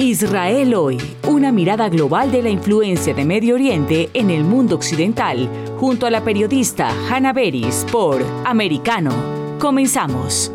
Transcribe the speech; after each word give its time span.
Israel 0.00 0.74
hoy, 0.76 0.96
una 1.28 1.52
mirada 1.52 1.90
global 1.90 2.32
de 2.32 2.42
la 2.42 2.48
influencia 2.48 3.12
de 3.12 3.22
Medio 3.26 3.56
Oriente 3.56 4.08
en 4.14 4.30
el 4.30 4.44
mundo 4.44 4.76
occidental, 4.76 5.46
junto 5.76 6.06
a 6.06 6.10
la 6.10 6.24
periodista 6.24 6.88
Hannah 7.10 7.34
Beris 7.34 7.84
por 7.92 8.24
Americano. 8.46 9.10
Comenzamos. 9.58 10.50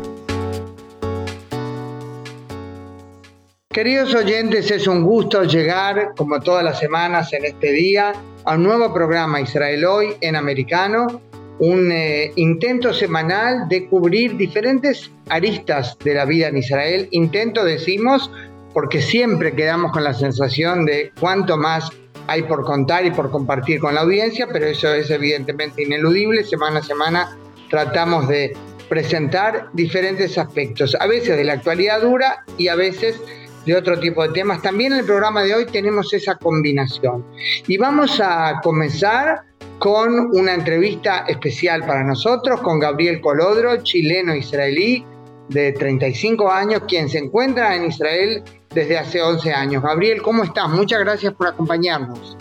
Queridos 3.70 4.16
oyentes, 4.16 4.68
es 4.72 4.88
un 4.88 5.04
gusto 5.04 5.44
llegar, 5.44 6.14
como 6.16 6.40
todas 6.40 6.64
las 6.64 6.80
semanas 6.80 7.32
en 7.32 7.44
este 7.44 7.70
día, 7.70 8.14
a 8.44 8.56
un 8.56 8.64
nuevo 8.64 8.92
programa 8.92 9.40
Israel 9.40 9.84
Hoy 9.84 10.08
en 10.22 10.34
Americano, 10.34 11.20
un 11.60 11.92
eh, 11.92 12.32
intento 12.34 12.92
semanal 12.92 13.68
de 13.68 13.86
cubrir 13.86 14.36
diferentes 14.36 15.08
aristas 15.28 15.96
de 16.02 16.14
la 16.14 16.24
vida 16.24 16.48
en 16.48 16.56
Israel. 16.56 17.06
Intento, 17.12 17.64
decimos, 17.64 18.28
porque 18.76 19.00
siempre 19.00 19.54
quedamos 19.54 19.90
con 19.90 20.04
la 20.04 20.12
sensación 20.12 20.84
de 20.84 21.10
cuánto 21.18 21.56
más 21.56 21.88
hay 22.26 22.42
por 22.42 22.62
contar 22.66 23.06
y 23.06 23.10
por 23.10 23.30
compartir 23.30 23.80
con 23.80 23.94
la 23.94 24.02
audiencia, 24.02 24.48
pero 24.52 24.66
eso 24.66 24.92
es 24.92 25.08
evidentemente 25.08 25.82
ineludible. 25.82 26.44
Semana 26.44 26.80
a 26.80 26.82
semana 26.82 27.38
tratamos 27.70 28.28
de 28.28 28.54
presentar 28.90 29.70
diferentes 29.72 30.36
aspectos, 30.36 30.94
a 31.00 31.06
veces 31.06 31.38
de 31.38 31.44
la 31.44 31.54
actualidad 31.54 32.02
dura 32.02 32.44
y 32.58 32.68
a 32.68 32.74
veces 32.74 33.18
de 33.64 33.74
otro 33.74 33.98
tipo 33.98 34.22
de 34.22 34.34
temas. 34.34 34.60
También 34.60 34.92
en 34.92 34.98
el 34.98 35.06
programa 35.06 35.42
de 35.42 35.54
hoy 35.54 35.64
tenemos 35.64 36.12
esa 36.12 36.34
combinación. 36.34 37.24
Y 37.66 37.78
vamos 37.78 38.20
a 38.20 38.60
comenzar 38.62 39.40
con 39.78 40.36
una 40.36 40.52
entrevista 40.52 41.24
especial 41.28 41.80
para 41.86 42.04
nosotros 42.04 42.60
con 42.60 42.78
Gabriel 42.78 43.22
Colodro, 43.22 43.82
chileno-israelí 43.82 45.15
de 45.48 45.72
35 45.72 46.50
años, 46.50 46.82
quien 46.88 47.08
se 47.08 47.18
encuentra 47.18 47.74
en 47.74 47.86
Israel 47.86 48.42
desde 48.74 48.98
hace 48.98 49.22
11 49.22 49.52
años. 49.52 49.82
Gabriel, 49.82 50.22
¿cómo 50.22 50.44
estás? 50.44 50.68
Muchas 50.68 51.00
gracias 51.00 51.32
por 51.34 51.48
acompañarnos. 51.48 52.36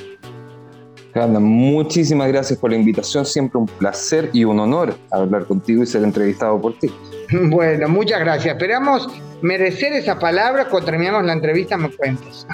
muchísimas 1.39 2.28
gracias 2.28 2.59
por 2.59 2.72
la 2.72 2.78
invitación, 2.78 3.26
siempre 3.26 3.59
un 3.59 3.67
placer 3.67 4.30
y 4.33 4.44
un 4.44 4.59
honor 4.59 4.95
hablar 5.11 5.45
contigo 5.45 5.83
y 5.83 5.86
ser 5.86 6.03
entrevistado 6.03 6.59
por 6.61 6.78
ti. 6.80 6.92
Bueno, 7.50 7.89
muchas 7.89 8.20
gracias. 8.20 8.53
Esperamos 8.53 9.09
merecer 9.42 9.94
esa 9.94 10.20
palabra 10.20 10.70
cuando 10.70 10.92
terminamos 10.92 11.26
la 11.26 11.33
entrevista, 11.33 11.76
me 11.76 11.89
cuentas. 11.89 12.45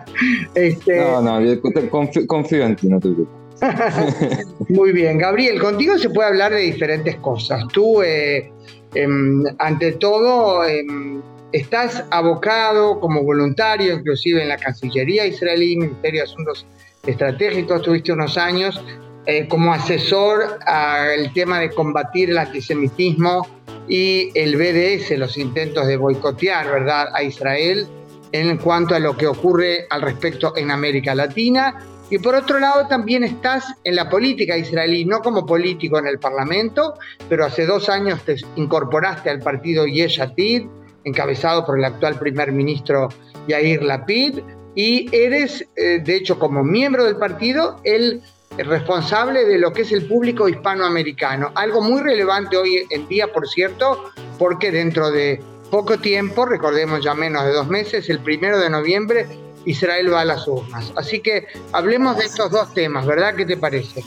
este... 0.54 1.00
No, 1.00 1.20
no, 1.20 1.40
confío, 2.26 2.64
en 2.64 2.76
ti, 2.76 2.88
no 2.88 3.00
te 3.00 3.08
preocupes. 3.08 3.40
Muy 4.68 4.92
bien, 4.92 5.18
Gabriel, 5.18 5.60
contigo 5.60 5.98
se 5.98 6.10
puede 6.10 6.28
hablar 6.28 6.52
de 6.52 6.60
diferentes 6.60 7.16
cosas. 7.16 7.66
Tú, 7.72 8.02
eh, 8.02 8.52
em, 8.94 9.44
ante 9.58 9.92
todo, 9.92 10.64
em, 10.64 11.20
estás 11.52 12.04
abocado 12.10 13.00
como 13.00 13.22
voluntario, 13.22 13.94
inclusive 13.94 14.42
en 14.42 14.48
la 14.48 14.56
Cancillería 14.56 15.26
israelí, 15.26 15.76
Ministerio 15.76 16.20
de 16.20 16.24
Asuntos 16.24 16.66
Estratégicos, 17.06 17.82
tuviste 17.82 18.12
unos 18.12 18.36
años 18.36 18.80
eh, 19.26 19.46
como 19.48 19.72
asesor 19.72 20.58
al 20.66 21.32
tema 21.32 21.60
de 21.60 21.70
combatir 21.70 22.30
el 22.30 22.38
antisemitismo 22.38 23.46
y 23.88 24.30
el 24.34 24.56
BDS, 24.56 25.18
los 25.18 25.36
intentos 25.36 25.86
de 25.86 25.96
boicotear 25.96 26.70
¿verdad? 26.70 27.08
a 27.14 27.22
Israel 27.22 27.86
en 28.32 28.56
cuanto 28.58 28.94
a 28.94 28.98
lo 28.98 29.16
que 29.16 29.26
ocurre 29.26 29.86
al 29.90 30.02
respecto 30.02 30.56
en 30.56 30.70
América 30.70 31.14
Latina. 31.14 31.84
Y 32.10 32.18
por 32.18 32.34
otro 32.34 32.58
lado 32.58 32.88
también 32.88 33.22
estás 33.22 33.64
en 33.84 33.94
la 33.94 34.10
política 34.10 34.56
israelí, 34.56 35.04
no 35.04 35.20
como 35.20 35.46
político 35.46 35.98
en 35.98 36.08
el 36.08 36.18
Parlamento, 36.18 36.94
pero 37.28 37.44
hace 37.44 37.64
dos 37.66 37.88
años 37.88 38.20
te 38.24 38.36
incorporaste 38.56 39.30
al 39.30 39.38
partido 39.38 39.86
Yesh 39.86 40.20
Atid, 40.20 40.66
encabezado 41.04 41.64
por 41.64 41.78
el 41.78 41.84
actual 41.84 42.18
primer 42.18 42.50
ministro 42.50 43.08
Yair 43.46 43.82
Lapid, 43.84 44.40
y 44.74 45.08
eres, 45.14 45.66
eh, 45.76 46.00
de 46.02 46.16
hecho, 46.16 46.38
como 46.38 46.64
miembro 46.64 47.04
del 47.04 47.16
partido, 47.16 47.80
el 47.84 48.22
responsable 48.58 49.44
de 49.44 49.58
lo 49.58 49.72
que 49.72 49.82
es 49.82 49.92
el 49.92 50.06
público 50.06 50.48
hispanoamericano. 50.48 51.52
Algo 51.54 51.80
muy 51.80 52.00
relevante 52.00 52.56
hoy 52.56 52.86
en 52.90 53.06
día, 53.08 53.32
por 53.32 53.48
cierto, 53.48 54.10
porque 54.38 54.72
dentro 54.72 55.10
de 55.10 55.40
poco 55.70 55.98
tiempo, 55.98 56.44
recordemos 56.44 57.04
ya 57.04 57.14
menos 57.14 57.44
de 57.44 57.52
dos 57.52 57.68
meses, 57.68 58.08
el 58.10 58.18
primero 58.18 58.58
de 58.58 58.68
noviembre, 58.68 59.26
Israel 59.64 60.12
va 60.12 60.22
a 60.22 60.24
las 60.24 60.46
urnas. 60.48 60.92
Así 60.96 61.20
que 61.20 61.46
hablemos 61.72 62.16
de 62.16 62.24
estos 62.24 62.50
dos 62.50 62.72
temas, 62.74 63.06
¿verdad? 63.06 63.34
¿Qué 63.34 63.44
te 63.44 63.56
parece? 63.56 64.02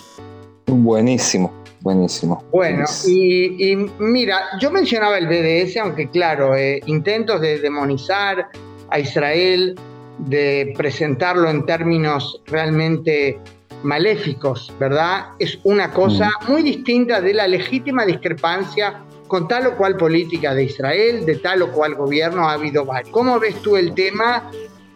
Buenísimo. 0.68 1.52
Buenísimo. 1.82 2.42
Bueno, 2.52 2.86
y, 3.06 3.76
mira, 4.00 4.42
yo 4.62 4.72
mencionaba 4.72 5.18
el 5.18 5.28
BDS, 5.28 5.76
aunque 5.78 6.10
claro, 6.10 6.56
eh, 6.56 6.80
intentos 6.86 7.42
de 7.42 7.60
demonizar 7.60 8.48
a 8.90 9.00
Israel, 9.00 9.78
de 10.20 10.74
presentarlo 10.78 11.50
en 11.50 11.66
términos 11.66 12.42
realmente 12.46 13.38
maléficos, 13.84 14.72
¿verdad? 14.80 15.26
Es 15.40 15.60
una 15.66 15.92
cosa 15.92 16.32
mm. 16.48 16.52
muy 16.52 16.64
distinta 16.64 17.20
de 17.20 17.34
la 17.34 17.48
legítima 17.48 18.06
discrepancia 18.06 19.04
con 19.28 19.48
tal 19.50 19.68
o 19.68 19.76
cual 19.76 19.98
política 19.98 20.54
de 20.54 20.66
Israel, 20.66 21.26
de 21.26 21.36
tal 21.36 21.64
o 21.64 21.72
cual 21.72 21.96
gobierno 21.96 22.48
ha 22.48 22.54
habido 22.54 22.86
varios. 22.86 23.12
¿Cómo 23.12 23.40
ves 23.40 23.56
tú 23.62 23.76
el 23.76 23.94
tema 23.94 24.50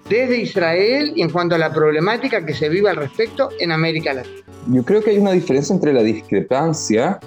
desde 0.09 0.37
Israel 0.37 1.13
y 1.15 1.21
en 1.21 1.29
cuanto 1.29 1.55
a 1.55 1.57
la 1.57 1.71
problemática 1.71 2.45
que 2.45 2.53
se 2.53 2.69
vive 2.69 2.89
al 2.89 2.95
respecto 2.95 3.49
en 3.59 3.71
América 3.71 4.13
Latina? 4.13 4.35
Yo 4.71 4.83
creo 4.83 5.01
que 5.01 5.11
hay 5.11 5.17
una 5.17 5.31
diferencia 5.31 5.73
entre 5.73 5.93
la 5.93 6.03
discrepancia, 6.03 7.19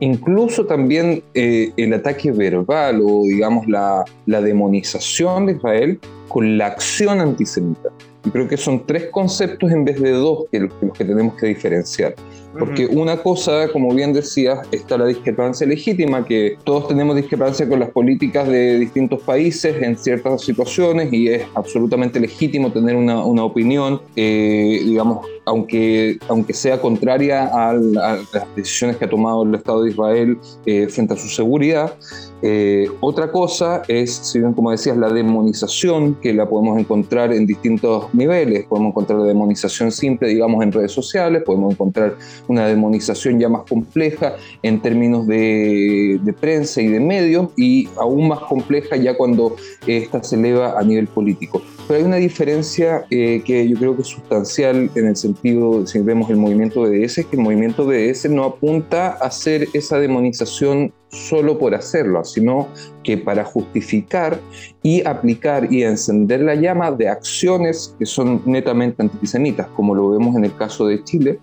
incluso 0.00 0.66
también 0.66 1.22
eh, 1.34 1.72
el 1.76 1.92
ataque 1.94 2.32
verbal 2.32 3.00
o 3.04 3.24
digamos 3.24 3.66
la, 3.66 4.04
la 4.26 4.40
demonización 4.40 5.46
de 5.46 5.52
Israel 5.54 6.00
con 6.28 6.58
la 6.58 6.66
acción 6.66 7.20
antisemita. 7.20 7.90
Y 8.24 8.30
creo 8.30 8.48
que 8.48 8.56
son 8.56 8.86
tres 8.86 9.08
conceptos 9.10 9.70
en 9.70 9.84
vez 9.84 10.00
de 10.00 10.10
dos 10.10 10.46
que 10.50 10.60
los 10.60 10.72
que, 10.96 11.04
tenemos 11.04 11.34
que 11.34 11.46
diferenciar. 11.46 12.14
Porque 12.58 12.86
una 12.86 13.16
cosa, 13.16 13.68
como 13.68 13.92
bien 13.94 14.12
decías, 14.12 14.60
está 14.70 14.96
la 14.96 15.06
discrepancia 15.06 15.66
legítima, 15.66 16.24
que 16.24 16.56
todos 16.64 16.88
tenemos 16.88 17.16
discrepancia 17.16 17.68
con 17.68 17.80
las 17.80 17.90
políticas 17.90 18.48
de 18.48 18.78
distintos 18.78 19.20
países 19.22 19.80
en 19.82 19.96
ciertas 19.96 20.42
situaciones 20.42 21.12
y 21.12 21.28
es 21.28 21.44
absolutamente 21.54 22.20
legítimo 22.20 22.70
tener 22.70 22.96
una, 22.96 23.24
una 23.24 23.44
opinión, 23.44 24.00
eh, 24.16 24.80
digamos, 24.84 25.26
aunque, 25.44 26.18
aunque 26.28 26.54
sea 26.54 26.80
contraria 26.80 27.46
a, 27.46 27.74
las 27.74 28.56
decisiones 28.56 28.96
que 28.96 29.04
ha 29.04 29.10
tomado 29.10 29.42
el 29.42 29.54
Estado 29.54 29.82
de 29.82 29.90
Israel 29.90 30.38
eh, 30.66 30.88
frente 30.88 31.14
a 31.14 31.16
su 31.16 31.28
seguridad. 31.28 31.94
Eh, 32.42 32.90
otra 33.00 33.30
cosa 33.30 33.82
es, 33.88 34.14
si 34.14 34.38
bien 34.38 34.52
como 34.52 34.70
decías, 34.70 34.96
la 34.96 35.08
demonización, 35.08 36.14
que 36.16 36.34
la 36.34 36.48
podemos 36.48 36.78
encontrar 36.78 37.32
en 37.32 37.46
distintos 37.46 38.12
niveles. 38.14 38.66
Podemos 38.66 38.90
encontrar 38.90 39.20
la 39.20 39.26
demonización 39.26 39.90
simple, 39.90 40.28
digamos, 40.28 40.62
en 40.62 40.72
redes 40.72 40.92
sociales, 40.92 41.42
podemos 41.44 41.72
encontrar 41.72 42.16
una 42.48 42.66
demonización 42.66 43.38
ya 43.38 43.48
más 43.48 43.62
compleja 43.68 44.36
en 44.62 44.80
términos 44.80 45.26
de, 45.26 46.20
prensa 46.40 46.82
y 46.82 46.88
de 46.88 47.00
medios, 47.00 47.48
y 47.56 47.88
aún 47.96 48.28
más 48.28 48.40
compleja 48.40 48.96
ya 48.96 49.16
cuando 49.16 49.56
esta 49.86 50.22
se 50.22 50.36
eleva 50.36 50.78
a 50.78 50.82
nivel 50.82 51.06
político. 51.06 51.62
Pero 51.86 51.98
hay 51.98 52.04
una 52.06 52.16
diferencia 52.16 53.04
eh, 53.10 53.42
que 53.44 53.68
yo 53.68 53.76
creo 53.76 53.94
que 53.94 54.02
es 54.02 54.08
sustancial 54.08 54.90
en 54.94 55.06
el 55.06 55.16
sentido, 55.16 55.86
si 55.86 56.00
vemos 56.00 56.30
el 56.30 56.36
movimiento 56.36 56.82
BDS, 56.82 57.18
es 57.18 57.26
que 57.26 57.36
el 57.36 57.42
movimiento 57.42 57.84
BDS 57.84 58.30
no 58.30 58.44
apunta 58.44 59.08
a 59.20 59.26
hacer 59.26 59.68
esa 59.74 59.98
demonización 59.98 60.92
solo 61.10 61.58
por 61.58 61.74
hacerlo, 61.74 62.24
sino 62.24 62.68
que 63.02 63.18
para 63.18 63.44
justificar 63.44 64.40
y 64.82 65.06
aplicar 65.06 65.70
y 65.70 65.82
encender 65.82 66.40
la 66.40 66.54
llama 66.54 66.90
de 66.90 67.08
acciones 67.08 67.94
que 67.98 68.06
son 68.06 68.42
netamente 68.46 69.02
antisemitas, 69.02 69.66
como 69.76 69.94
lo 69.94 70.10
vemos 70.10 70.34
en 70.36 70.44
el 70.46 70.56
caso 70.56 70.86
de 70.86 71.04
Chile, 71.04 71.38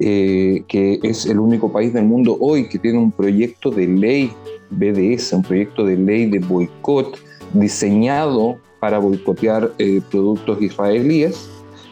eh, 0.00 0.64
que 0.68 1.00
es 1.02 1.26
el 1.26 1.38
único 1.38 1.70
país 1.70 1.92
del 1.92 2.04
mundo 2.04 2.36
hoy 2.40 2.68
que 2.68 2.78
tiene 2.78 2.98
un 2.98 3.12
proyecto 3.12 3.70
de 3.70 3.86
ley 3.86 4.32
BDS, 4.70 5.34
un 5.34 5.42
proyecto 5.42 5.84
de 5.84 5.96
ley 5.96 6.26
de 6.26 6.38
boicot 6.38 7.18
diseñado 7.52 8.58
para 8.80 8.98
boicotear 8.98 9.72
eh, 9.78 10.00
productos 10.10 10.60
israelíes 10.60 11.48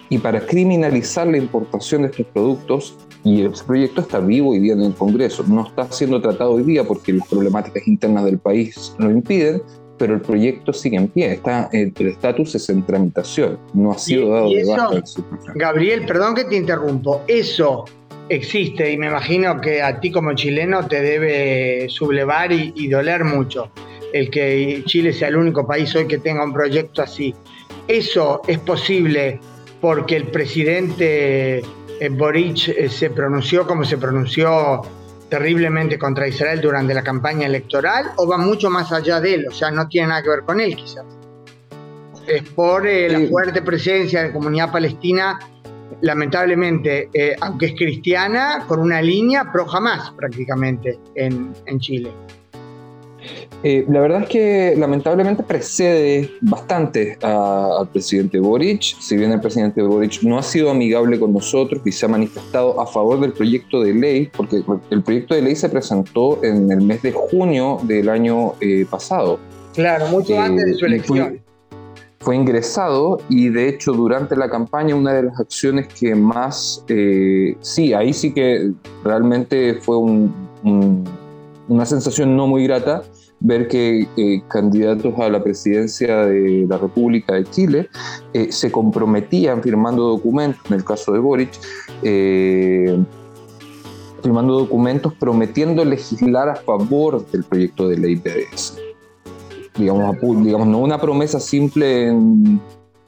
y 0.09 0.19
para 0.19 0.41
criminalizar 0.41 1.27
la 1.27 1.37
importación 1.37 2.03
de 2.03 2.09
estos 2.09 2.27
productos. 2.27 2.97
Y 3.23 3.45
ese 3.45 3.63
proyecto 3.65 4.01
está 4.01 4.19
vivo 4.19 4.51
hoy 4.51 4.59
día 4.59 4.73
en 4.73 4.83
el 4.83 4.95
Congreso. 4.95 5.45
No 5.47 5.67
está 5.67 5.91
siendo 5.93 6.21
tratado 6.21 6.53
hoy 6.53 6.65
día 6.65 6.85
porque 6.85 7.13
las 7.13 7.29
problemáticas 7.29 7.87
internas 7.87 8.25
del 8.25 8.39
país 8.39 8.95
lo 8.99 9.11
impiden, 9.11 9.63
pero 9.99 10.15
el 10.15 10.21
proyecto 10.21 10.73
sigue 10.73 10.97
en 10.97 11.09
pie. 11.09 11.35
Está, 11.35 11.69
el 11.73 11.93
estatus 11.97 12.57
es 12.57 12.69
en 12.71 12.85
tramitación. 12.85 13.59
No 13.73 13.93
ha 13.93 13.99
sido 13.99 14.31
dado 14.31 14.51
de 14.51 14.65
baja. 14.65 14.91
Gabriel, 15.55 16.07
perdón 16.07 16.35
que 16.35 16.45
te 16.45 16.57
interrumpo. 16.57 17.23
Eso 17.29 17.85
existe 18.31 18.91
y 18.91 18.97
me 18.97 19.07
imagino 19.07 19.61
que 19.61 19.81
a 19.81 20.01
ti 20.01 20.11
como 20.11 20.35
chileno 20.35 20.87
te 20.89 21.03
debe 21.03 21.89
sublevar 21.89 22.51
y 22.53 22.89
doler 22.89 23.25
mucho 23.25 23.71
el 24.13 24.31
que 24.31 24.83
Chile 24.87 25.13
sea 25.13 25.29
el 25.29 25.37
único 25.37 25.67
país 25.67 25.95
hoy 25.95 26.07
que 26.07 26.19
tenga 26.19 26.45
un 26.45 26.53
proyecto 26.53 27.03
así. 27.03 27.35
Eso 27.89 28.43
es 28.47 28.59
posible 28.59 29.41
porque 29.81 30.17
el 30.17 30.29
presidente 30.29 31.59
eh, 31.59 32.09
Boric 32.11 32.69
eh, 32.69 32.89
se 32.89 33.11
pronunció 33.11 33.67
como 33.67 33.85
se 33.85 33.99
pronunció 33.99 34.83
terriblemente 35.31 35.99
contra 35.99 36.29
Israel 36.29 36.61
durante 36.61 36.93
la 36.93 37.03
campaña 37.03 37.47
electoral 37.47 38.11
o 38.17 38.27
va 38.27 38.37
mucho 38.37 38.69
más 38.69 38.93
allá 38.93 39.21
de 39.21 39.35
él, 39.35 39.47
o 39.49 39.55
sea, 39.55 39.71
no 39.71 39.89
tiene 39.89 40.09
nada 40.09 40.23
que 40.23 40.29
ver 40.29 40.41
con 40.41 40.61
él 40.61 40.77
quizás. 40.77 41.05
es 42.27 42.43
por 42.51 42.87
eh, 42.87 43.09
la 43.09 43.29
fuerte 43.29 43.63
presencia 43.63 44.23
de 44.23 44.29
la 44.29 44.35
comunidad 44.35 44.71
palestina, 44.71 45.39
lamentablemente, 46.03 47.09
eh, 47.15 47.37
aunque 47.41 47.67
es 47.67 47.73
cristiana, 47.73 48.65
con 48.67 48.81
una 48.81 49.01
línea 49.01 49.51
pro 49.51 49.65
jamás 49.67 50.11
prácticamente 50.13 50.99
en, 51.15 51.53
en 51.67 51.79
Chile. 51.79 52.11
Eh, 53.63 53.85
la 53.89 54.01
verdad 54.01 54.23
es 54.23 54.29
que 54.29 54.75
lamentablemente 54.77 55.43
precede 55.43 56.31
bastante 56.41 57.19
al 57.21 57.89
presidente 57.89 58.39
Boric. 58.39 58.81
Si 58.81 59.17
bien 59.17 59.33
el 59.33 59.41
presidente 59.41 59.83
Boric 59.83 60.23
no 60.23 60.39
ha 60.39 60.43
sido 60.43 60.71
amigable 60.71 61.21
con 61.21 61.33
nosotros 61.33 61.83
y 61.85 61.93
se 61.93 62.07
ha 62.07 62.09
manifestado 62.09 62.81
a 62.81 62.87
favor 62.87 63.21
del 63.21 63.33
proyecto 63.33 63.83
de 63.83 63.95
ley, 63.95 64.31
porque 64.35 64.63
el 64.91 65.03
proyecto 65.03 65.35
de 65.35 65.43
ley 65.43 65.57
se 65.57 65.69
presentó 65.69 66.43
en 66.43 66.71
el 66.71 66.81
mes 66.81 67.03
de 67.03 67.13
junio 67.13 67.79
del 67.83 68.09
año 68.09 68.55
eh, 68.61 68.87
pasado. 68.89 69.39
Claro, 69.75 70.07
mucho 70.09 70.39
antes 70.41 70.65
de 70.65 70.75
su 70.75 70.87
elección. 70.87 71.41
Fue, 72.21 72.37
ingresado 72.37 73.19
y 73.31 73.49
de 73.49 73.69
hecho 73.69 73.93
durante 73.93 74.37
la 74.37 74.51
campaña 74.51 74.95
una 74.95 75.15
de 75.15 75.23
las 75.23 75.41
acciones 75.41 75.89
que 75.89 76.15
más, 76.15 76.85
eh, 76.89 77.57
sí, 77.61 77.95
ahí 77.95 78.13
sí 78.13 78.35
que 78.35 78.73
realmente 79.03 79.75
fue 79.81 79.97
una 81.71 81.87
sensación 81.87 82.37
no 82.37 82.49
muy 82.49 82.65
grata 82.65 83.05
ver 83.39 83.69
que 83.69 84.09
eh, 84.17 84.43
candidatos 84.49 85.15
a 85.19 85.29
la 85.29 85.43
presidencia 85.43 86.27
de 86.27 86.67
la 86.69 86.77
República 86.77 87.35
de 87.35 87.45
Chile 87.45 87.89
eh, 88.35 88.51
se 88.51 88.73
comprometían 88.73 89.63
firmando 89.63 90.03
documentos, 90.09 90.61
en 90.67 90.75
el 90.75 90.85
caso 90.85 91.13
de 91.13 91.21
Boric, 91.21 91.51
eh, 92.03 92.99
firmando 94.21 94.59
documentos 94.59 95.15
prometiendo 95.15 95.85
legislar 95.85 96.49
a 96.49 96.57
favor 96.57 97.25
del 97.31 97.45
proyecto 97.45 97.89
de 97.89 97.99
ley 97.99 98.17
PDS. 98.17 98.77
Digamos, 99.79 100.17
digamos 100.43 100.67
no 100.67 100.79
una 100.79 101.01
promesa 101.01 101.39
simple 101.39 102.09
en, 102.09 102.61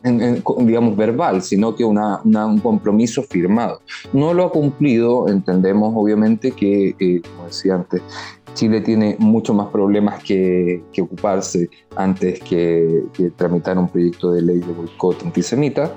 digamos, 0.04 0.96
verbal, 0.96 1.42
sino 1.42 1.74
que 1.74 1.84
una, 1.84 2.20
un 2.24 2.58
compromiso 2.58 3.22
firmado. 3.22 3.80
No 4.12 4.34
lo 4.34 4.46
ha 4.46 4.50
cumplido, 4.50 5.28
entendemos 5.28 5.92
obviamente 5.94 6.52
que, 6.52 7.22
como 7.22 7.46
decía 7.46 7.74
antes, 7.76 8.02
Chile 8.54 8.80
tiene 8.80 9.16
mucho 9.18 9.54
más 9.54 9.68
problemas 9.68 10.22
que, 10.22 10.82
ocuparse 11.00 11.70
antes 11.96 12.40
que, 12.40 13.04
tramitar 13.36 13.78
un 13.78 13.88
proyecto 13.88 14.32
de 14.32 14.42
ley 14.42 14.58
de 14.58 14.72
boicot 14.72 15.22
antisemita, 15.24 15.94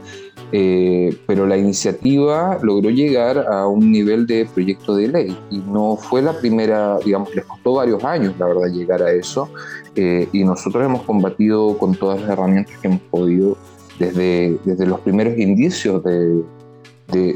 eh, 0.51 1.17
pero 1.25 1.47
la 1.47 1.57
iniciativa 1.57 2.57
logró 2.61 2.89
llegar 2.89 3.45
a 3.51 3.67
un 3.67 3.91
nivel 3.91 4.25
de 4.27 4.45
proyecto 4.45 4.95
de 4.95 5.07
ley 5.07 5.37
y 5.49 5.57
no 5.57 5.97
fue 5.97 6.21
la 6.21 6.33
primera, 6.33 6.97
digamos, 6.99 7.33
les 7.35 7.45
costó 7.45 7.73
varios 7.73 8.03
años, 8.03 8.35
la 8.37 8.45
verdad, 8.45 8.67
llegar 8.71 9.01
a 9.01 9.11
eso 9.11 9.49
eh, 9.95 10.27
y 10.31 10.43
nosotros 10.43 10.83
hemos 10.85 11.03
combatido 11.03 11.77
con 11.77 11.95
todas 11.95 12.21
las 12.21 12.29
herramientas 12.29 12.77
que 12.79 12.87
hemos 12.87 13.01
podido 13.01 13.57
desde, 13.99 14.57
desde 14.63 14.85
los 14.85 14.99
primeros 15.01 15.37
indicios 15.37 16.03
de, 16.03 16.43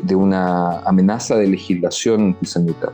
de 0.04 0.16
una 0.16 0.80
amenaza 0.80 1.36
de 1.36 1.48
legislación 1.48 2.22
antisemita. 2.22 2.92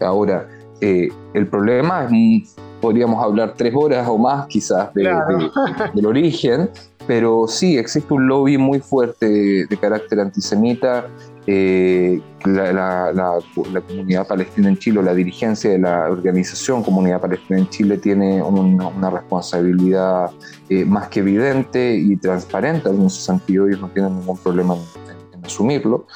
Ahora, 0.00 0.48
eh, 0.80 1.08
el 1.34 1.46
problema 1.46 2.04
es, 2.04 2.56
podríamos 2.80 3.22
hablar 3.22 3.54
tres 3.56 3.72
horas 3.74 4.06
o 4.08 4.18
más 4.18 4.46
quizás 4.46 4.92
del 4.94 6.06
origen, 6.06 6.68
pero 7.06 7.46
sí, 7.48 7.78
existe 7.78 8.12
un 8.12 8.26
lobby 8.26 8.58
muy 8.58 8.80
fuerte 8.80 9.66
de 9.66 9.76
carácter 9.76 10.20
antisemita. 10.20 11.06
Eh, 11.46 12.20
la, 12.44 13.40
comunidad 13.86 14.26
palestina 14.26 14.68
en 14.68 14.78
Chile, 14.78 15.02
la 15.02 15.14
dirigencia 15.14 15.70
de 15.70 15.78
la 15.78 16.10
organización 16.10 16.82
Comunidad 16.82 17.20
Palestina 17.20 17.58
en 17.58 17.68
Chile 17.68 17.98
tiene 17.98 18.42
una, 18.42 19.10
responsabilidad 19.10 20.30
eh, 20.68 20.84
más 20.84 21.08
que 21.08 21.20
evidente 21.20 21.94
y 21.94 22.16
transparente, 22.16 22.88
en 22.88 23.06
ese 23.06 23.20
sentido 23.20 23.66
ellos 23.66 23.80
no 23.80 23.88
tienen 23.88 24.18
ningún 24.18 24.38
problema 24.38 24.74
en, 24.74 25.44
asumirlo. 25.44 26.06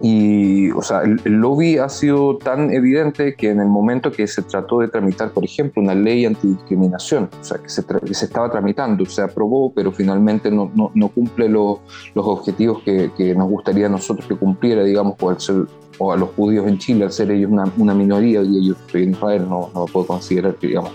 Y, 0.00 0.70
o 0.72 0.82
sea, 0.82 1.02
el, 1.02 1.20
lobby 1.24 1.78
ha 1.78 1.88
sido 1.88 2.36
tan 2.36 2.72
evidente 2.72 3.34
que 3.36 3.50
en 3.50 3.60
el 3.60 3.68
momento 3.68 4.10
que 4.10 4.26
se 4.26 4.42
trató 4.42 4.80
de 4.80 4.88
tramitar, 4.88 5.30
por 5.30 5.44
ejemplo, 5.44 5.80
una 5.80 5.94
ley 5.94 6.26
antidiscriminación, 6.26 7.30
o 7.40 7.44
sea, 7.44 7.58
que 7.58 7.68
se, 7.68 7.82
se 7.82 8.24
estaba 8.24 8.50
tramitando, 8.50 9.06
se 9.06 9.22
aprobó, 9.22 9.72
pero 9.72 9.92
finalmente 9.92 10.50
no, 10.50 10.70
no, 10.74 10.90
no 10.94 11.08
cumple 11.08 11.48
los 11.48 11.78
objetivos 12.14 12.82
que, 12.82 13.12
que, 13.16 13.34
nos 13.34 13.48
gustaría 13.48 13.86
a 13.86 13.88
nosotros 13.88 14.26
que 14.26 14.36
cumpliera, 14.36 14.82
digamos, 14.82 15.16
por 15.16 15.36
o 15.98 16.12
a 16.12 16.16
los 16.16 16.30
judíos 16.30 16.66
en 16.66 16.78
Chile, 16.78 17.04
al 17.04 17.12
ser 17.12 17.30
ellos 17.30 17.50
una, 17.50 17.64
una 17.76 17.94
minoría, 17.94 18.42
y 18.42 18.68
yo 18.68 18.74
estoy 18.74 19.04
en 19.04 19.10
Israel, 19.10 19.46
no, 19.48 19.70
no 19.74 19.84
puedo 19.86 20.06
considerar 20.06 20.56
que, 20.56 20.66
digamos, 20.66 20.90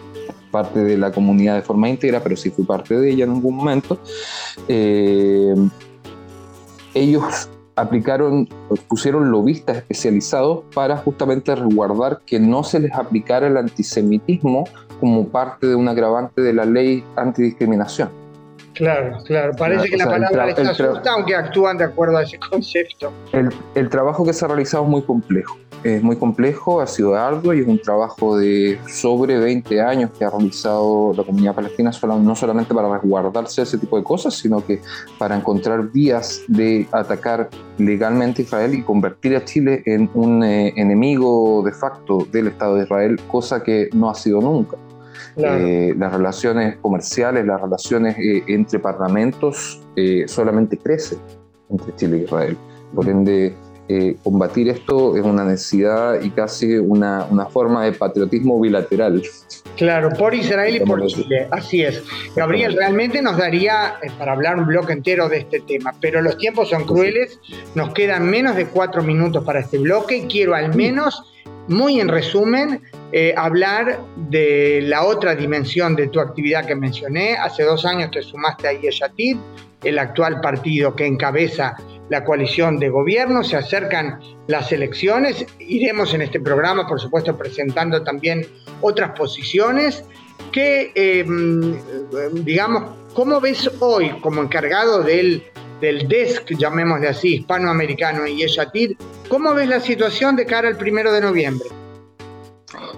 parte 0.51 0.79
de 0.83 0.97
la 0.97 1.11
comunidad 1.11 1.55
de 1.55 1.61
forma 1.61 1.89
íntegra, 1.89 2.21
pero 2.21 2.35
sí 2.35 2.49
fui 2.49 2.65
parte 2.65 2.97
de 2.99 3.11
ella 3.11 3.23
en 3.25 3.31
algún 3.31 3.55
momento. 3.55 3.99
Eh, 4.67 5.55
ellos 6.93 7.49
aplicaron, 7.79 8.47
pusieron 8.87 9.31
lobistas 9.31 9.77
especializados 9.77 10.63
para 10.73 10.97
justamente 10.97 11.55
resguardar 11.55 12.19
que 12.25 12.39
no 12.39 12.63
se 12.63 12.79
les 12.79 12.93
aplicara 12.93 13.47
el 13.47 13.57
antisemitismo 13.57 14.65
como 14.99 15.27
parte 15.27 15.67
de 15.67 15.75
un 15.75 15.87
agravante 15.87 16.41
de 16.41 16.53
la 16.53 16.65
ley 16.65 17.03
antidiscriminación. 17.15 18.09
Claro, 18.73 19.17
claro. 19.25 19.53
Parece 19.57 19.89
que 19.89 19.97
la 19.97 20.05
palabra 20.05 20.45
les 20.45 20.59
asusta, 20.59 21.11
aunque 21.11 21.35
actúan 21.35 21.77
de 21.77 21.85
acuerdo 21.85 22.17
a 22.17 22.23
ese 22.23 22.37
concepto. 22.39 23.11
El, 23.31 23.49
el 23.75 23.89
trabajo 23.89 24.25
que 24.25 24.33
se 24.33 24.45
ha 24.45 24.47
realizado 24.47 24.83
es 24.83 24.89
muy 24.89 25.01
complejo 25.01 25.57
es 25.83 26.03
muy 26.03 26.15
complejo, 26.17 26.81
ha 26.81 26.87
sido 26.87 27.15
arduo 27.15 27.53
y 27.53 27.61
es 27.61 27.67
un 27.67 27.79
trabajo 27.79 28.37
de 28.37 28.79
sobre 28.87 29.37
20 29.37 29.81
años 29.81 30.11
que 30.17 30.25
ha 30.25 30.29
realizado 30.29 31.13
la 31.15 31.23
comunidad 31.23 31.55
palestina, 31.55 31.91
no 32.19 32.35
solamente 32.35 32.73
para 32.73 32.91
resguardarse 32.91 33.61
ese 33.61 33.77
tipo 33.77 33.97
de 33.97 34.03
cosas, 34.03 34.33
sino 34.33 34.65
que 34.65 34.81
para 35.17 35.35
encontrar 35.35 35.91
vías 35.91 36.41
de 36.47 36.87
atacar 36.91 37.49
legalmente 37.77 38.41
a 38.41 38.45
Israel 38.45 38.73
y 38.73 38.83
convertir 38.83 39.35
a 39.35 39.45
Chile 39.45 39.83
en 39.85 40.09
un 40.13 40.43
eh, 40.43 40.73
enemigo 40.75 41.63
de 41.63 41.71
facto 41.71 42.27
del 42.31 42.47
Estado 42.47 42.75
de 42.75 42.83
Israel, 42.83 43.19
cosa 43.27 43.63
que 43.63 43.89
no 43.93 44.09
ha 44.09 44.15
sido 44.15 44.41
nunca. 44.41 44.77
Eh, 45.37 45.93
las 45.97 46.11
relaciones 46.11 46.77
comerciales, 46.77 47.45
las 47.45 47.61
relaciones 47.61 48.17
eh, 48.17 48.43
entre 48.47 48.79
parlamentos 48.79 49.81
solamente 50.27 50.77
crecen 50.77 51.19
entre 51.69 51.93
Chile 51.95 52.19
y 52.19 52.23
Israel. 52.23 52.57
Por 52.95 53.07
ende, 53.07 53.53
eh, 53.91 54.17
combatir 54.23 54.69
esto 54.69 55.17
es 55.17 55.23
una 55.23 55.43
necesidad 55.43 56.21
y 56.21 56.29
casi 56.29 56.77
una, 56.77 57.25
una, 57.31 57.47
forma 57.47 57.85
de 57.85 57.93
patriotismo 57.93 58.61
bilateral. 58.61 59.23
Claro, 59.77 60.11
por 60.11 60.35
Israel 60.35 60.75
y 60.75 60.79
por 60.81 61.03
Chile, 61.07 61.47
así 61.49 61.81
es. 61.81 62.03
Gabriel, 62.35 62.75
realmente 62.77 63.19
nos 63.19 63.37
daría 63.37 63.95
eh, 64.03 64.11
para 64.19 64.33
hablar 64.33 64.59
un 64.59 64.67
bloque 64.67 64.93
entero 64.93 65.27
de 65.27 65.39
este 65.39 65.61
tema, 65.61 65.95
pero 65.99 66.21
los 66.21 66.37
tiempos 66.37 66.69
son 66.69 66.83
crueles, 66.83 67.39
nos 67.73 67.91
quedan 67.95 68.29
menos 68.29 68.55
de 68.55 68.67
cuatro 68.67 69.01
minutos 69.01 69.43
para 69.43 69.61
este 69.61 69.79
bloque 69.79 70.17
y 70.17 70.21
quiero 70.27 70.53
al 70.53 70.75
menos, 70.75 71.23
muy 71.67 71.99
en 71.99 72.09
resumen, 72.09 72.83
eh, 73.11 73.33
hablar 73.35 73.99
de 74.29 74.81
la 74.83 75.03
otra 75.03 75.33
dimensión 75.33 75.95
de 75.95 76.09
tu 76.09 76.19
actividad 76.19 76.63
que 76.67 76.75
mencioné. 76.75 77.37
Hace 77.37 77.63
dos 77.63 77.85
años 77.85 78.11
te 78.11 78.21
sumaste 78.21 78.67
a 78.67 78.73
Yeshatid, 78.73 79.37
el 79.83 79.97
actual 79.97 80.41
partido 80.41 80.95
que 80.95 81.07
encabeza 81.07 81.75
la 82.09 82.25
coalición 82.25 82.79
de 82.79 82.89
gobierno, 82.89 83.43
se 83.43 83.55
acercan 83.55 84.19
las 84.47 84.71
elecciones, 84.71 85.45
iremos 85.59 86.13
en 86.13 86.23
este 86.23 86.39
programa, 86.39 86.87
por 86.87 86.99
supuesto, 86.99 87.37
presentando 87.37 88.03
también 88.03 88.45
otras 88.81 89.11
posiciones 89.17 90.03
que, 90.51 90.91
em, 90.95 91.75
digamos, 92.43 92.95
¿cómo 93.13 93.39
ves 93.39 93.69
hoy 93.79 94.09
como 94.21 94.41
encargado 94.41 95.03
del, 95.03 95.43
del 95.81 96.07
desk, 96.07 96.51
llamémosle 96.57 97.09
así, 97.09 97.35
hispanoamericano 97.35 98.25
y 98.25 98.37
Yeshatir, 98.37 98.97
cómo 99.27 99.53
ves 99.53 99.69
la 99.69 99.79
situación 99.79 100.35
de 100.35 100.45
cara 100.45 100.67
al 100.67 100.77
primero 100.77 101.11
de 101.11 101.21
noviembre? 101.21 101.69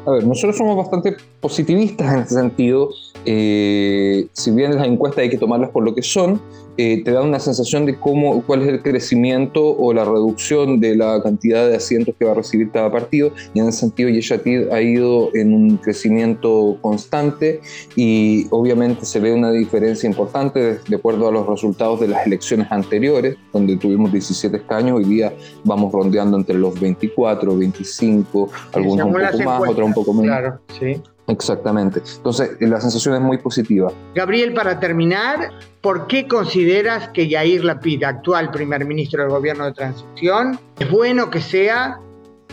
A 0.06 0.12
ver, 0.12 0.24
nosotros 0.24 0.58
somos 0.58 0.78
bastante 0.78 1.16
positivistas 1.40 2.14
en 2.14 2.20
ese 2.22 2.36
sentido. 2.36 2.90
Eh, 3.26 4.28
si 4.34 4.52
bien 4.52 4.76
las 4.76 4.88
encuestas 4.88 5.24
hay 5.24 5.30
que 5.30 5.38
tomarlas 5.38 5.70
por 5.70 5.84
lo 5.84 5.94
que 5.94 6.02
son, 6.02 6.42
eh, 6.78 7.04
te 7.04 7.12
da 7.12 7.22
una 7.22 7.40
sensación 7.40 7.86
de 7.86 7.96
cómo, 8.00 8.42
cuál 8.44 8.62
es 8.62 8.70
el 8.70 8.82
crecimiento 8.82 9.76
o 9.78 9.94
la 9.94 10.06
reducción 10.06 10.80
de 10.80 10.96
la 10.96 11.22
cantidad 11.22 11.68
de 11.68 11.76
asientos 11.76 12.16
que 12.18 12.26
va 12.26 12.32
a 12.32 12.36
recibir 12.36 12.72
cada 12.72 12.92
partido. 12.92 13.34
Y 13.54 13.60
en 13.60 13.68
ese 13.68 13.80
sentido, 13.80 14.10
Yeshatid 14.10 14.70
ha 14.70 14.82
ido 14.82 15.30
en 15.36 15.54
un 15.54 15.78
crecimiento 15.78 16.78
constante 16.82 17.62
y 17.96 18.48
obviamente 18.52 19.06
se 19.06 19.20
ve 19.20 19.34
una 19.34 19.52
diferencia 19.52 20.08
importante 20.08 20.80
de, 20.88 20.96
acuerdo 20.96 21.28
a 21.28 21.32
los 21.32 21.46
resultados 21.46 22.00
de 22.00 22.08
las 22.08 22.26
elecciones 22.26 22.72
anteriores, 22.72 23.36
donde 23.52 23.76
tuvimos 23.76 24.12
17 24.12 24.56
escaños. 24.58 24.98
Hoy 24.98 25.06
día 25.06 25.34
vamos 25.66 25.92
rondeando 25.92 26.38
entre 26.38 26.58
los 26.58 26.80
24, 26.80 27.58
25, 27.58 28.50
algunos 28.74 29.06
un 29.06 29.14
poco 29.14 29.44
más, 29.44 29.70
otros 29.70 29.88
un 29.88 29.94
poco 29.94 30.14
menos. 30.14 30.28
Claro, 30.28 30.60
sí. 30.80 31.02
Exactamente. 31.28 32.02
Entonces, 32.18 32.52
la 32.60 32.82
sensación 32.82 33.16
es 33.16 33.22
muy 33.22 33.38
positiva. 33.38 33.92
Gabriel, 34.16 34.54
para 34.54 34.80
terminar, 34.80 35.52
¿por 35.82 36.08
qué 36.08 36.28
consideras 36.28 37.10
que 37.10 37.28
Yair 37.28 37.64
Lapid, 37.64 38.04
actual 38.04 38.52
primer 38.52 38.86
ministro 38.86 39.24
del 39.24 39.32
gobierno 39.32 39.66
de 39.66 39.74
transición, 39.74 40.60
es 40.80 40.90
bueno 40.90 41.30
que 41.30 41.42
sea, 41.42 42.00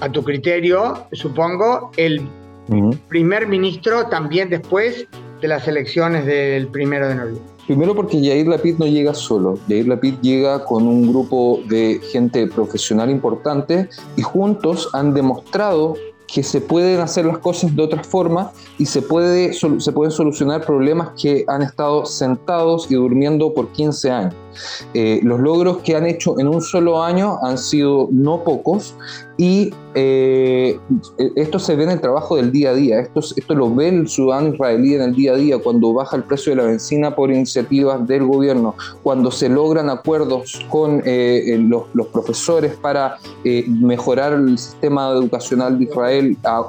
a 0.01 0.13
tu 0.13 0.23
criterio, 0.23 1.07
supongo, 1.13 1.91
el 1.97 2.23
primer 3.09 3.47
ministro 3.49 4.07
también 4.07 4.51
después 4.51 5.07
de 5.41 5.49
las 5.49 5.67
elecciones 5.67 6.27
del 6.27 6.69
primero 6.69 7.09
de 7.09 7.15
noviembre? 7.15 7.43
Primero 7.67 7.95
porque 7.95 8.19
Yair 8.21 8.49
Lapid 8.49 8.79
no 8.79 8.87
llega 8.87 9.13
solo. 9.13 9.59
Yair 9.69 9.89
Lapid 9.89 10.15
llega 10.23 10.65
con 10.65 10.87
un 10.87 11.07
grupo 11.11 11.61
de 11.69 12.01
gente 12.11 12.47
profesional 12.47 13.11
importante 13.11 13.91
y 14.17 14.23
juntos 14.23 14.89
han 14.95 15.13
demostrado 15.13 15.95
que 16.33 16.43
se 16.43 16.61
pueden 16.61 17.01
hacer 17.01 17.25
las 17.25 17.39
cosas 17.39 17.75
de 17.75 17.83
otra 17.83 18.05
forma 18.05 18.53
y 18.77 18.85
se, 18.85 19.03
puede, 19.03 19.55
se 19.55 19.93
pueden 19.93 20.13
solucionar 20.13 20.65
problemas 20.65 21.11
que 21.21 21.45
han 21.49 21.63
estado 21.63 22.05
sentados 22.05 22.91
y 22.91 22.95
durmiendo 22.95 23.53
por 23.55 23.69
15 23.73 24.11
años. 24.11 24.35
Eh, 24.95 25.21
los 25.23 25.41
logros 25.41 25.79
que 25.79 25.97
han 25.97 26.07
hecho 26.07 26.39
en 26.39 26.49
un 26.49 26.61
solo 26.61 27.03
año 27.03 27.39
han 27.43 27.59
sido 27.59 28.09
no 28.11 28.43
pocos 28.45 28.95
y 29.37 29.73
eh, 29.95 30.79
esto 31.37 31.61
se 31.61 31.77
ve 31.77 31.85
en 31.85 31.91
el 31.91 32.01
trabajo 32.01 32.35
del 32.35 32.51
día 32.51 32.71
a 32.71 32.75
día, 32.75 32.99
esto, 32.99 33.21
esto 33.21 33.55
lo 33.55 33.73
ve 33.73 33.89
el 33.89 34.09
ciudadano 34.09 34.53
israelí 34.53 34.95
en 34.95 35.03
el 35.03 35.15
día 35.15 35.33
a 35.33 35.37
día, 35.37 35.59
cuando 35.59 35.93
baja 35.93 36.17
el 36.17 36.25
precio 36.25 36.51
de 36.51 36.57
la 36.57 36.65
benzina 36.65 37.15
por 37.15 37.31
iniciativas 37.31 38.05
del 38.09 38.25
gobierno, 38.25 38.75
cuando 39.05 39.31
se 39.31 39.49
logran 39.49 39.91
acuerdos 39.91 40.67
con 40.69 41.03
eh, 41.05 41.57
los, 41.61 41.85
los, 41.95 42.09
profesores 42.09 42.75
para 42.77 43.19
mejorar 43.69 44.33
el 44.33 44.59
sistema 44.59 45.11
educacional 45.11 45.79
de 45.79 45.85
Israel 45.85 46.37
a 46.45 46.65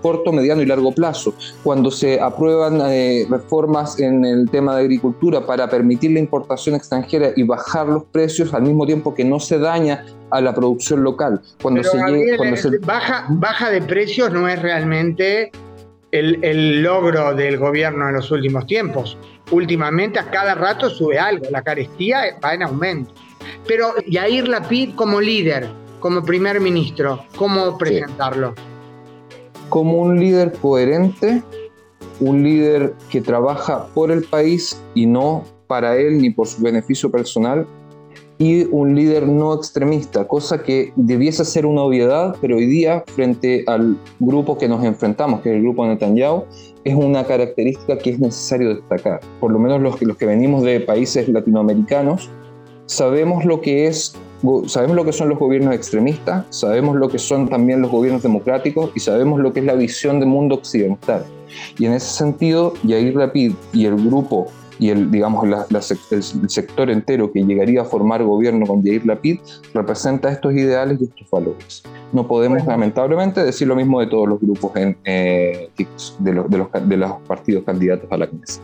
corto, 0.00 0.32
mediano 0.32 0.62
y 0.62 0.66
largo 0.66 0.92
plazo, 0.92 1.34
cuando 1.62 1.90
se 1.90 2.18
aprueban 2.18 2.80
reformas 3.28 3.98
en 3.98 4.24
el 4.24 4.48
tema 4.48 4.74
de 4.76 4.82
agricultura 4.82 5.44
para 5.44 5.68
permitir 5.68 6.12
la 6.12 6.20
importación 6.20 6.76
extranjera 6.76 7.09
y 7.36 7.42
bajar 7.42 7.86
los 7.88 8.04
precios 8.04 8.54
al 8.54 8.62
mismo 8.62 8.86
tiempo 8.86 9.14
que 9.14 9.24
no 9.24 9.40
se 9.40 9.58
daña 9.58 10.04
a 10.30 10.40
la 10.40 10.54
producción 10.54 11.02
local. 11.02 11.40
Cuando, 11.60 11.82
se, 11.82 11.98
eh, 11.98 12.78
Baja, 12.82 13.26
baja 13.30 13.70
de 13.70 13.82
precios 13.82 14.32
no 14.32 14.48
es 14.48 14.60
realmente 14.60 15.50
el, 16.12 16.82
logro 16.82 17.34
del 17.34 17.58
gobierno 17.58 18.08
en 18.08 18.14
los 18.14 18.30
últimos 18.30 18.66
tiempos. 18.66 19.18
Últimamente 19.50 20.18
a 20.18 20.30
cada 20.30 20.54
rato 20.54 20.90
sube 20.90 21.18
algo, 21.18 21.46
la 21.50 21.62
carestía 21.62 22.38
va 22.44 22.54
en 22.54 22.62
aumento. 22.62 23.12
Pero 23.66 23.94
Yair 24.06 24.48
Lapid 24.48 24.94
como 24.94 25.20
líder, 25.20 25.68
como 25.98 26.22
primer 26.22 26.60
ministro, 26.60 27.24
¿cómo 27.36 27.76
presentarlo? 27.76 28.54
Como 29.68 29.98
un 29.98 30.18
líder 30.18 30.52
coherente, 30.60 31.42
un 32.20 32.42
líder 32.42 32.94
que 33.10 33.20
trabaja 33.20 33.86
por 33.94 34.10
el 34.10 34.24
país 34.24 34.80
y 34.94 35.06
no 35.06 35.44
para 35.70 35.96
él 35.96 36.20
ni 36.20 36.30
por 36.30 36.48
su 36.48 36.60
beneficio 36.60 37.12
personal 37.12 37.64
y 38.38 38.66
un 38.72 38.96
líder 38.96 39.28
no 39.28 39.54
extremista, 39.54 40.26
cosa 40.26 40.64
que 40.64 40.92
debiese 40.96 41.44
ser 41.44 41.64
una 41.64 41.82
obviedad, 41.82 42.34
pero 42.40 42.56
hoy 42.56 42.66
día 42.66 43.04
frente 43.14 43.62
al 43.68 43.96
grupo 44.18 44.58
que 44.58 44.66
nos 44.66 44.82
enfrentamos, 44.82 45.42
que 45.42 45.50
es 45.50 45.56
el 45.56 45.62
grupo 45.62 45.86
Netanyahu, 45.86 46.44
es 46.82 46.94
una 46.96 47.24
característica 47.24 47.98
que 47.98 48.10
es 48.10 48.18
necesario 48.18 48.74
destacar. 48.74 49.20
Por 49.38 49.52
lo 49.52 49.60
menos 49.60 49.80
los 49.80 49.96
que, 49.96 50.06
los 50.06 50.16
que 50.16 50.26
venimos 50.26 50.64
de 50.64 50.80
países 50.80 51.28
latinoamericanos, 51.28 52.30
sabemos 52.86 53.44
lo 53.44 53.60
que 53.60 53.86
es 53.86 54.16
sabemos 54.66 54.96
lo 54.96 55.04
que 55.04 55.12
son 55.12 55.28
los 55.28 55.38
gobiernos 55.38 55.74
extremistas, 55.74 56.46
sabemos 56.48 56.96
lo 56.96 57.08
que 57.08 57.18
son 57.18 57.48
también 57.48 57.82
los 57.82 57.90
gobiernos 57.90 58.22
democráticos 58.22 58.90
y 58.94 59.00
sabemos 59.00 59.38
lo 59.38 59.52
que 59.52 59.60
es 59.60 59.66
la 59.66 59.74
visión 59.74 60.18
del 60.18 60.30
mundo 60.30 60.54
occidental. 60.56 61.24
Y 61.78 61.86
en 61.86 61.92
ese 61.92 62.06
sentido, 62.06 62.72
Yair 62.84 63.14
Rapid 63.14 63.52
y 63.74 63.84
el 63.84 63.96
grupo 63.96 64.46
y 64.80 64.88
el, 64.88 65.10
digamos, 65.10 65.46
el 65.46 66.50
sector 66.50 66.90
entero 66.90 67.30
que 67.30 67.44
llegaría 67.44 67.82
a 67.82 67.84
formar 67.84 68.24
gobierno 68.24 68.66
con 68.66 68.82
Jair 68.82 69.04
Lapid 69.04 69.38
representa 69.74 70.32
estos 70.32 70.54
ideales 70.54 70.98
y 71.00 71.04
estos 71.04 71.30
valores. 71.30 71.82
No 72.12 72.26
podemos 72.26 72.66
lamentablemente 72.66 73.44
decir 73.44 73.68
lo 73.68 73.76
mismo 73.76 74.00
de 74.00 74.06
todos 74.06 74.26
los 74.26 74.40
grupos 74.40 74.74
en, 74.76 74.96
eh, 75.04 75.68
de, 76.18 76.32
los, 76.32 76.50
de, 76.50 76.58
los, 76.58 76.68
de 76.88 76.96
los 76.96 77.12
partidos 77.28 77.62
candidatos 77.64 78.10
a 78.10 78.16
la 78.16 78.26
Knesset. 78.26 78.62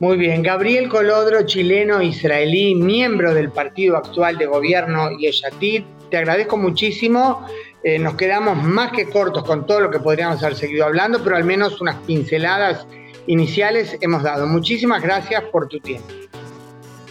Muy 0.00 0.16
bien, 0.16 0.42
Gabriel 0.42 0.88
Colodro, 0.88 1.44
chileno 1.44 2.00
israelí, 2.00 2.74
miembro 2.74 3.34
del 3.34 3.50
partido 3.50 3.96
actual 3.96 4.38
de 4.38 4.46
gobierno 4.46 5.10
Yeshatid, 5.18 5.82
te 6.10 6.16
agradezco 6.16 6.56
muchísimo. 6.56 7.44
Eh, 7.82 7.98
nos 7.98 8.14
quedamos 8.14 8.62
más 8.62 8.92
que 8.92 9.06
cortos 9.06 9.44
con 9.44 9.66
todo 9.66 9.80
lo 9.80 9.90
que 9.90 9.98
podríamos 9.98 10.42
haber 10.42 10.56
seguido 10.56 10.86
hablando, 10.86 11.22
pero 11.22 11.36
al 11.36 11.44
menos 11.44 11.80
unas 11.80 11.96
pinceladas 12.06 12.86
iniciales 13.28 13.96
hemos 14.00 14.24
dado. 14.24 14.46
Muchísimas 14.46 15.00
gracias 15.00 15.44
por 15.52 15.68
tu 15.68 15.78
tiempo. 15.78 16.08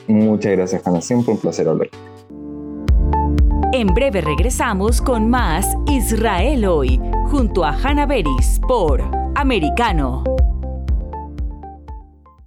Muchas 0.08 0.52
gracias, 0.52 0.86
Hanna. 0.86 1.02
Siempre 1.02 1.34
un 1.34 1.40
placer 1.40 1.68
hablar. 1.68 1.90
En 3.74 3.88
breve 3.88 4.22
regresamos 4.22 5.02
con 5.02 5.30
más 5.30 5.66
Israel 5.88 6.66
hoy, 6.66 7.00
junto 7.30 7.64
a 7.64 7.72
Hanna 7.72 8.06
Beris 8.06 8.60
por 8.68 9.02
Americano. 9.36 10.24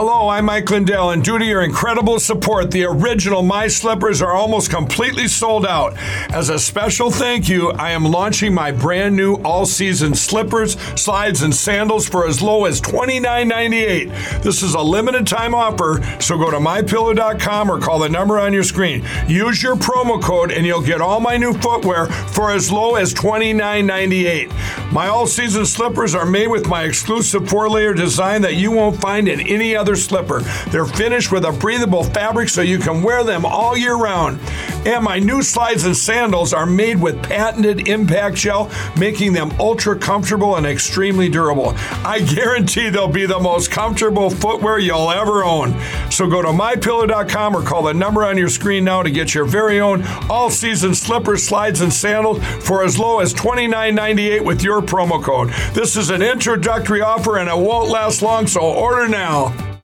Hello, 0.00 0.28
I'm 0.28 0.44
Mike 0.44 0.70
Lindell, 0.70 1.10
and 1.10 1.24
due 1.24 1.40
to 1.40 1.44
your 1.44 1.62
incredible 1.62 2.20
support, 2.20 2.70
the 2.70 2.84
original 2.84 3.42
My 3.42 3.66
Slippers 3.66 4.22
are 4.22 4.32
almost 4.32 4.70
completely 4.70 5.26
sold 5.26 5.66
out. 5.66 5.94
As 6.32 6.50
a 6.50 6.58
special 6.60 7.10
thank 7.10 7.48
you, 7.48 7.72
I 7.72 7.90
am 7.90 8.04
launching 8.04 8.54
my 8.54 8.70
brand 8.70 9.16
new 9.16 9.34
all 9.42 9.66
season 9.66 10.14
slippers, 10.14 10.78
slides, 10.94 11.42
and 11.42 11.52
sandals 11.52 12.08
for 12.08 12.28
as 12.28 12.40
low 12.40 12.66
as 12.66 12.80
$29.98. 12.80 14.40
This 14.40 14.62
is 14.62 14.74
a 14.74 14.80
limited 14.80 15.26
time 15.26 15.52
offer, 15.52 16.00
so 16.20 16.38
go 16.38 16.48
to 16.52 16.58
mypillow.com 16.58 17.68
or 17.68 17.80
call 17.80 17.98
the 17.98 18.08
number 18.08 18.38
on 18.38 18.52
your 18.52 18.62
screen. 18.62 19.04
Use 19.26 19.64
your 19.64 19.74
promo 19.74 20.22
code, 20.22 20.52
and 20.52 20.64
you'll 20.64 20.80
get 20.80 21.00
all 21.00 21.18
my 21.18 21.36
new 21.36 21.52
footwear 21.54 22.06
for 22.06 22.52
as 22.52 22.70
low 22.70 22.94
as 22.94 23.12
$29.98. 23.14 24.92
My 24.92 25.08
all 25.08 25.26
season 25.26 25.66
slippers 25.66 26.14
are 26.14 26.24
made 26.24 26.46
with 26.46 26.68
my 26.68 26.84
exclusive 26.84 27.48
four 27.48 27.68
layer 27.68 27.94
design 27.94 28.42
that 28.42 28.54
you 28.54 28.70
won't 28.70 29.00
find 29.00 29.26
in 29.26 29.40
any 29.40 29.74
other 29.74 29.87
slipper. 29.96 30.40
They're 30.70 30.86
finished 30.86 31.32
with 31.32 31.44
a 31.44 31.52
breathable 31.52 32.04
fabric 32.04 32.48
so 32.48 32.62
you 32.62 32.78
can 32.78 33.02
wear 33.02 33.24
them 33.24 33.44
all 33.44 33.76
year 33.76 33.96
round. 33.96 34.40
And 34.86 35.04
my 35.04 35.18
new 35.18 35.42
slides 35.42 35.84
and 35.84 35.96
sandals 35.96 36.52
are 36.52 36.66
made 36.66 37.00
with 37.00 37.22
patented 37.22 37.88
impact 37.88 38.36
gel, 38.36 38.70
making 38.96 39.32
them 39.32 39.52
ultra 39.58 39.98
comfortable 39.98 40.56
and 40.56 40.66
extremely 40.66 41.28
durable. 41.28 41.74
I 42.04 42.20
guarantee 42.20 42.88
they'll 42.88 43.08
be 43.08 43.26
the 43.26 43.38
most 43.38 43.70
comfortable 43.70 44.30
footwear 44.30 44.78
you'll 44.78 45.10
ever 45.10 45.44
own. 45.44 45.78
So 46.10 46.28
go 46.28 46.42
to 46.42 46.48
mypillow.com 46.48 47.56
or 47.56 47.62
call 47.62 47.82
the 47.82 47.94
number 47.94 48.24
on 48.24 48.38
your 48.38 48.48
screen 48.48 48.84
now 48.84 49.02
to 49.02 49.10
get 49.10 49.34
your 49.34 49.44
very 49.44 49.80
own 49.80 50.04
all 50.30 50.50
season 50.50 50.94
slippers, 50.94 51.42
slides, 51.42 51.80
and 51.80 51.92
sandals 51.92 52.42
for 52.64 52.84
as 52.84 52.98
low 52.98 53.20
as 53.20 53.34
$29.98 53.34 54.44
with 54.44 54.62
your 54.62 54.80
promo 54.80 55.22
code. 55.22 55.50
This 55.74 55.96
is 55.96 56.10
an 56.10 56.22
introductory 56.22 57.00
offer 57.00 57.38
and 57.38 57.48
it 57.48 57.56
won't 57.56 57.90
last 57.90 58.22
long, 58.22 58.46
so 58.46 58.60
order 58.60 59.08
now. 59.08 59.77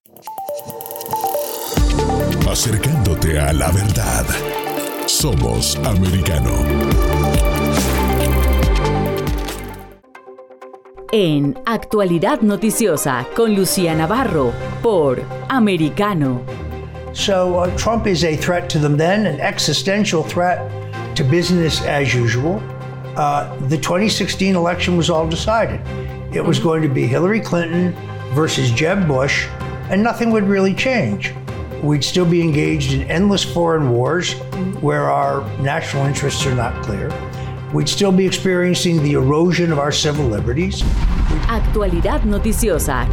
Acercándote 3.34 3.38
a 3.38 3.52
la 3.52 3.70
verdad. 3.70 4.26
Somos 5.06 5.76
americano. 5.84 6.50
En 11.12 11.56
Actualidad 11.66 12.40
Noticiosa 12.40 13.26
con 13.34 13.54
Lucía 13.54 13.94
Navarro 13.94 14.52
por 14.82 15.22
Americano. 15.48 16.42
So 17.12 17.58
uh, 17.60 17.76
Trump 17.76 18.06
is 18.06 18.24
a 18.24 18.36
threat 18.36 18.68
to 18.70 18.78
them 18.78 18.96
then, 18.96 19.26
an 19.26 19.40
existential 19.40 20.24
threat 20.24 20.58
to 21.14 21.22
business 21.22 21.80
as 21.82 22.12
usual. 22.12 22.60
Uh, 23.16 23.54
the 23.68 23.76
2016 23.76 24.56
election 24.56 24.96
was 24.96 25.08
all 25.08 25.28
decided. 25.28 25.80
It 26.32 26.44
was 26.44 26.58
going 26.58 26.82
to 26.82 26.88
be 26.88 27.06
Hillary 27.06 27.40
Clinton 27.40 27.94
versus 28.34 28.72
Jeb 28.72 29.06
Bush, 29.06 29.46
and 29.88 30.02
nothing 30.02 30.32
would 30.32 30.48
really 30.48 30.74
change. 30.74 31.32
We'd 31.84 32.02
still 32.02 32.24
be 32.24 32.40
engaged 32.40 32.94
in 32.94 33.02
endless 33.10 33.44
foreign 33.44 33.90
wars 33.90 34.34
where 34.80 35.10
our 35.10 35.44
national 35.60 36.06
interests 36.06 36.46
are 36.46 36.54
not 36.54 36.82
clear. 36.82 37.12
We'd 37.74 37.88
still 37.88 38.12
be 38.12 38.24
experiencing 38.24 39.02
the 39.02 39.12
erosion 39.12 39.70
of 39.70 39.78
our 39.78 39.92
civil 39.92 40.26
liberties. 40.26 40.82
Actualidad 41.48 42.22
noticiosa. 42.24 43.06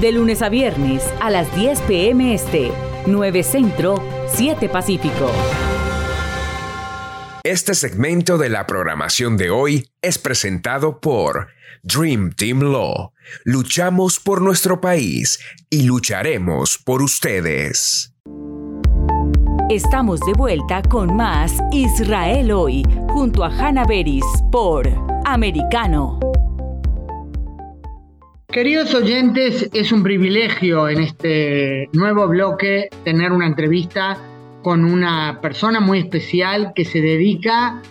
De 0.00 0.12
lunes 0.12 0.42
a 0.42 0.48
viernes 0.48 1.02
a 1.20 1.30
las 1.30 1.54
10 1.54 1.80
p.m. 1.82 2.34
Este, 2.34 2.70
9 3.06 3.42
Centro, 3.42 4.02
7 4.28 4.68
Pacífico. 4.68 5.30
Este 7.44 7.74
segmento 7.74 8.38
de 8.38 8.48
la 8.50 8.66
programación 8.66 9.36
de 9.36 9.50
hoy 9.50 9.88
es 10.00 10.18
presentado 10.18 11.00
por 11.00 11.48
Dream 11.84 12.30
Team 12.36 12.60
Law. 12.60 13.10
Luchamos 13.44 14.20
por 14.20 14.40
nuestro 14.40 14.80
país 14.80 15.40
y 15.68 15.82
lucharemos 15.82 16.78
por 16.78 17.02
ustedes. 17.02 18.14
Estamos 19.68 20.20
de 20.20 20.32
vuelta 20.34 20.82
con 20.82 21.16
más 21.16 21.58
Israel 21.72 22.52
hoy, 22.52 22.84
junto 23.08 23.42
a 23.42 23.48
Hannah 23.48 23.84
Beris 23.84 24.24
por 24.52 24.88
Americano. 25.24 26.20
Queridos 28.46 28.94
oyentes, 28.94 29.68
es 29.72 29.90
un 29.90 30.04
privilegio 30.04 30.88
en 30.88 31.00
este 31.00 31.88
nuevo 31.94 32.28
bloque 32.28 32.90
tener 33.02 33.32
una 33.32 33.48
entrevista 33.48 34.18
con 34.62 34.84
una 34.84 35.40
persona 35.42 35.80
muy 35.80 35.98
especial 35.98 36.74
que 36.76 36.84
se 36.84 37.00
dedica 37.00 37.68
a 37.70 37.82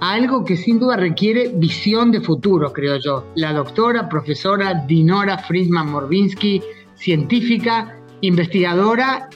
algo 0.00 0.44
que 0.44 0.56
sin 0.56 0.78
duda 0.78 0.96
requiere 0.96 1.50
visión 1.54 2.10
de 2.12 2.20
futuro, 2.20 2.72
creo 2.72 2.96
yo. 2.96 3.24
La 3.34 3.52
doctora, 3.52 4.08
profesora 4.08 4.84
Dinora 4.86 5.38
Friedman 5.38 5.90
Morbinsky, 5.90 6.62
científica, 6.94 7.96
investigadora 8.20 9.28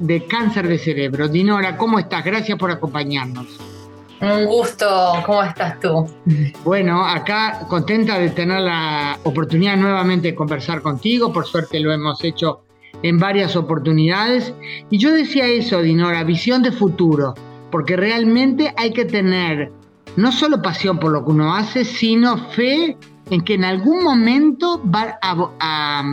de 0.00 0.26
cáncer 0.26 0.68
de 0.68 0.78
cerebro. 0.78 1.28
Dinora, 1.28 1.76
¿cómo 1.76 1.98
estás? 1.98 2.24
Gracias 2.24 2.58
por 2.58 2.70
acompañarnos. 2.70 3.46
Un 4.20 4.46
gusto, 4.46 4.86
¿cómo 5.26 5.42
estás 5.42 5.78
tú? 5.78 6.08
Bueno, 6.64 7.04
acá 7.04 7.66
contenta 7.68 8.18
de 8.18 8.30
tener 8.30 8.60
la 8.60 9.18
oportunidad 9.24 9.76
nuevamente 9.76 10.28
de 10.28 10.34
conversar 10.34 10.80
contigo, 10.80 11.32
por 11.32 11.46
suerte 11.46 11.80
lo 11.80 11.92
hemos 11.92 12.24
hecho 12.24 12.62
en 13.02 13.18
varias 13.18 13.56
oportunidades. 13.56 14.54
Y 14.88 14.96
yo 14.96 15.12
decía 15.12 15.46
eso, 15.46 15.82
Dinora, 15.82 16.24
visión 16.24 16.62
de 16.62 16.72
futuro, 16.72 17.34
porque 17.70 17.94
realmente 17.96 18.72
hay 18.78 18.92
que 18.92 19.04
tener 19.04 19.70
no 20.16 20.32
solo 20.32 20.62
pasión 20.62 20.98
por 20.98 21.12
lo 21.12 21.24
que 21.24 21.30
uno 21.30 21.54
hace, 21.54 21.84
sino 21.84 22.38
fe 22.50 22.96
en 23.30 23.42
que 23.42 23.54
en 23.54 23.64
algún 23.64 24.02
momento 24.02 24.80
va 24.82 25.18
a, 25.20 26.04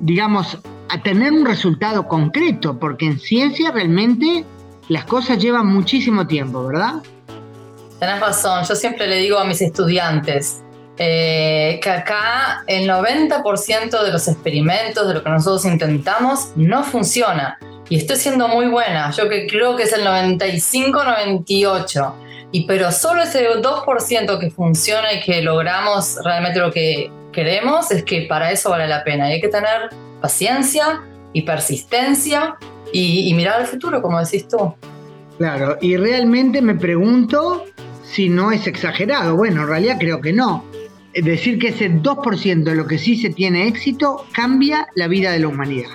digamos, 0.00 0.58
a 0.88 1.02
tener 1.02 1.32
un 1.32 1.44
resultado 1.44 2.06
concreto, 2.06 2.78
porque 2.78 3.06
en 3.06 3.18
ciencia 3.18 3.72
realmente 3.72 4.44
las 4.88 5.04
cosas 5.04 5.38
llevan 5.38 5.66
muchísimo 5.66 6.26
tiempo, 6.26 6.66
¿verdad? 6.66 6.94
Tenés 7.98 8.20
razón, 8.20 8.64
yo 8.64 8.74
siempre 8.74 9.06
le 9.06 9.16
digo 9.16 9.38
a 9.38 9.44
mis 9.44 9.60
estudiantes 9.60 10.62
eh, 10.98 11.78
que 11.82 11.90
acá 11.90 12.64
el 12.66 12.88
90% 12.88 14.02
de 14.02 14.12
los 14.12 14.28
experimentos, 14.28 15.06
de 15.08 15.14
lo 15.14 15.22
que 15.22 15.28
nosotros 15.28 15.66
intentamos, 15.66 16.52
no 16.56 16.82
funciona. 16.84 17.58
Y 17.88 17.98
estoy 17.98 18.16
siendo 18.16 18.48
muy 18.48 18.68
buena, 18.68 19.10
yo 19.10 19.28
que 19.28 19.46
creo 19.46 19.76
que 19.76 19.82
es 19.84 19.92
el 19.92 20.06
95-98. 20.06 22.14
Y 22.52 22.66
pero 22.66 22.92
solo 22.92 23.22
ese 23.22 23.48
2% 23.48 24.38
que 24.38 24.50
funciona 24.50 25.12
y 25.12 25.20
que 25.20 25.42
logramos 25.42 26.18
realmente 26.24 26.60
lo 26.60 26.70
que 26.70 27.10
queremos, 27.32 27.90
es 27.90 28.02
que 28.02 28.22
para 28.22 28.50
eso 28.50 28.70
vale 28.70 28.86
la 28.86 29.04
pena. 29.04 29.28
Y 29.28 29.34
hay 29.34 29.40
que 29.40 29.48
tener 29.48 29.90
paciencia 30.20 31.02
y 31.32 31.42
persistencia 31.42 32.56
y, 32.92 33.28
y 33.28 33.34
mirar 33.34 33.60
al 33.60 33.66
futuro, 33.66 34.00
como 34.00 34.18
decís 34.18 34.48
tú. 34.48 34.74
Claro, 35.38 35.76
y 35.82 35.96
realmente 35.96 36.62
me 36.62 36.74
pregunto 36.74 37.66
si 38.04 38.28
no 38.28 38.52
es 38.52 38.66
exagerado. 38.66 39.36
Bueno, 39.36 39.62
en 39.62 39.68
realidad 39.68 39.96
creo 39.98 40.20
que 40.20 40.32
no. 40.32 40.64
Es 41.12 41.24
decir 41.24 41.58
que 41.58 41.68
ese 41.68 41.90
2% 41.90 42.62
de 42.62 42.74
lo 42.74 42.86
que 42.86 42.98
sí 42.98 43.16
se 43.16 43.30
tiene 43.30 43.68
éxito 43.68 44.26
cambia 44.32 44.86
la 44.94 45.08
vida 45.08 45.32
de 45.32 45.40
la 45.40 45.48
humanidad. 45.48 45.90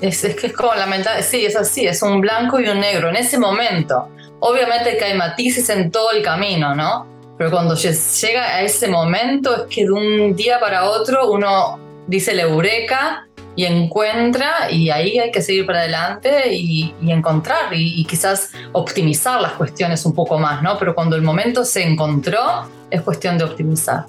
Es, 0.00 0.20
que 0.20 0.46
es 0.46 0.52
como 0.52 0.74
lamentable, 0.74 1.22
sí, 1.24 1.44
es 1.44 1.56
así, 1.56 1.86
es 1.86 2.02
un 2.02 2.20
blanco 2.20 2.60
y 2.60 2.68
un 2.68 2.78
negro 2.78 3.08
en 3.08 3.16
ese 3.16 3.36
momento. 3.36 4.08
Obviamente 4.40 4.96
que 4.96 5.04
hay 5.04 5.16
matices 5.16 5.68
en 5.70 5.90
todo 5.90 6.12
el 6.12 6.22
camino, 6.22 6.74
¿no? 6.74 7.06
Pero 7.36 7.50
cuando 7.50 7.74
llega 7.74 8.42
a 8.42 8.62
ese 8.62 8.88
momento 8.88 9.54
es 9.56 9.74
que 9.74 9.84
de 9.84 9.92
un 9.92 10.34
día 10.34 10.58
para 10.58 10.90
otro 10.90 11.30
uno 11.30 11.78
dice 12.06 12.34
la 12.34 12.42
eureka 12.42 13.28
y 13.54 13.64
encuentra 13.64 14.70
y 14.70 14.90
ahí 14.90 15.18
hay 15.18 15.32
que 15.32 15.42
seguir 15.42 15.66
para 15.66 15.80
adelante 15.80 16.52
y, 16.52 16.94
encontrar 17.02 17.72
y, 17.72 18.04
quizás 18.04 18.52
optimizar 18.72 19.40
las 19.40 19.52
cuestiones 19.52 20.04
un 20.06 20.14
poco 20.14 20.38
más, 20.38 20.62
¿no? 20.62 20.78
Pero 20.78 20.94
cuando 20.94 21.16
el 21.16 21.22
momento 21.22 21.64
se 21.64 21.82
encontró, 21.82 22.68
es 22.90 23.02
cuestión 23.02 23.36
de 23.36 23.44
optimizar. 23.44 24.06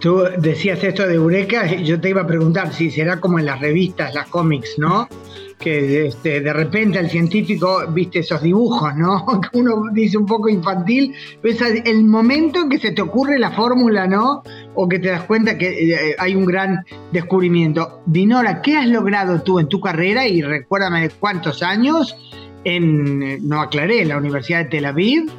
Tú 0.00 0.24
decías 0.36 0.84
esto 0.84 1.06
de 1.06 1.14
Eureka, 1.14 1.66
yo 1.66 1.98
te 1.98 2.10
iba 2.10 2.22
a 2.22 2.26
preguntar 2.26 2.74
si 2.74 2.90
será 2.90 3.20
como 3.20 3.38
en 3.38 3.46
las 3.46 3.58
revistas, 3.58 4.12
las 4.12 4.28
cómics, 4.28 4.74
¿no? 4.76 5.08
Que 5.58 6.06
este, 6.06 6.40
de 6.40 6.52
repente 6.52 6.98
al 6.98 7.10
científico, 7.10 7.84
viste 7.88 8.20
esos 8.20 8.42
dibujos, 8.42 8.94
¿no? 8.96 9.24
Que 9.40 9.58
uno 9.58 9.84
dice 9.92 10.18
un 10.18 10.26
poco 10.26 10.48
infantil, 10.48 11.14
pero 11.40 11.54
es 11.54 11.82
el 11.84 12.04
momento 12.04 12.60
en 12.62 12.68
que 12.68 12.78
se 12.78 12.92
te 12.92 13.02
ocurre 13.02 13.38
la 13.38 13.50
fórmula, 13.50 14.06
¿no? 14.06 14.42
O 14.74 14.88
que 14.88 14.98
te 14.98 15.08
das 15.08 15.24
cuenta 15.24 15.56
que 15.56 15.92
eh, 15.92 16.16
hay 16.18 16.34
un 16.34 16.44
gran 16.44 16.84
descubrimiento. 17.12 18.00
Dinora, 18.06 18.62
¿qué 18.62 18.76
has 18.76 18.88
logrado 18.88 19.42
tú 19.42 19.58
en 19.58 19.68
tu 19.68 19.80
carrera? 19.80 20.26
Y 20.26 20.42
recuérdame 20.42 21.10
cuántos 21.10 21.62
años 21.62 22.16
en, 22.64 23.22
eh, 23.22 23.38
no 23.40 23.60
aclaré, 23.60 24.02
en 24.02 24.08
la 24.08 24.18
Universidad 24.18 24.60
de 24.60 24.64
Tel 24.66 24.86
Aviv. 24.86 25.30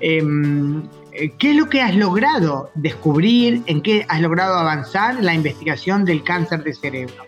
Em, 0.00 0.82
eh, 1.12 1.32
¿Qué 1.38 1.50
es 1.50 1.56
lo 1.56 1.68
que 1.68 1.80
has 1.80 1.94
logrado 1.94 2.70
descubrir? 2.74 3.62
¿En 3.66 3.82
qué 3.82 4.04
has 4.08 4.20
logrado 4.20 4.54
avanzar 4.54 5.22
la 5.22 5.34
investigación 5.34 6.04
del 6.04 6.22
cáncer 6.22 6.64
de 6.64 6.74
cerebro? 6.74 7.24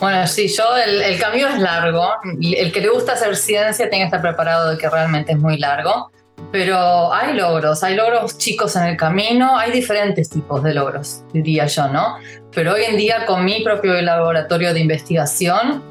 Bueno, 0.00 0.26
sí, 0.26 0.48
yo 0.48 0.64
el, 0.76 1.18
camino 1.18 1.48
es 1.48 1.58
largo. 1.58 2.14
El 2.40 2.72
que 2.72 2.80
le 2.80 2.88
gusta 2.88 3.12
hacer 3.12 3.36
ciencia 3.36 3.90
tiene 3.90 4.04
que 4.04 4.06
estar 4.06 4.22
preparado 4.22 4.70
de 4.70 4.78
que 4.78 4.88
realmente 4.88 5.32
es 5.32 5.38
muy 5.38 5.58
largo. 5.58 6.10
Pero 6.50 7.12
hay 7.12 7.34
logros, 7.34 7.84
hay 7.84 7.94
logros 7.94 8.38
chicos 8.38 8.74
en 8.76 8.84
el 8.84 8.96
camino, 8.96 9.58
hay 9.58 9.70
diferentes 9.70 10.30
tipos 10.30 10.62
de 10.62 10.72
logros, 10.72 11.22
diría 11.32 11.66
yo, 11.66 11.86
¿no? 11.88 12.16
Pero 12.52 12.72
hoy 12.72 12.84
en 12.84 12.96
día 12.96 13.26
con 13.26 13.44
mi 13.44 13.62
propio 13.62 14.00
laboratorio 14.00 14.72
de 14.72 14.80
investigación, 14.80 15.82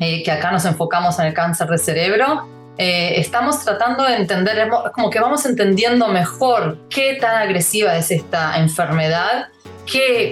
eh, 0.00 0.22
que 0.24 0.32
acá 0.32 0.50
nos 0.50 0.64
enfocamos 0.64 1.18
en 1.18 1.26
el 1.26 1.34
cáncer 1.34 1.68
de 1.68 1.78
cerebro, 1.78 2.48
eh, 2.78 3.20
estamos 3.20 3.62
tratando 3.62 4.04
de 4.04 4.16
entender, 4.16 4.68
como 4.94 5.10
que 5.10 5.20
vamos 5.20 5.44
entendiendo 5.44 6.08
mejor 6.08 6.78
qué 6.88 7.18
tan 7.20 7.36
agresiva 7.36 7.94
es 7.96 8.10
esta 8.10 8.58
enfermedad 8.58 9.48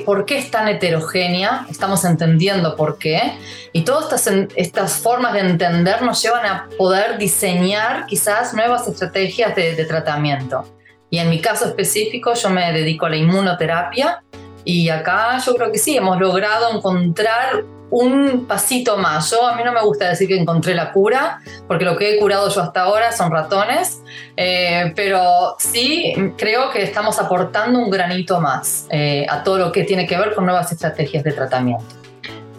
por 0.05 0.25
qué 0.25 0.39
es 0.39 0.51
tan 0.51 0.69
heterogénea, 0.69 1.67
estamos 1.71 2.05
entendiendo 2.05 2.77
por 2.77 2.99
qué, 2.99 3.39
y 3.73 3.83
todas 3.83 4.27
estas, 4.27 4.49
estas 4.55 4.97
formas 4.97 5.33
de 5.33 5.41
entender 5.41 6.03
nos 6.03 6.23
llevan 6.23 6.47
a 6.47 6.69
poder 6.79 7.19
diseñar 7.19 8.07
quizás 8.07 8.55
nuevas 8.55 8.87
estrategias 8.87 9.55
de, 9.57 9.75
de 9.75 9.85
tratamiento. 9.85 10.65
Y 11.11 11.19
en 11.19 11.31
mi 11.31 11.41
caso 11.41 11.67
específico 11.67 12.35
yo 12.35 12.51
me 12.51 12.73
dedico 12.73 13.07
a 13.07 13.11
la 13.11 13.17
inmunoterapia 13.17 14.23
y 14.65 14.89
acá 14.91 15.39
yo 15.45 15.55
creo 15.55 15.73
que 15.73 15.79
sí, 15.79 15.97
hemos 15.97 16.19
logrado 16.21 16.77
encontrar 16.77 17.65
un 17.90 18.46
pasito 18.46 18.96
más. 18.98 19.31
Yo 19.31 19.46
a 19.46 19.57
mí 19.57 19.62
no 19.64 19.72
me 19.72 19.83
gusta 19.83 20.09
decir 20.09 20.29
que 20.29 20.38
encontré 20.38 20.74
la 20.74 20.92
cura, 20.92 21.40
porque 21.66 21.85
lo 21.85 21.96
que 21.96 22.14
he 22.14 22.18
curado 22.18 22.48
yo 22.48 22.62
hasta 22.62 22.83
ahora 22.83 23.12
son 23.12 23.31
ratones, 23.31 24.03
eh, 24.37 24.92
pero 24.94 25.57
sí 25.59 26.14
creo 26.37 26.70
que 26.70 26.83
estamos 26.83 27.18
aportando 27.18 27.79
un 27.79 27.90
granito 27.90 28.40
más 28.40 28.87
eh, 28.90 29.27
a 29.29 29.42
todo 29.42 29.59
lo 29.59 29.72
que 29.72 29.85
tiene 29.85 30.07
que 30.07 30.16
ver 30.16 30.35
con 30.35 30.44
nuevas 30.44 30.70
estrategias 30.72 31.24
de 31.24 31.33
tratamiento. 31.33 31.85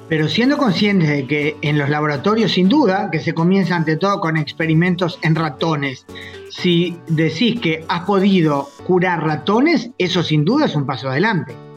Pero 0.09 0.27
siendo 0.27 0.57
conscientes 0.57 1.07
de 1.07 1.27
que 1.27 1.57
en 1.61 1.77
los 1.77 1.87
laboratorios, 1.87 2.53
sin 2.53 2.67
duda, 2.67 3.09
que 3.11 3.19
se 3.19 3.35
comienza 3.35 3.75
ante 3.75 3.95
todo 3.95 4.19
con 4.19 4.37
experimentos 4.37 5.19
en 5.21 5.35
ratones, 5.35 6.07
si 6.49 6.97
decís 7.07 7.61
que 7.61 7.85
has 7.87 8.05
podido 8.05 8.69
curar 8.87 9.23
ratones, 9.23 9.91
eso 9.99 10.23
sin 10.23 10.45
duda 10.45 10.65
es 10.65 10.75
un 10.75 10.87
paso 10.87 11.09
adelante. 11.09 11.68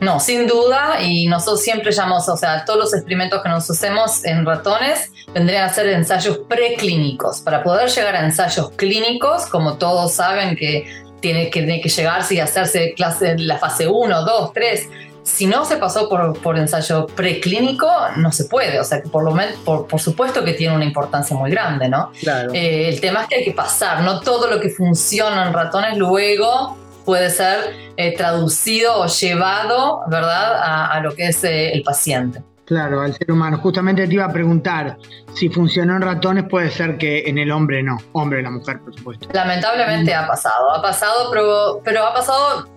No, 0.00 0.20
sin 0.20 0.46
duda, 0.46 1.02
y 1.02 1.26
nosotros 1.26 1.60
siempre 1.60 1.90
llamamos, 1.90 2.28
o 2.28 2.36
sea, 2.36 2.64
todos 2.64 2.78
los 2.78 2.94
experimentos 2.94 3.42
que 3.42 3.48
nos 3.48 3.68
hacemos 3.68 4.24
en 4.24 4.46
ratones 4.46 5.10
vendrían 5.32 5.64
a 5.64 5.72
ser 5.72 5.88
ensayos 5.88 6.38
preclínicos. 6.48 7.40
Para 7.40 7.62
poder 7.62 7.90
llegar 7.90 8.14
a 8.14 8.24
ensayos 8.24 8.70
clínicos, 8.72 9.46
como 9.46 9.76
todos 9.76 10.12
saben 10.12 10.56
que 10.56 10.86
tiene 11.20 11.50
que, 11.50 11.62
tiene 11.62 11.80
que 11.80 11.88
llegarse 11.88 12.36
y 12.36 12.40
hacerse 12.40 12.94
clase 12.94 13.32
en 13.32 13.48
la 13.48 13.58
fase 13.58 13.88
1, 13.88 14.24
2, 14.24 14.52
3, 14.52 14.88
si 15.24 15.46
no 15.46 15.64
se 15.64 15.76
pasó 15.76 16.08
por, 16.08 16.40
por 16.40 16.56
ensayo 16.56 17.06
preclínico, 17.06 17.90
no 18.16 18.32
se 18.32 18.44
puede. 18.44 18.80
O 18.80 18.84
sea, 18.84 19.02
que 19.02 19.08
por, 19.08 19.24
lo 19.24 19.32
menos, 19.32 19.56
por, 19.58 20.00
supuesto 20.00 20.42
que 20.44 20.54
tiene 20.54 20.74
una 20.74 20.84
importancia 20.84 21.36
muy 21.36 21.50
grande, 21.50 21.88
¿no? 21.88 22.12
Claro. 22.20 22.52
Eh, 22.54 22.88
el 22.88 23.00
tema 23.00 23.22
es 23.22 23.28
que 23.28 23.34
hay 23.36 23.44
que 23.44 23.52
pasar, 23.52 24.02
no 24.02 24.20
todo 24.20 24.48
lo 24.48 24.58
que 24.58 24.70
funciona 24.70 25.46
en 25.46 25.52
ratones 25.52 25.98
luego 25.98 26.78
puede 27.08 27.30
ser 27.30 27.74
eh, 27.96 28.14
traducido 28.14 29.00
o 29.00 29.06
llevado, 29.06 30.02
¿verdad?, 30.08 30.60
a, 30.92 31.00
lo 31.00 31.14
que 31.14 31.28
es 31.28 31.42
eh, 31.42 31.72
el 31.72 31.82
paciente. 31.82 32.42
Claro, 32.66 33.00
al 33.00 33.14
ser 33.14 33.32
humano. 33.32 33.56
Justamente 33.62 34.06
te 34.06 34.12
iba 34.12 34.26
a 34.26 34.30
preguntar, 34.30 34.98
si 35.34 35.48
funcionó 35.48 35.96
en 35.96 36.02
ratones, 36.02 36.44
puede 36.50 36.70
ser 36.70 36.98
que 36.98 37.20
en 37.20 37.38
el 37.38 37.50
hombre 37.50 37.82
no. 37.82 37.96
Hombre, 38.12 38.42
la 38.42 38.50
mujer, 38.50 38.80
por 38.80 38.94
supuesto. 38.94 39.26
Lamentablemente 39.32 40.14
ha 40.14 40.26
pasado, 40.26 40.70
ha 40.70 40.82
pasado, 40.82 41.30
pero, 41.30 41.80
pero 41.82 42.04
ha 42.04 42.12
pasado 42.12 42.68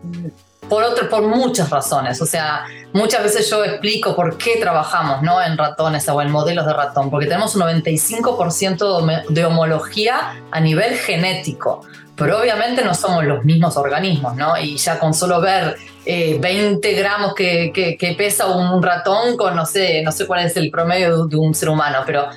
por, 0.69 0.81
otro, 0.81 1.09
por 1.09 1.23
muchas 1.23 1.69
razones. 1.69 2.21
O 2.21 2.25
sea, 2.25 2.63
muchas 2.93 3.23
veces 3.23 3.49
yo 3.49 3.65
explico 3.65 4.15
por 4.15 4.37
qué 4.37 4.55
trabajamos 4.61 5.23
¿no? 5.23 5.41
en 5.41 5.57
ratones 5.57 6.07
o 6.07 6.21
en 6.21 6.31
modelos 6.31 6.65
de 6.65 6.71
ratón, 6.71 7.11
porque 7.11 7.27
tenemos 7.27 7.53
un 7.55 7.63
95% 7.63 9.27
de 9.27 9.43
homología 9.45 10.41
a 10.51 10.61
nivel 10.61 10.93
genético 10.95 11.81
pero 12.21 12.39
obviamente 12.39 12.83
no 12.83 12.93
somos 12.93 13.25
los 13.25 13.43
mismos 13.43 13.75
organismos, 13.77 14.35
¿no? 14.35 14.55
Y 14.55 14.77
ya 14.77 14.99
con 14.99 15.13
solo 15.13 15.41
ver 15.41 15.75
20 16.05 16.45
eh, 16.45 16.93
gramos 16.93 17.33
que, 17.33 18.15
pesa 18.15 18.45
un 18.47 18.81
ratón 18.83 19.35
con, 19.37 19.55
no 19.55 19.65
sé, 19.65 20.03
no 20.03 20.11
sé 20.11 20.27
cuál 20.27 20.45
es 20.45 20.55
el 20.55 20.69
promedio 20.69 21.25
de, 21.25 21.35
un 21.35 21.55
ser 21.55 21.69
humano, 21.69 21.99
pero 22.05 22.27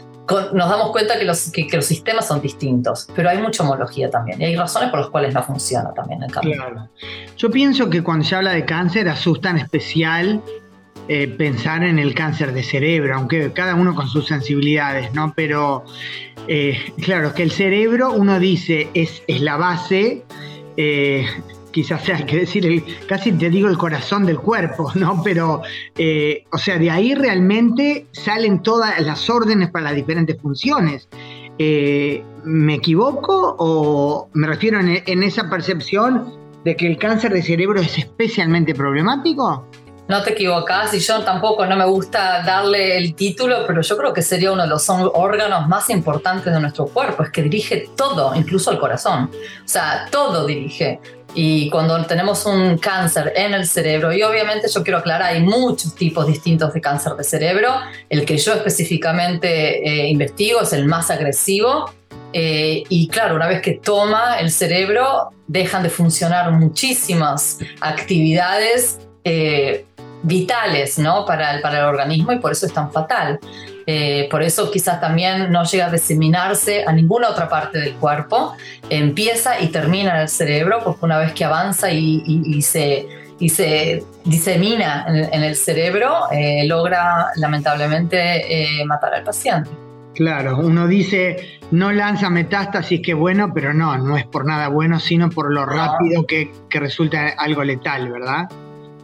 nos 0.54 0.70
damos 0.70 0.90
cuenta 0.90 1.18
que 1.18 1.24
los, 1.24 1.50
que, 1.50 1.68
los 1.70 1.84
sistemas 1.84 2.26
son 2.26 2.40
distintos, 2.40 3.06
pero 3.14 3.28
hay 3.28 3.36
mucha 3.36 3.62
homología 3.62 4.08
también 4.08 4.40
y 4.40 4.46
hay 4.46 4.56
razones 4.56 4.88
por 4.88 5.00
las 5.00 5.10
cuales 5.10 5.34
no 5.34 5.42
funciona 5.42 5.92
también 5.92 6.22
el 6.22 6.32
cambio. 6.32 6.56
Claro. 6.56 6.88
Yo 7.36 7.50
pienso 7.50 7.90
que 7.90 8.02
cuando 8.02 8.24
se 8.24 8.36
habla 8.36 8.52
de 8.52 8.64
cáncer 8.64 9.06
asusta 9.10 9.50
en 9.50 9.58
especial 9.58 10.40
eh, 11.06 11.28
pensar 11.28 11.84
en 11.84 11.98
el 11.98 12.14
cáncer 12.14 12.54
de 12.54 12.62
cerebro, 12.62 13.16
aunque 13.16 13.52
cada 13.52 13.74
uno 13.74 13.94
con 13.94 14.08
sus 14.08 14.26
sensibilidades, 14.26 15.12
¿no? 15.12 15.34
Pero 15.36 15.84
eh, 16.48 16.78
claro, 17.02 17.34
que 17.34 17.42
el 17.42 17.50
cerebro, 17.50 18.12
uno 18.12 18.40
dice, 18.40 18.88
es, 18.94 19.22
la 19.28 19.58
base, 19.58 20.24
eh, 20.78 21.26
quizás 21.72 22.04
sea 22.04 22.24
que 22.24 22.38
decir, 22.38 22.82
casi 23.06 23.32
te 23.32 23.50
digo 23.50 23.68
el 23.68 23.76
corazón 23.76 24.24
del 24.24 24.38
cuerpo, 24.38 24.92
¿no? 24.96 25.22
Pero, 25.22 25.60
o 26.50 26.58
sea, 26.58 26.78
de 26.78 26.90
ahí 26.90 27.14
realmente 27.14 28.06
salen 28.12 28.62
todas 28.62 28.98
las 29.00 29.28
órdenes 29.28 29.70
para 29.70 29.84
las 29.84 29.96
diferentes 29.96 30.40
funciones. 30.40 31.06
¿Me 31.58 32.74
equivoco 32.74 33.56
o 33.58 34.30
me 34.32 34.46
refiero 34.46 34.80
en 34.80 35.22
esa 35.22 35.50
percepción 35.50 36.32
de 36.64 36.76
que 36.76 36.86
el 36.86 36.96
cáncer 36.96 37.34
de 37.34 37.42
cerebro 37.42 37.78
es 37.80 37.98
especialmente 37.98 38.74
problemático? 38.74 39.66
No 40.06 40.22
te 40.22 40.32
equivocas 40.32 40.92
y 40.92 40.98
yo 40.98 41.22
tampoco 41.24 41.64
no 41.64 41.76
me 41.76 41.86
gusta 41.86 42.42
darle 42.42 42.98
el 42.98 43.14
título, 43.14 43.66
pero 43.66 43.80
yo 43.80 43.96
creo 43.96 44.12
que 44.12 44.20
sería 44.20 44.52
uno 44.52 44.62
de 44.62 44.68
los 44.68 44.88
órganos 44.90 45.66
más 45.66 45.88
importantes 45.88 46.52
de 46.52 46.60
nuestro 46.60 46.86
cuerpo, 46.86 47.22
es 47.22 47.30
que 47.30 47.42
dirige 47.42 47.88
todo, 47.96 48.34
incluso 48.34 48.70
el 48.70 48.78
corazón. 48.78 49.30
O 49.64 49.68
sea, 49.68 50.06
todo 50.10 50.46
dirige. 50.46 51.00
Y 51.34 51.70
cuando 51.70 52.04
tenemos 52.04 52.44
un 52.44 52.76
cáncer 52.76 53.32
en 53.34 53.54
el 53.54 53.66
cerebro, 53.66 54.12
y 54.12 54.22
obviamente 54.22 54.68
yo 54.68 54.82
quiero 54.82 54.98
aclarar, 54.98 55.32
hay 55.32 55.42
muchos 55.42 55.94
tipos 55.94 56.26
distintos 56.26 56.74
de 56.74 56.80
cáncer 56.82 57.14
de 57.14 57.24
cerebro, 57.24 57.70
el 58.10 58.26
que 58.26 58.36
yo 58.36 58.52
específicamente 58.52 59.88
eh, 59.88 60.08
investigo 60.08 60.60
es 60.60 60.72
el 60.74 60.84
más 60.84 61.10
agresivo, 61.10 61.90
eh, 62.32 62.82
y 62.88 63.08
claro, 63.08 63.36
una 63.36 63.46
vez 63.46 63.62
que 63.62 63.72
toma 63.72 64.38
el 64.38 64.50
cerebro, 64.50 65.30
dejan 65.46 65.82
de 65.82 65.88
funcionar 65.88 66.50
muchísimas 66.52 67.58
actividades 67.80 68.98
eh, 69.24 69.86
vitales 70.22 70.98
¿no? 70.98 71.24
para, 71.24 71.54
el, 71.54 71.60
para 71.60 71.80
el 71.80 71.84
organismo 71.84 72.32
y 72.32 72.38
por 72.38 72.52
eso 72.52 72.66
es 72.66 72.72
tan 72.72 72.90
fatal. 72.90 73.38
Eh, 73.86 74.28
por 74.30 74.42
eso 74.42 74.70
quizás 74.70 75.00
también 75.00 75.52
no 75.52 75.64
llega 75.64 75.86
a 75.86 75.90
diseminarse 75.90 76.84
a 76.86 76.92
ninguna 76.92 77.28
otra 77.28 77.48
parte 77.48 77.78
del 77.78 77.94
cuerpo, 77.94 78.54
empieza 78.88 79.60
y 79.60 79.68
termina 79.68 80.14
en 80.14 80.22
el 80.22 80.28
cerebro, 80.28 80.80
porque 80.82 81.04
una 81.04 81.18
vez 81.18 81.32
que 81.32 81.44
avanza 81.44 81.90
y, 81.90 82.62
se, 82.62 83.06
y 83.38 83.48
se 83.50 84.02
disemina 84.24 85.04
en, 85.06 85.42
el 85.42 85.54
cerebro, 85.54 86.30
eh, 86.32 86.66
logra 86.66 87.26
lamentablemente 87.36 88.78
eh, 88.80 88.84
matar 88.86 89.14
al 89.14 89.22
paciente. 89.22 89.70
Claro, 90.14 90.58
uno 90.58 90.86
dice 90.86 91.58
no 91.72 91.92
lanza 91.92 92.30
metástasis, 92.30 93.00
que 93.04 93.12
bueno, 93.14 93.52
pero 93.52 93.74
no, 93.74 93.98
no 93.98 94.16
es 94.16 94.24
por 94.24 94.46
nada 94.46 94.68
bueno, 94.68 95.00
sino 95.00 95.28
por 95.28 95.52
lo 95.52 95.66
rápido 95.66 96.24
que, 96.24 96.52
que 96.70 96.80
resulta 96.80 97.34
algo 97.36 97.64
letal, 97.64 98.10
¿verdad? 98.10 98.48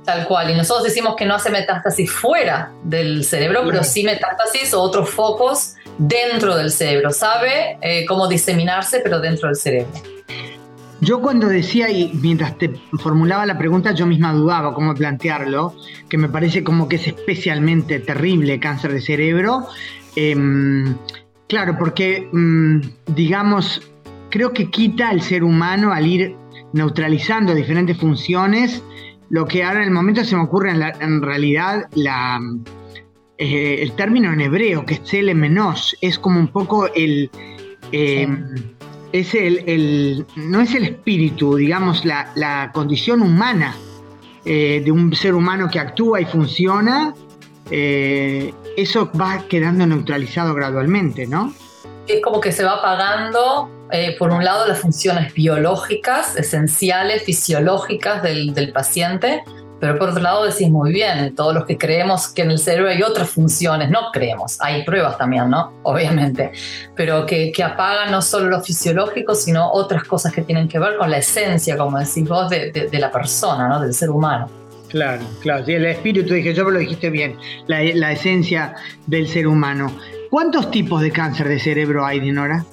Tal 0.05 0.27
cual. 0.27 0.51
Y 0.51 0.55
nosotros 0.55 0.85
decimos 0.85 1.15
que 1.17 1.27
no 1.27 1.35
hace 1.35 1.51
metástasis 1.51 2.11
fuera 2.11 2.73
del 2.85 3.25
cerebro, 3.25 3.63
pero 3.67 3.85
sí 3.85 4.03
metástasis 4.03 4.73
o 4.73 4.81
otros 4.81 5.11
focos 5.11 5.75
dentro 5.99 6.57
del 6.57 6.71
cerebro. 6.71 7.11
Sabe 7.11 7.79
eh, 7.83 8.07
cómo 8.07 8.27
diseminarse, 8.27 9.01
pero 9.01 9.21
dentro 9.21 9.49
del 9.49 9.57
cerebro. 9.57 9.93
Yo 11.03 11.21
cuando 11.21 11.49
decía, 11.49 11.91
y 11.91 12.13
mientras 12.21 12.59
te 12.59 12.71
formulaba 12.99 13.47
la 13.47 13.57
pregunta, 13.57 13.93
yo 13.93 14.07
misma 14.07 14.35
dudaba 14.35 14.75
cómo 14.75 14.95
plantearlo, 14.95 15.75
que 16.11 16.19
me 16.19 16.29
parece 16.29 16.63
como 16.63 16.89
que 16.89 16.97
es 16.97 17.07
especialmente 17.07 18.01
terrible 18.01 18.61
cáncer 18.61 18.93
de 18.93 19.01
cerebro. 19.01 19.67
Em, 20.15 20.95
claro, 21.49 21.77
porque, 21.79 22.29
mm, 22.31 22.81
digamos, 23.07 23.81
creo 24.29 24.53
que 24.53 24.71
quita 24.71 25.09
al 25.09 25.23
ser 25.23 25.43
humano 25.43 25.93
al 25.93 26.07
ir 26.07 26.37
neutralizando 26.75 27.55
diferentes 27.55 27.97
funciones 27.97 28.83
lo 29.31 29.47
que 29.47 29.63
ahora 29.63 29.81
en 29.81 29.87
el 29.87 29.91
momento 29.93 30.25
se 30.25 30.37
me 30.37 30.43
ocurre 30.43 30.73
en, 30.73 31.23
realidad 31.23 31.89
la, 31.95 32.41
eh, 33.39 33.79
el 33.81 33.93
término 33.93 34.33
en 34.33 34.41
hebreo, 34.41 34.85
que 34.85 34.95
es 34.95 35.05
Tzele 35.05 35.35
Menos, 35.35 35.97
es 36.01 36.19
como 36.19 36.39
un 36.39 36.49
poco 36.49 36.93
el... 36.95 37.31
Eh, 37.93 38.29
es 39.13 39.35
el, 39.35 40.25
no 40.37 40.61
es 40.61 40.73
el 40.77 40.85
espíritu, 40.85 41.57
digamos, 41.57 42.05
la, 42.05 42.71
condición 42.73 43.23
humana 43.23 43.75
eh, 44.45 44.81
de 44.85 44.93
un 44.93 45.13
ser 45.17 45.35
humano 45.35 45.69
que 45.69 45.81
actúa 45.81 46.21
y 46.21 46.27
funciona, 46.27 47.13
eso 47.69 49.11
va 49.21 49.45
quedando 49.49 49.85
neutralizado 49.85 50.55
gradualmente, 50.55 51.27
¿no? 51.27 51.53
Es 52.07 52.23
como 52.23 52.41
que 52.41 52.53
se 52.53 52.63
va 52.63 52.75
apagando 52.75 53.69
eh, 53.93 54.17
por 54.19 54.31
un 54.31 54.45
lado, 54.45 54.67
las 54.67 54.79
funciones 54.79 55.33
biológicas, 55.35 56.37
esenciales, 56.37 57.23
fisiológicas 57.23 58.23
del, 58.23 58.55
del, 58.55 58.73
paciente, 58.73 59.43
pero 59.81 59.99
por 59.99 60.11
otro 60.11 60.23
lado 60.23 60.45
decís 60.45 60.69
muy 60.69 60.93
bien, 60.93 61.35
todos 61.35 61.55
los 61.55 61.65
que 61.65 61.79
creemos 61.79 62.29
que 62.29 62.43
en 62.43 62.51
el 62.51 62.59
cerebro 62.59 62.91
hay 62.91 63.03
otras 63.03 63.31
funciones, 63.31 63.91
no 63.91 64.11
creemos, 64.13 64.61
hay 64.61 64.85
pruebas 64.85 65.17
también, 65.17 65.49
¿no? 65.49 65.73
Obviamente, 65.83 66.53
pero 66.95 67.25
que, 67.25 67.51
que 67.51 67.65
apagan 67.65 68.11
no 68.11 68.21
solo 68.21 68.49
lo 68.49 68.61
fisiológico, 68.61 69.35
sino 69.35 69.73
otras 69.73 70.05
cosas 70.05 70.33
que 70.33 70.43
tienen 70.43 70.69
que 70.69 70.79
ver 70.79 70.97
con 70.97 71.11
la 71.11 71.19
esencia, 71.19 71.77
como 71.77 71.99
decís 71.99 72.29
vos, 72.29 72.51
de, 72.51 72.71
de, 72.71 72.99
la 72.99 73.11
persona, 73.11 73.69
¿no? 73.69 73.81
Del 73.81 73.95
ser 73.95 74.11
humano. 74.11 74.49
Claro, 74.91 75.23
claro, 75.41 75.65
sí, 75.65 75.73
el 75.73 75.87
espíritu, 75.87 76.35
dije 76.35 76.53
yo, 76.53 76.69
lo 76.69 76.79
dijiste 76.79 77.11
bien, 77.11 77.37
la, 77.69 77.83
la 77.95 78.13
esencia 78.13 78.75
del 79.07 79.29
ser 79.29 79.47
humano. 79.47 79.91
¿Cuántos 80.31 80.71
tipos 80.71 81.01
de 81.01 81.11
cáncer 81.11 81.49
de 81.49 81.59
cerebro 81.59 82.05
hay, 82.05 82.21
Dinora? 82.21 82.65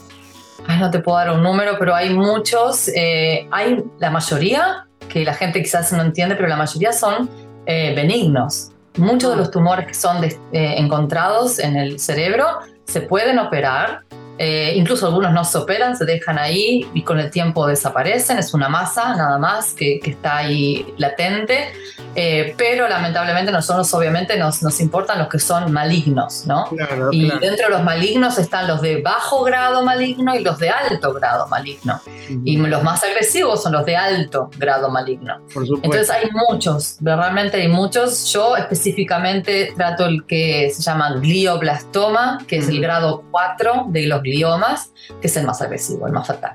No 0.75 0.91
te 0.91 0.99
puedo 0.99 1.17
dar 1.17 1.31
un 1.31 1.43
número, 1.43 1.77
pero 1.79 1.95
hay 1.95 2.13
muchos. 2.13 2.89
Eh, 2.89 3.47
hay 3.51 3.83
la 3.99 4.09
mayoría, 4.09 4.87
que 5.07 5.23
la 5.23 5.33
gente 5.33 5.61
quizás 5.61 5.91
no 5.93 6.01
entiende, 6.01 6.35
pero 6.35 6.47
la 6.47 6.57
mayoría 6.57 6.91
son 6.91 7.29
eh, 7.65 7.93
benignos. 7.95 8.71
Muchos 8.97 9.31
de 9.31 9.37
los 9.37 9.51
tumores 9.51 9.85
que 9.85 9.93
son 9.93 10.23
eh, 10.23 10.39
encontrados 10.51 11.59
en 11.59 11.77
el 11.77 11.99
cerebro 11.99 12.45
se 12.85 13.01
pueden 13.01 13.39
operar. 13.39 14.01
Incluso 14.39 15.07
algunos 15.07 15.33
no 15.33 15.43
se 15.43 15.57
operan, 15.57 15.95
se 15.95 16.05
dejan 16.05 16.37
ahí 16.37 16.87
y 16.93 17.01
con 17.01 17.19
el 17.19 17.31
tiempo 17.31 17.67
desaparecen. 17.67 18.37
Es 18.37 18.53
una 18.53 18.69
masa 18.69 19.15
nada 19.15 19.37
más 19.37 19.73
que, 19.73 19.99
que 19.99 20.11
está 20.11 20.37
ahí 20.37 20.93
latente. 20.97 21.71
Eh, 22.19 22.55
pero 22.57 22.87
lamentablemente 22.87 23.51
nosotros 23.51 23.93
obviamente 23.93 24.37
nos, 24.37 24.63
nos, 24.63 24.79
importan 24.79 25.19
los 25.19 25.27
que 25.27 25.37
son 25.37 25.71
malignos, 25.71 26.47
¿no? 26.47 26.65
y 27.11 27.29
dentro 27.29 27.67
de 27.67 27.69
los 27.69 27.83
malignos 27.83 28.39
están 28.39 28.67
los 28.67 28.81
de 28.81 29.03
bajo 29.03 29.43
grado 29.43 29.83
maligno 29.83 30.35
y 30.35 30.39
los 30.39 30.57
de 30.57 30.71
alto 30.71 31.13
grado 31.13 31.47
maligno. 31.47 32.01
Y 32.43 32.57
los 32.57 32.81
más 32.81 33.03
agresivos 33.03 33.61
son 33.61 33.73
los 33.73 33.85
de 33.85 33.95
alto 33.95 34.49
grado 34.57 34.89
maligno. 34.89 35.37
Entonces 35.83 36.09
hay 36.09 36.27
muchos, 36.49 36.97
realmente 37.01 37.57
hay 37.57 37.67
muchos. 37.67 38.33
Yo 38.33 38.57
específicamente 38.57 39.73
trato 39.77 40.07
el 40.07 40.25
que 40.25 40.71
se 40.71 40.81
llama 40.81 41.17
glioblastoma, 41.19 42.39
que 42.47 42.57
es 42.57 42.67
el 42.67 42.81
grado 42.81 43.25
4 43.29 43.85
de 43.89 44.07
los 44.07 44.23
gliomas, 44.31 44.93
que 45.21 45.27
es 45.27 45.37
el 45.37 45.45
más 45.45 45.61
agresivo, 45.61 46.07
el 46.07 46.13
más 46.13 46.27
fatal. 46.27 46.53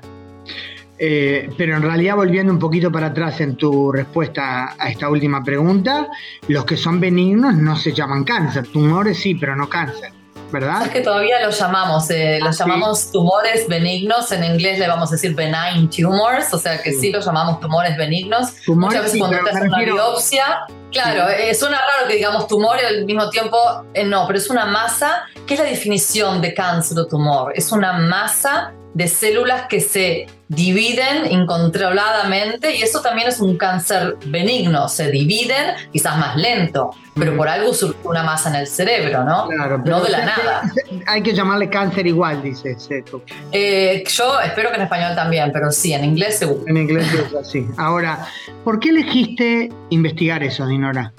Eh, 0.97 1.49
pero 1.57 1.75
en 1.75 1.81
realidad, 1.81 2.15
volviendo 2.15 2.53
un 2.53 2.59
poquito 2.59 2.91
para 2.91 3.07
atrás 3.07 3.41
en 3.41 3.55
tu 3.55 3.91
respuesta 3.91 4.75
a 4.77 4.89
esta 4.89 5.09
última 5.09 5.43
pregunta, 5.43 6.07
los 6.47 6.65
que 6.65 6.77
son 6.77 6.99
benignos 6.99 7.55
no 7.55 7.75
se 7.75 7.91
llaman 7.91 8.23
cáncer, 8.23 8.67
tumores 8.67 9.17
sí, 9.17 9.35
pero 9.35 9.55
no 9.55 9.67
cáncer. 9.67 10.11
¿Verdad? 10.53 10.83
Es 10.83 10.89
que 10.91 11.01
todavía 11.01 11.41
los 11.41 11.59
llamamos, 11.59 12.09
eh, 12.11 12.39
los 12.39 12.61
ah, 12.61 12.63
llamamos 12.63 13.11
tumores 13.11 13.67
benignos, 13.67 14.31
en 14.31 14.43
inglés 14.45 14.79
le 14.79 14.87
vamos 14.87 15.09
a 15.09 15.15
decir 15.15 15.35
benign 15.35 15.89
tumors, 15.89 16.53
o 16.53 16.59
sea 16.59 16.81
que 16.81 16.93
sí, 16.93 17.11
los 17.11 17.25
llamamos 17.25 17.59
tumores 17.59 17.97
benignos. 17.97 18.53
Muchas 18.67 19.03
veces 19.03 19.19
cuando 19.19 19.43
te 19.43 19.49
hacen 19.49 19.67
una 19.67 19.79
biopsia, 19.79 20.65
claro, 20.91 21.27
eh, 21.29 21.53
suena 21.55 21.77
raro 21.77 22.07
que 22.07 22.15
digamos 22.15 22.47
tumor 22.47 22.77
y 22.81 22.85
al 22.85 23.05
mismo 23.05 23.29
tiempo 23.31 23.57
no, 24.05 24.27
pero 24.27 24.37
es 24.37 24.49
una 24.49 24.65
masa, 24.65 25.23
¿qué 25.47 25.55
es 25.55 25.59
la 25.59 25.65
definición 25.65 26.39
de 26.39 26.53
cáncer 26.53 26.99
o 26.99 27.07
tumor? 27.07 27.51
Es 27.55 27.71
una 27.71 27.93
masa 27.93 28.73
de 28.93 29.07
células 29.07 29.67
que 29.67 29.79
se 29.79 30.27
dividen 30.47 31.31
incontroladamente 31.31 32.75
y 32.75 32.81
eso 32.83 33.01
también 33.01 33.27
es 33.27 33.39
un 33.39 33.57
cáncer 33.57 34.17
benigno, 34.25 34.87
se 34.87 35.09
dividen 35.09 35.75
quizás 35.91 36.17
más 36.17 36.35
lento, 36.35 36.91
pero 37.15 37.35
por 37.35 37.47
algo 37.47 37.73
surge 37.73 37.97
una 38.03 38.23
masa 38.23 38.49
en 38.49 38.55
el 38.55 38.67
cerebro, 38.67 39.23
¿no? 39.23 39.47
Claro, 39.47 39.79
no 39.79 40.01
de 40.01 40.09
la 40.11 40.25
nada. 40.25 40.61
Hay 41.07 41.23
que 41.23 41.33
llamarle 41.33 41.69
cáncer 41.69 42.05
igual, 42.05 42.43
dice 42.43 42.77
Seto. 42.77 43.23
Eh, 43.51 44.03
yo 44.07 44.39
espero 44.41 44.69
que 44.69 44.75
en 44.75 44.81
español 44.83 45.15
también, 45.15 45.51
pero 45.51 45.71
sí, 45.71 45.93
en 45.93 46.05
inglés 46.05 46.37
seguro. 46.37 46.63
En 46.67 46.77
inglés 46.77 47.07
es 47.13 47.35
así. 47.35 47.65
Ahora, 47.77 48.27
¿por 48.63 48.79
qué 48.79 48.89
elegiste 48.89 49.69
investigar 49.89 50.43
eso, 50.43 50.67
Dinora? 50.67 51.13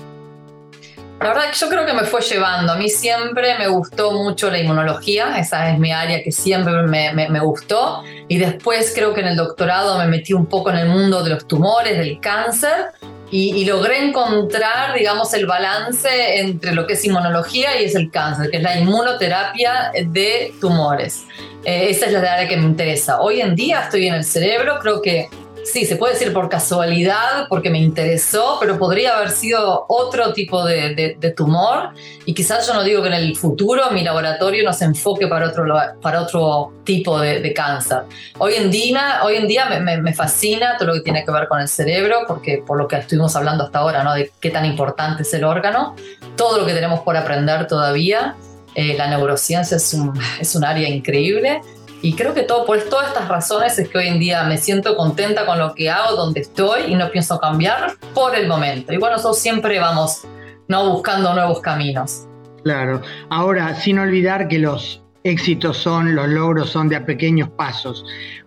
La 1.25 1.31
verdad 1.31 1.51
que 1.51 1.57
yo 1.59 1.71
creo 1.71 1.87
que 1.87 1.95
me 1.95 2.03
fue 2.03 2.21
llevando. 2.21 2.73
A 2.75 2.77
mí 2.77 2.91
siempre 2.91 3.57
me 3.57 3.67
gustó 3.67 4.13
mucho 4.13 4.51
la 4.51 4.59
inmunología, 4.59 5.39
esa 5.39 5.71
es 5.71 5.79
mi 5.79 5.91
área 5.91 6.23
que 6.23 6.31
siempre 6.31 6.83
me, 6.83 7.15
me, 7.15 7.41
gustó. 7.41 8.05
Y 8.29 8.37
después 8.37 8.93
creo 8.95 9.15
que 9.15 9.23
en 9.23 9.29
el 9.29 9.37
doctorado 9.37 9.97
me 9.97 10.07
metí 10.07 10.35
un 10.35 10.45
poco 10.45 10.69
en 10.69 10.77
el 10.77 10.89
mundo 10.91 11.25
de 11.25 11.31
los 11.31 11.49
tumores, 11.49 11.97
del 11.97 12.21
cáncer, 12.21 12.89
y, 13.31 13.65
logré 13.65 14.05
encontrar, 14.05 14.93
digamos, 14.95 15.33
el 15.33 15.47
balance 15.47 16.41
entre 16.41 16.75
lo 16.75 16.87
que 16.87 16.93
es 16.93 17.03
inmunología 17.07 17.81
y 17.81 17.87
es 17.87 17.95
el 17.95 18.11
cáncer, 18.11 18.51
que 18.51 18.59
es 18.59 18.63
la 18.63 18.79
inmunoterapia 18.79 19.93
de 20.05 20.53
tumores. 20.61 21.25
Eh, 21.65 21.87
esa 21.89 22.05
es 22.05 22.13
la 22.13 22.19
área 22.35 22.47
que 22.47 22.59
me 22.59 22.65
interesa. 22.65 23.23
Hoy 23.23 23.41
en 23.41 23.57
día 23.57 23.81
estoy 23.85 24.09
en 24.09 24.15
el 24.15 24.25
cerebro, 24.25 24.79
creo 24.79 25.01
que 25.01 25.31
sí, 25.65 25.85
se 25.85 25.97
puede 25.97 26.15
decir 26.15 26.33
por 26.33 26.49
casualidad, 26.49 27.47
porque 27.49 27.71
me 27.71 27.79
interesó, 27.79 28.59
pero 28.61 28.79
podría 28.79 29.17
haber 29.17 29.31
sido 29.31 29.85
otro 29.89 30.33
tipo 30.33 30.65
de, 30.65 31.17
tumor. 31.37 31.91
Y 32.27 32.35
quizás 32.35 32.67
yo 32.67 32.75
no 32.75 32.83
digo 32.83 33.03
que 33.03 33.09
en 33.09 33.15
el 33.15 33.37
futuro 33.37 33.91
mi 33.91 34.03
laboratorio 34.03 34.65
no 34.65 34.73
se 34.73 34.85
enfoque 34.85 35.27
para 35.27 35.49
otro, 35.49 35.65
para 36.01 36.23
otro 36.23 36.73
tipo 36.85 37.19
de, 37.19 37.53
cáncer. 37.55 38.03
Hoy 38.39 38.55
en 38.55 38.71
día, 38.71 39.21
hoy 39.23 39.37
en 39.37 39.47
día 39.47 39.67
me, 39.67 40.15
fascina 40.15 40.77
todo 40.77 40.89
lo 40.89 40.95
que 40.95 41.01
tiene 41.01 41.25
que 41.25 41.31
ver 41.31 41.49
con 41.49 41.61
el 41.61 41.69
cerebro, 41.69 42.21
porque 42.27 42.63
por 42.67 42.79
lo 42.79 42.87
que 42.89 42.97
estuvimos 42.97 43.35
hablando 43.37 43.65
hasta 43.65 43.81
ahora, 43.81 44.03
¿no? 44.05 44.15
de 44.15 44.31
qué 44.41 44.51
tan 44.51 44.65
importante 44.65 45.23
es 45.23 45.35
el 45.35 45.45
órgano, 45.45 45.95
todo 46.37 46.59
lo 46.59 46.67
que 46.67 46.75
tenemos 46.75 47.01
por 47.01 47.17
aprender 47.17 47.67
todavía. 47.67 48.37
Eh, 48.77 48.97
la 48.99 49.07
neurociencia 49.07 49.77
es 49.77 49.95
un, 49.95 50.13
es 50.41 50.57
un 50.57 50.65
área 50.65 50.89
increíble 50.89 51.61
y 52.05 52.13
creo 52.13 52.35
que 52.35 52.43
todo, 52.43 52.67
por 52.67 52.79
todas 52.83 53.09
estas 53.09 53.29
razones 53.29 53.79
es 53.79 53.89
que 53.89 53.97
hoy 53.97 54.09
en 54.09 54.19
día 54.19 54.45
me 54.45 54.59
siento 54.59 54.95
contenta 54.95 55.47
con 55.47 55.59
lo 55.59 55.75
que 55.75 55.89
hago, 55.89 56.15
donde 56.17 56.41
estoy 56.41 56.93
y 56.93 56.97
no 56.97 57.11
pienso 57.11 57.39
cambiar 57.39 57.95
por 58.13 58.37
el 58.37 58.47
momento. 58.47 58.93
Y 58.93 58.99
bueno, 58.99 59.17
nosotros 59.17 59.39
siempre 59.39 59.81
vamos 59.81 60.21
no 60.69 60.91
buscando 60.91 61.33
nuevos 61.33 61.63
caminos. 61.63 62.29
Claro. 62.63 63.01
Ahora, 63.31 63.75
sin 63.77 63.99
olvidar 63.99 64.49
que 64.49 64.59
los 64.59 65.03
éxitos 65.23 65.79
son, 65.79 66.15
los 66.15 66.29
logros 66.29 66.69
son 66.69 66.91
de 66.91 66.97
a 66.97 67.07
pequeños 67.07 67.49
pasos. 67.57 68.05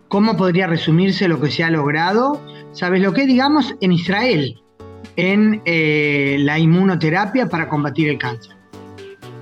¿Cómo 0.07 0.37
podría 0.37 0.67
resumirse 0.67 1.27
lo 1.27 1.41
que 1.41 1.49
se 1.49 1.63
ha 1.63 1.71
logrado? 1.71 2.39
¿Sabes 2.73 3.01
lo 3.01 3.11
que 3.11 3.25
digamos 3.25 3.73
en 3.81 3.91
Israel 3.91 4.61
en 5.15 5.63
eh, 5.65 6.35
la 6.41 6.59
inmunoterapia 6.59 7.49
para 7.49 7.67
combatir 7.67 8.09
el 8.09 8.19
cáncer? 8.19 8.55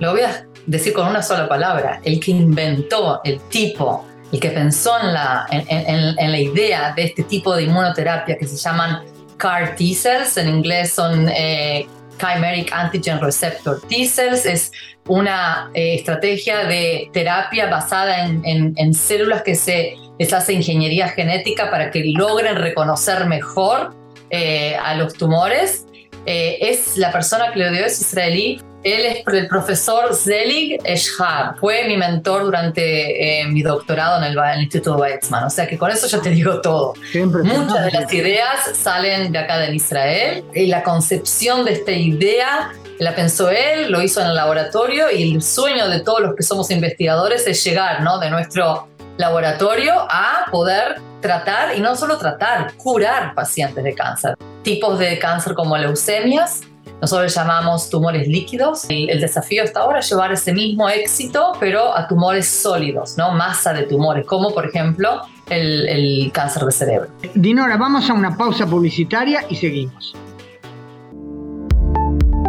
Lo 0.00 0.12
voy 0.12 0.22
a 0.22 0.45
decir 0.66 0.92
con 0.92 1.06
una 1.06 1.22
sola 1.22 1.48
palabra, 1.48 2.00
el 2.04 2.20
que 2.20 2.32
inventó, 2.32 3.20
el 3.24 3.40
tipo, 3.48 4.04
el 4.32 4.40
que 4.40 4.50
pensó 4.50 4.98
en 5.00 5.14
la, 5.14 5.46
en, 5.50 6.32
la 6.32 6.38
idea 6.38 6.92
de 6.94 7.04
este 7.04 7.22
tipo 7.22 7.54
de 7.54 7.64
inmunoterapia 7.64 8.36
que 8.36 8.46
se 8.46 8.56
llaman 8.56 9.04
CAR 9.36 9.76
T-cells, 9.76 10.36
en 10.36 10.48
inglés 10.48 10.92
son 10.92 11.28
eh, 11.28 11.86
Chimeric 12.18 12.72
Antigen 12.72 13.20
Receptor 13.20 13.80
T-cells, 13.88 14.44
es 14.46 14.72
una 15.06 15.70
eh, 15.74 15.94
estrategia 15.94 16.64
de 16.64 17.08
terapia 17.12 17.66
basada 17.66 18.26
en, 18.26 18.94
células 18.94 19.42
que 19.42 19.54
se 19.54 19.94
les 20.18 20.32
hace 20.32 20.54
ingeniería 20.54 21.08
genética 21.08 21.70
para 21.70 21.90
que 21.90 22.04
logren 22.06 22.56
reconocer 22.56 23.26
mejor 23.26 23.94
eh, 24.30 24.76
a 24.76 24.94
los 24.94 25.14
tumores. 25.14 25.86
es 26.24 26.96
la 26.96 27.12
persona 27.12 27.52
que 27.52 27.60
lo 27.60 27.70
dio, 27.70 27.84
es 27.86 28.00
israelí, 28.00 28.60
él 28.86 29.04
es 29.06 29.24
el 29.26 29.48
profesor 29.48 30.14
Zelig 30.14 30.80
Eshar. 30.84 31.56
Fue 31.58 31.84
mi 31.88 31.96
mentor 31.96 32.44
durante 32.44 33.40
eh, 33.40 33.46
mi 33.48 33.62
doctorado 33.62 34.24
en 34.24 34.32
el, 34.32 34.36
Instituto 34.60 34.96
Weizmann. 34.96 35.44
O 35.44 35.50
sea 35.50 35.66
que 35.66 35.76
con 35.76 35.90
eso 35.90 36.06
ya 36.06 36.20
te 36.20 36.30
digo 36.30 36.60
todo. 36.60 36.94
Muchas 37.42 37.84
de 37.86 37.90
las 37.90 38.12
ideas 38.12 38.70
salen 38.74 39.32
de 39.32 39.38
acá 39.38 39.58
de 39.58 39.74
Israel. 39.74 40.44
Y 40.54 40.66
la 40.66 40.84
concepción 40.84 41.64
de 41.64 41.72
esta 41.72 41.90
idea 41.90 42.70
la 42.98 43.14
pensó 43.14 43.50
él, 43.50 43.90
lo 43.90 44.00
hizo 44.02 44.20
en 44.20 44.28
el 44.28 44.36
laboratorio 44.36 45.10
y 45.10 45.34
el 45.34 45.42
sueño 45.42 45.88
de 45.88 46.00
todos 46.00 46.20
los 46.20 46.36
que 46.36 46.42
somos 46.42 46.70
investigadores 46.70 47.46
es 47.46 47.62
llegar 47.64 48.02
¿no? 48.02 48.18
de 48.20 48.30
nuestro 48.30 48.88
laboratorio 49.18 49.94
a 50.08 50.46
poder 50.50 50.96
tratar, 51.20 51.76
y 51.76 51.80
no 51.80 51.96
solo 51.96 52.18
tratar, 52.18 52.74
curar 52.74 53.34
pacientes 53.34 53.82
de 53.82 53.94
cáncer. 53.94 54.36
Tipos 54.62 54.98
de 54.98 55.18
cáncer 55.18 55.54
como 55.54 55.76
leucemias, 55.76 56.62
nosotros 57.00 57.34
llamamos 57.34 57.90
tumores 57.90 58.26
líquidos. 58.28 58.86
El, 58.88 59.20
desafío 59.20 59.62
hasta 59.62 59.80
ahora 59.80 60.00
es 60.00 60.10
llevar 60.10 60.32
ese 60.32 60.52
mismo 60.52 60.88
éxito, 60.88 61.52
pero 61.60 61.96
a 61.96 62.08
tumores 62.08 62.46
sólidos, 62.46 63.16
¿no? 63.16 63.32
Masa 63.32 63.72
de 63.72 63.84
tumores, 63.84 64.26
como 64.26 64.52
por 64.52 64.66
ejemplo 64.66 65.22
el, 65.48 65.88
el 65.88 66.32
cáncer 66.32 66.64
de 66.64 66.72
cerebro. 66.72 67.08
Dinora, 67.34 67.76
vamos 67.76 68.08
a 68.08 68.12
una 68.12 68.36
pausa 68.36 68.66
publicitaria 68.66 69.44
y 69.48 69.56
seguimos. 69.56 70.14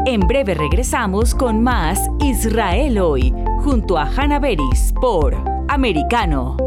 En 0.06 0.22
breve 0.22 0.54
regresamos 0.54 1.36
con 1.36 1.62
más 1.62 2.00
Israel 2.22 2.98
hoy, 3.00 3.34
junto 3.60 3.98
a 3.98 4.04
Hanna 4.04 4.40
Beris 4.40 4.94
por 5.02 5.36
Americano. 5.68 6.67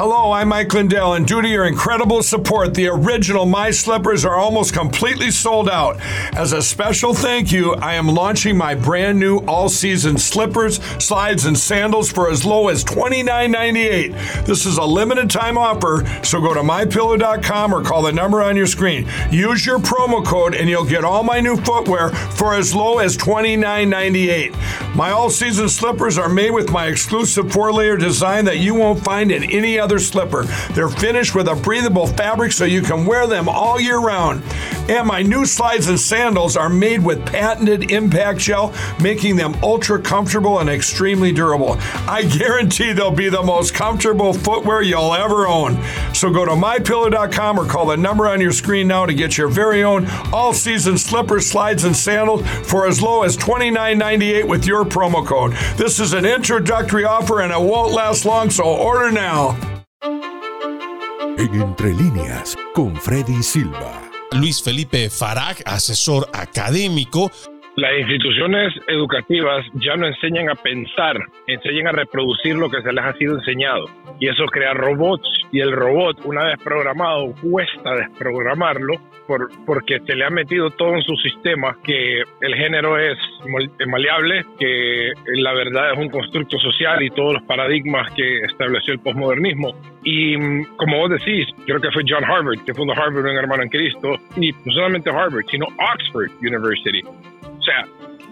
Hello, 0.00 0.30
I'm 0.30 0.50
Mike 0.50 0.72
Lindell, 0.72 1.14
and 1.14 1.26
due 1.26 1.42
to 1.42 1.48
your 1.48 1.64
incredible 1.64 2.22
support, 2.22 2.72
the 2.72 2.86
original 2.86 3.46
My 3.46 3.72
Slippers 3.72 4.24
are 4.24 4.36
almost 4.36 4.72
completely 4.72 5.32
sold 5.32 5.68
out. 5.68 5.96
As 6.36 6.52
a 6.52 6.62
special 6.62 7.14
thank 7.14 7.50
you, 7.50 7.74
I 7.74 7.94
am 7.94 8.06
launching 8.06 8.56
my 8.56 8.76
brand 8.76 9.18
new 9.18 9.38
all 9.38 9.68
season 9.68 10.16
slippers, 10.16 10.76
slides, 11.02 11.46
and 11.46 11.58
sandals 11.58 12.12
for 12.12 12.30
as 12.30 12.44
low 12.44 12.68
as 12.68 12.84
$29.98. 12.84 14.46
This 14.46 14.66
is 14.66 14.78
a 14.78 14.84
limited 14.84 15.30
time 15.30 15.58
offer, 15.58 16.04
so 16.22 16.40
go 16.40 16.54
to 16.54 16.60
mypillow.com 16.60 17.74
or 17.74 17.82
call 17.82 18.02
the 18.02 18.12
number 18.12 18.40
on 18.40 18.54
your 18.54 18.68
screen. 18.68 19.04
Use 19.32 19.66
your 19.66 19.80
promo 19.80 20.24
code, 20.24 20.54
and 20.54 20.70
you'll 20.70 20.84
get 20.84 21.02
all 21.02 21.24
my 21.24 21.40
new 21.40 21.56
footwear 21.56 22.10
for 22.10 22.54
as 22.54 22.72
low 22.72 22.98
as 22.98 23.16
$29.98. 23.16 24.94
My 24.94 25.10
all 25.10 25.28
season 25.28 25.68
slippers 25.68 26.18
are 26.18 26.28
made 26.28 26.52
with 26.52 26.70
my 26.70 26.86
exclusive 26.86 27.50
four 27.50 27.72
layer 27.72 27.96
design 27.96 28.44
that 28.44 28.58
you 28.58 28.76
won't 28.76 29.02
find 29.02 29.32
in 29.32 29.42
any 29.50 29.76
other 29.76 29.87
leather 29.88 29.98
slipper. 29.98 30.42
They're 30.74 30.90
finished 30.90 31.34
with 31.34 31.48
a 31.48 31.54
breathable 31.54 32.06
fabric 32.06 32.52
so 32.52 32.66
you 32.66 32.82
can 32.82 33.06
wear 33.06 33.26
them 33.26 33.48
all 33.48 33.80
year 33.80 33.98
round. 33.98 34.42
And 34.90 35.06
my 35.06 35.22
new 35.22 35.46
slides 35.46 35.88
and 35.88 35.98
sandals 35.98 36.58
are 36.58 36.68
made 36.68 37.02
with 37.02 37.24
patented 37.24 37.90
impact 37.90 38.38
gel, 38.38 38.74
making 39.00 39.36
them 39.36 39.54
ultra 39.62 39.98
comfortable 39.98 40.58
and 40.58 40.68
extremely 40.68 41.32
durable. 41.32 41.78
I 42.06 42.24
guarantee 42.24 42.92
they'll 42.92 43.10
be 43.10 43.30
the 43.30 43.42
most 43.42 43.72
comfortable 43.72 44.34
footwear 44.34 44.82
you'll 44.82 45.14
ever 45.14 45.46
own. 45.46 45.82
So 46.12 46.30
go 46.30 46.44
to 46.44 46.52
mypillow.com 46.52 47.58
or 47.58 47.64
call 47.64 47.86
the 47.86 47.96
number 47.96 48.28
on 48.28 48.40
your 48.42 48.52
screen 48.52 48.88
now 48.88 49.06
to 49.06 49.14
get 49.14 49.38
your 49.38 49.48
very 49.48 49.84
own 49.84 50.06
all 50.34 50.52
season 50.52 50.98
slippers, 50.98 51.46
slides, 51.46 51.84
and 51.84 51.96
sandals 51.96 52.46
for 52.46 52.86
as 52.86 53.00
low 53.00 53.22
as 53.22 53.38
$29.98 53.38 54.46
with 54.46 54.66
your 54.66 54.84
promo 54.84 55.26
code. 55.26 55.52
This 55.78 55.98
is 55.98 56.12
an 56.12 56.26
introductory 56.26 57.04
offer 57.04 57.40
and 57.40 57.52
it 57.52 57.60
won't 57.60 57.94
last 57.94 58.26
long, 58.26 58.50
so 58.50 58.64
order 58.64 59.10
now. 59.10 59.77
En 61.38 61.54
Entre 61.54 61.94
Líneas, 61.94 62.56
con 62.74 62.96
Freddy 62.96 63.44
Silva. 63.44 64.02
Luis 64.32 64.60
Felipe 64.60 65.08
Farag, 65.08 65.56
asesor 65.66 66.26
académico. 66.34 67.30
Las 67.76 67.92
instituciones 67.96 68.74
educativas 68.88 69.64
ya 69.74 69.94
no 69.94 70.08
enseñan 70.08 70.50
a 70.50 70.56
pensar, 70.56 71.16
enseñan 71.46 71.86
a 71.86 71.92
reproducir 71.92 72.56
lo 72.56 72.68
que 72.68 72.82
se 72.82 72.92
les 72.92 73.04
ha 73.04 73.12
sido 73.12 73.36
enseñado. 73.36 73.84
Y 74.18 74.26
eso 74.26 74.46
crea 74.46 74.74
robots. 74.74 75.28
Y 75.52 75.60
el 75.60 75.70
robot, 75.70 76.18
una 76.24 76.42
vez 76.44 76.58
programado, 76.58 77.32
cuesta 77.40 77.94
desprogramarlo 77.94 78.94
por, 79.28 79.48
porque 79.66 80.00
se 80.00 80.16
le 80.16 80.24
ha 80.24 80.30
metido 80.30 80.70
todo 80.70 80.96
en 80.96 81.02
su 81.02 81.14
sistema 81.16 81.76
que 81.84 82.22
el 82.40 82.54
género 82.54 82.98
es 82.98 83.16
maleable, 83.86 84.44
que 84.58 85.12
la 85.36 85.52
verdad 85.52 85.92
es 85.92 85.98
un 85.98 86.08
constructo 86.08 86.58
social 86.58 87.02
y 87.02 87.10
todos 87.10 87.34
los 87.34 87.42
paradigmas 87.42 88.10
que 88.14 88.38
estableció 88.38 88.94
el 88.94 89.00
posmodernismo. 89.00 89.74
Y 90.02 90.36
mm, 90.36 90.76
como 90.76 90.98
vos 90.98 91.10
decís, 91.10 91.46
creo 91.66 91.80
que 91.80 91.90
fue 91.92 92.02
John 92.08 92.24
Harvard, 92.24 92.64
que 92.64 92.72
fundó 92.72 92.94
Harvard, 92.94 93.26
un 93.26 93.36
hermano 93.36 93.62
en 93.62 93.68
Cristo, 93.68 94.16
y 94.36 94.50
no 94.50 94.72
solamente 94.72 95.10
Harvard, 95.10 95.44
sino 95.50 95.66
Oxford 95.66 96.30
University. 96.40 97.02
O 97.02 97.62
sea, 97.62 97.84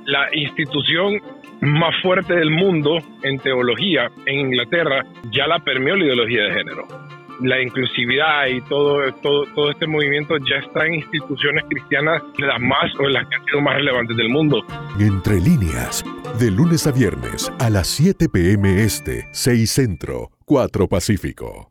la 0.07 0.29
institución 0.33 1.21
más 1.61 1.95
fuerte 2.03 2.35
del 2.35 2.51
mundo 2.51 2.99
en 3.23 3.39
teología 3.39 4.11
en 4.25 4.41
Inglaterra 4.41 5.05
ya 5.31 5.47
la 5.47 5.59
permeó 5.59 5.95
la 5.97 6.05
ideología 6.05 6.45
de 6.45 6.55
género 6.55 7.16
la 7.41 7.63
inclusividad 7.63 8.47
y 8.47 8.61
todo, 8.63 9.13
todo, 9.23 9.45
todo 9.55 9.71
este 9.71 9.87
movimiento 9.87 10.37
ya 10.39 10.57
está 10.67 10.87
en 10.87 10.95
instituciones 10.95 11.65
cristianas 11.69 12.23
de 12.39 12.47
las 12.47 12.61
más 12.61 12.93
o 12.99 13.09
las 13.09 13.27
que 13.29 13.37
han 13.37 13.45
sido 13.45 13.61
más 13.61 13.75
relevantes 13.75 14.17
del 14.17 14.29
mundo. 14.29 14.65
Entre 14.99 15.41
líneas, 15.41 16.05
de 16.39 16.51
lunes 16.51 16.87
a 16.87 16.93
viernes 16.93 17.53
a 17.59 17.71
las 17.71 17.87
7 17.89 18.29
p.m. 18.29 18.83
Este, 18.83 19.29
6 19.33 19.71
Centro, 19.71 20.31
4 20.45 20.89
Pacífico. 20.89 21.71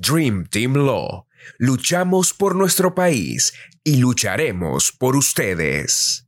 Dream 0.00 0.46
Team 0.46 0.72
Law. 0.72 1.26
Luchamos 1.58 2.32
por 2.32 2.56
nuestro 2.56 2.94
país 2.94 3.52
y 3.84 3.98
lucharemos 3.98 4.92
por 4.92 5.14
ustedes. 5.14 6.26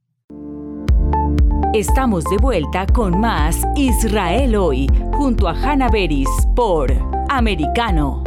Estamos 1.73 2.25
de 2.25 2.37
vuelta 2.37 2.85
con 2.85 3.19
más 3.19 3.57
Israel 3.75 4.57
hoy, 4.57 4.87
junto 5.15 5.49
a 5.49 5.53
Hanna 5.53 5.89
Beris 5.89 6.29
por 6.55 6.93
Americano. 7.31 8.23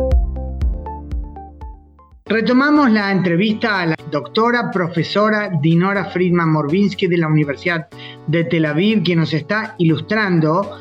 Retomamos 2.26 2.90
la 2.90 3.12
entrevista 3.12 3.82
a 3.82 3.86
la 3.86 3.96
doctora 4.10 4.72
profesora 4.72 5.52
Dinora 5.62 6.06
Friedman 6.06 6.52
Morbinsky 6.54 7.06
de 7.06 7.20
la 7.20 7.28
Universidad 7.28 7.88
de 8.26 8.46
Tel 8.46 8.66
Aviv, 8.66 9.04
quien 9.04 9.20
nos 9.20 9.32
está 9.32 9.76
ilustrando 9.78 10.76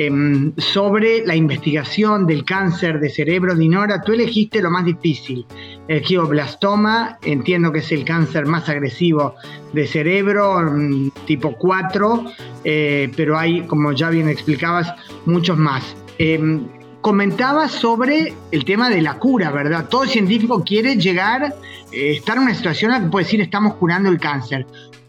em, 0.00 0.52
sobre 0.56 1.26
la 1.26 1.34
investigación 1.34 2.24
del 2.24 2.44
cáncer 2.44 3.00
de 3.00 3.10
cerebro. 3.10 3.56
Dinora, 3.56 4.00
tú 4.00 4.12
elegiste 4.12 4.62
lo 4.62 4.70
más 4.70 4.84
difícil, 4.84 5.44
el 5.88 6.00
glioblastoma, 6.02 7.18
entiendo 7.22 7.72
que 7.72 7.80
es 7.80 7.90
el 7.90 8.04
cáncer 8.04 8.46
más 8.46 8.68
agresivo 8.68 9.34
de 9.72 9.88
cerebro, 9.88 10.60
mm, 10.60 11.10
tipo 11.26 11.56
4, 11.58 12.26
eh, 12.62 13.10
pero 13.16 13.36
hay, 13.36 13.62
como 13.62 13.90
ya 13.90 14.10
bien 14.10 14.28
explicabas, 14.28 14.94
muchos 15.26 15.58
más. 15.58 15.96
Em, 16.18 16.68
comentaba 17.00 17.68
sobre 17.68 18.34
el 18.52 18.64
tema 18.64 18.90
de 18.90 19.02
la 19.02 19.18
cura, 19.18 19.50
¿verdad? 19.50 19.88
Todo 19.88 20.04
científico 20.06 20.62
quiere 20.64 20.96
llegar, 20.96 21.56
eh, 21.90 22.12
estar 22.12 22.36
en 22.36 22.44
una 22.44 22.54
situación 22.54 22.92
en 22.92 22.98
la 22.98 23.04
que 23.04 23.10
puede 23.10 23.24
decir 23.24 23.40
estamos 23.40 23.74
curando 23.74 24.08
el 24.10 24.20
cáncer. 24.20 24.64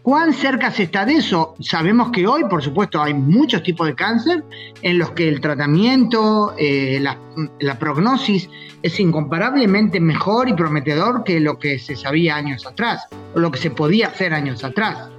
¿Cuán 0.10 0.34
cerca 0.34 0.72
se 0.72 0.82
está 0.82 1.06
de 1.06 1.18
eso? 1.18 1.54
Sabemos 1.60 2.10
que 2.12 2.26
hoy, 2.26 2.44
por 2.46 2.64
supuesto, 2.64 3.00
hay 3.00 3.14
muchos 3.14 3.62
tipos 3.62 3.86
de 3.86 3.94
cáncer 3.94 4.44
en 4.82 4.98
los 4.98 5.12
que 5.12 5.30
el 5.30 5.40
tratamiento, 5.40 6.56
eh, 6.58 7.00
la, 7.00 7.78
prognosis 7.78 8.50
es 8.82 9.00
incomparablemente 9.00 10.00
mejor 10.00 10.50
y 10.50 10.54
prometedor 10.54 11.24
que 11.24 11.40
lo 11.40 11.60
que 11.60 11.78
se 11.78 11.96
sabía 11.96 12.38
años 12.38 12.66
atrás, 12.66 13.06
o 13.36 13.40
lo 13.40 13.52
que 13.52 13.60
se 13.60 13.70
podía 13.70 14.08
hacer 14.08 14.34
años 14.34 14.64
atrás. 14.64 15.10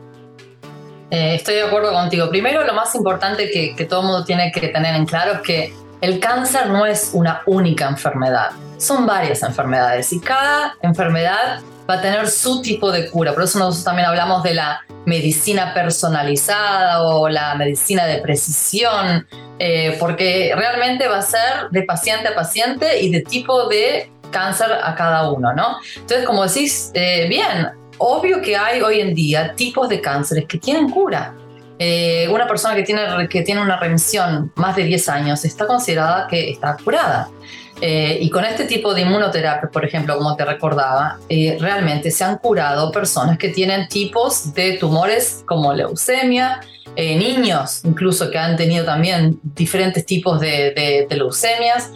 Eh, 1.12 1.36
estoy 1.36 1.54
de 1.54 1.62
acuerdo 1.62 1.92
contigo. 1.92 2.28
Primero, 2.28 2.66
lo 2.66 2.74
más 2.74 2.92
importante 2.96 3.48
que, 3.48 3.76
que 3.76 3.84
todo 3.84 4.02
mundo 4.02 4.24
tiene 4.24 4.50
que 4.50 4.70
tener 4.70 4.96
en 4.96 5.06
claro 5.06 5.34
es 5.34 5.40
que 5.42 5.72
el 6.00 6.18
cáncer 6.18 6.66
no 6.66 6.84
es 6.84 7.10
una 7.12 7.42
única 7.46 7.88
enfermedad, 7.88 8.50
son 8.76 9.06
varias 9.06 9.44
enfermedades 9.44 10.12
y 10.12 10.18
cada 10.18 10.74
enfermedad 10.82 11.60
va 11.90 11.96
a 11.96 12.00
tener 12.00 12.28
su 12.28 12.62
tipo 12.62 12.92
de 12.92 13.10
cura. 13.10 13.34
Por 13.34 13.42
eso 13.42 13.58
nosotros 13.58 13.84
también 13.84 14.06
hablamos 14.06 14.42
de 14.44 14.54
la 14.54 14.80
medicina 15.06 15.74
personalizada 15.74 17.02
o 17.02 17.28
la 17.28 17.54
medicina 17.56 18.06
de 18.06 18.18
precisión, 18.18 19.26
eh, 19.58 19.96
porque 19.98 20.52
realmente 20.54 21.08
va 21.08 21.18
a 21.18 21.22
ser 21.22 21.68
de 21.70 21.82
paciente 21.82 22.28
a 22.28 22.34
paciente 22.34 23.00
y 23.02 23.10
de 23.10 23.22
tipo 23.22 23.68
de 23.68 24.10
cáncer 24.30 24.68
a 24.72 24.94
cada 24.94 25.30
uno, 25.30 25.52
¿no? 25.52 25.78
Entonces, 25.96 26.24
como 26.24 26.46
decís, 26.46 26.92
eh, 26.94 27.26
bien, 27.28 27.68
obvio 27.98 28.40
que 28.40 28.56
hay 28.56 28.80
hoy 28.80 29.00
en 29.00 29.14
día 29.14 29.54
tipos 29.56 29.88
de 29.88 30.00
cánceres 30.00 30.46
que 30.46 30.58
tienen 30.58 30.90
cura. 30.90 31.34
Eh, 31.78 32.28
una 32.30 32.46
persona 32.46 32.74
que 32.74 32.82
tiene, 32.82 33.02
que 33.28 33.42
tiene 33.42 33.62
una 33.62 33.78
remisión 33.78 34.52
más 34.54 34.76
de 34.76 34.84
10 34.84 35.08
años 35.08 35.44
está 35.44 35.66
considerada 35.66 36.26
que 36.28 36.50
está 36.50 36.76
curada. 36.76 37.30
Eh, 37.80 38.18
y 38.20 38.30
con 38.30 38.44
este 38.44 38.64
tipo 38.64 38.92
de 38.94 39.02
inmunoterapia, 39.02 39.70
por 39.70 39.84
ejemplo, 39.84 40.16
como 40.16 40.36
te 40.36 40.44
recordaba, 40.44 41.18
eh, 41.28 41.56
realmente 41.60 42.10
se 42.10 42.24
han 42.24 42.38
curado 42.38 42.92
personas 42.92 43.38
que 43.38 43.48
tienen 43.48 43.88
tipos 43.88 44.52
de 44.54 44.74
tumores 44.74 45.42
como 45.46 45.72
leucemia, 45.72 46.60
niños 46.96 47.80
incluso 47.84 48.30
que 48.30 48.36
han 48.36 48.56
tenido 48.56 48.84
también 48.84 49.40
diferentes 49.42 50.04
tipos 50.04 50.38
de, 50.38 51.06
leucemias. 51.08 51.90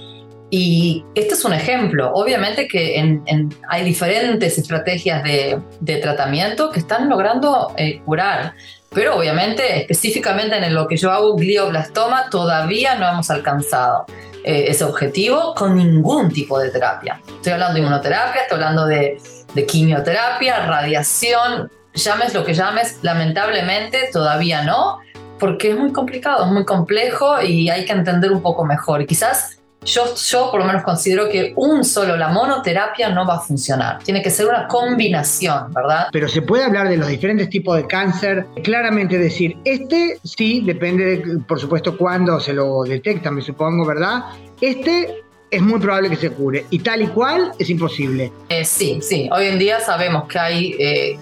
Y 0.51 1.05
este 1.15 1.35
es 1.35 1.45
un 1.45 1.53
ejemplo. 1.53 2.11
Obviamente 2.15 2.67
que 2.69 3.21
hay 3.69 3.85
diferentes 3.85 4.57
estrategias 4.57 5.23
de, 5.23 5.61
de, 5.81 5.97
tratamiento 5.97 6.71
que 6.71 6.79
están 6.79 7.11
logrando 7.11 7.75
curar. 8.07 8.55
Pero 8.95 9.17
obviamente, 9.17 9.83
específicamente 9.83 10.57
en 10.57 10.73
lo 10.73 10.87
que 10.87 10.97
yo 10.97 11.11
hago, 11.11 11.35
glioblastoma, 11.35 12.31
todavía 12.31 12.95
no 12.95 13.09
hemos 13.09 13.29
alcanzado 13.29 14.07
eh, 14.45 14.67
ese 14.69 14.85
objetivo 14.85 15.55
con 15.55 15.75
ningún 15.75 16.31
tipo 16.31 16.59
de 16.61 16.71
terapia. 16.71 17.21
Estoy 17.27 17.55
hablando 17.55 17.75
de 17.75 17.81
inmunoterapia, 17.81 18.43
estoy 18.43 18.57
hablando 18.57 18.87
de, 18.87 19.19
quimioterapia, 19.67 20.67
radiación, 20.67 21.71
llames 21.95 22.35
lo 22.35 22.45
que 22.45 22.55
llames, 22.55 22.99
lamentablemente 23.03 24.11
todavía 24.13 24.63
no, 24.63 24.99
porque 25.39 25.71
es 25.71 25.79
muy 25.79 25.93
complicado, 25.93 26.45
es 26.45 26.53
muy 26.53 26.65
complejo 26.65 27.41
y 27.43 27.71
hay 27.71 27.85
que 27.85 27.93
entender 27.93 28.33
un 28.33 28.43
poco 28.43 28.65
mejor. 28.65 29.07
Quizás 29.07 29.61
yo, 29.85 30.15
yo 30.15 30.51
por 30.51 30.61
lo 30.61 30.67
menos 30.67 30.83
considero 30.83 31.29
que 31.29 31.53
un 31.57 31.85
solo, 31.85 32.17
la 32.17 32.29
monoterapia, 32.29 33.11
no 33.11 33.27
va 33.27 33.37
a 33.37 33.41
funcionar. 33.41 34.03
Tiene 34.03 34.23
que 34.23 34.31
ser 34.31 34.47
una 34.47 34.67
combinación, 34.67 35.73
¿verdad? 35.73 36.09
Pero 36.13 36.29
se 36.29 36.43
puede 36.43 36.65
hablar 36.65 36.89
de 36.89 36.97
los 36.97 37.09
diferentes 37.09 37.49
tipos 37.49 37.77
de 37.77 37.87
cáncer, 37.87 38.47
claramente 38.63 39.19
decir, 39.19 39.57
este 39.65 40.19
sí, 40.25 40.63
depende, 40.65 41.05
de, 41.05 41.39
por 41.47 41.61
supuesto, 41.61 41.97
cuándo 41.97 42.41
se 42.41 42.53
lo 42.53 42.83
detecta, 42.83 43.31
me 43.31 43.43
supongo, 43.43 43.87
¿verdad? 43.87 44.25
Este 44.61 45.23
es 45.51 45.63
muy 45.63 45.79
probable 45.79 46.11
que 46.11 46.17
se 46.17 46.31
cure 46.31 46.67
y 46.71 46.81
tal 46.81 47.03
y 47.03 47.07
cual 47.09 47.53
es 47.59 47.71
imposible. 47.71 48.33
Eh, 48.49 48.65
sí, 48.65 48.99
sí. 49.01 49.29
Hoy 49.33 49.47
en 49.47 49.59
día 49.59 49.81
sabemos 49.81 50.25
que 50.25 50.39
hay 50.39 50.77
eh, 50.79 51.19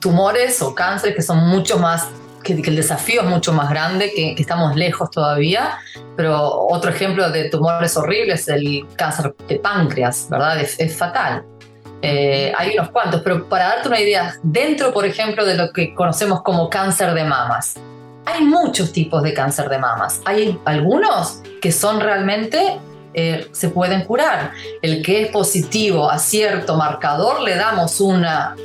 tumores 0.00 0.60
o 0.60 0.74
cánceres 0.74 1.16
que 1.16 1.22
son 1.22 1.38
mucho 1.48 1.78
más 1.78 2.08
que, 2.44 2.52
el 2.52 2.76
desafío 2.76 3.22
es 3.22 3.26
mucho 3.26 3.52
más 3.52 3.68
grande, 3.68 4.12
que, 4.14 4.34
estamos 4.38 4.76
lejos 4.76 5.10
todavía, 5.10 5.78
pero 6.16 6.66
otro 6.68 6.90
ejemplo 6.90 7.30
de 7.30 7.48
tumores 7.50 7.96
horribles 7.96 8.42
es 8.42 8.48
el 8.48 8.86
cáncer 8.96 9.34
de 9.48 9.56
páncreas, 9.56 10.28
¿verdad? 10.30 10.60
Es, 10.60 10.96
fatal. 10.96 11.44
Eh, 12.02 12.52
hay 12.56 12.76
unos 12.76 12.90
cuantos, 12.90 13.22
pero 13.22 13.48
para 13.48 13.68
darte 13.68 13.88
una 13.88 13.98
idea, 13.98 14.34
dentro, 14.42 14.92
por 14.92 15.06
ejemplo, 15.06 15.44
de 15.44 15.56
lo 15.56 15.72
que 15.72 15.94
conocemos 15.94 16.42
como 16.42 16.68
cáncer 16.68 17.14
de 17.14 17.24
mamas, 17.24 17.74
hay 18.26 18.44
muchos 18.44 18.92
tipos 18.92 19.22
de 19.22 19.34
cáncer 19.34 19.68
de 19.68 19.78
mamas. 19.78 20.20
Hay 20.24 20.58
algunos 20.64 21.40
que 21.60 21.72
son 21.72 22.00
realmente 22.00 22.78
eh, 23.16 23.46
se 23.52 23.68
pueden 23.68 24.04
curar. 24.04 24.52
El 24.82 25.02
que 25.02 25.22
es 25.22 25.28
positivo 25.30 26.10
a 26.10 26.18
cierto 26.18 26.76
marcador, 26.76 27.40
le 27.42 27.54
damos 27.54 28.00
una, 28.00 28.56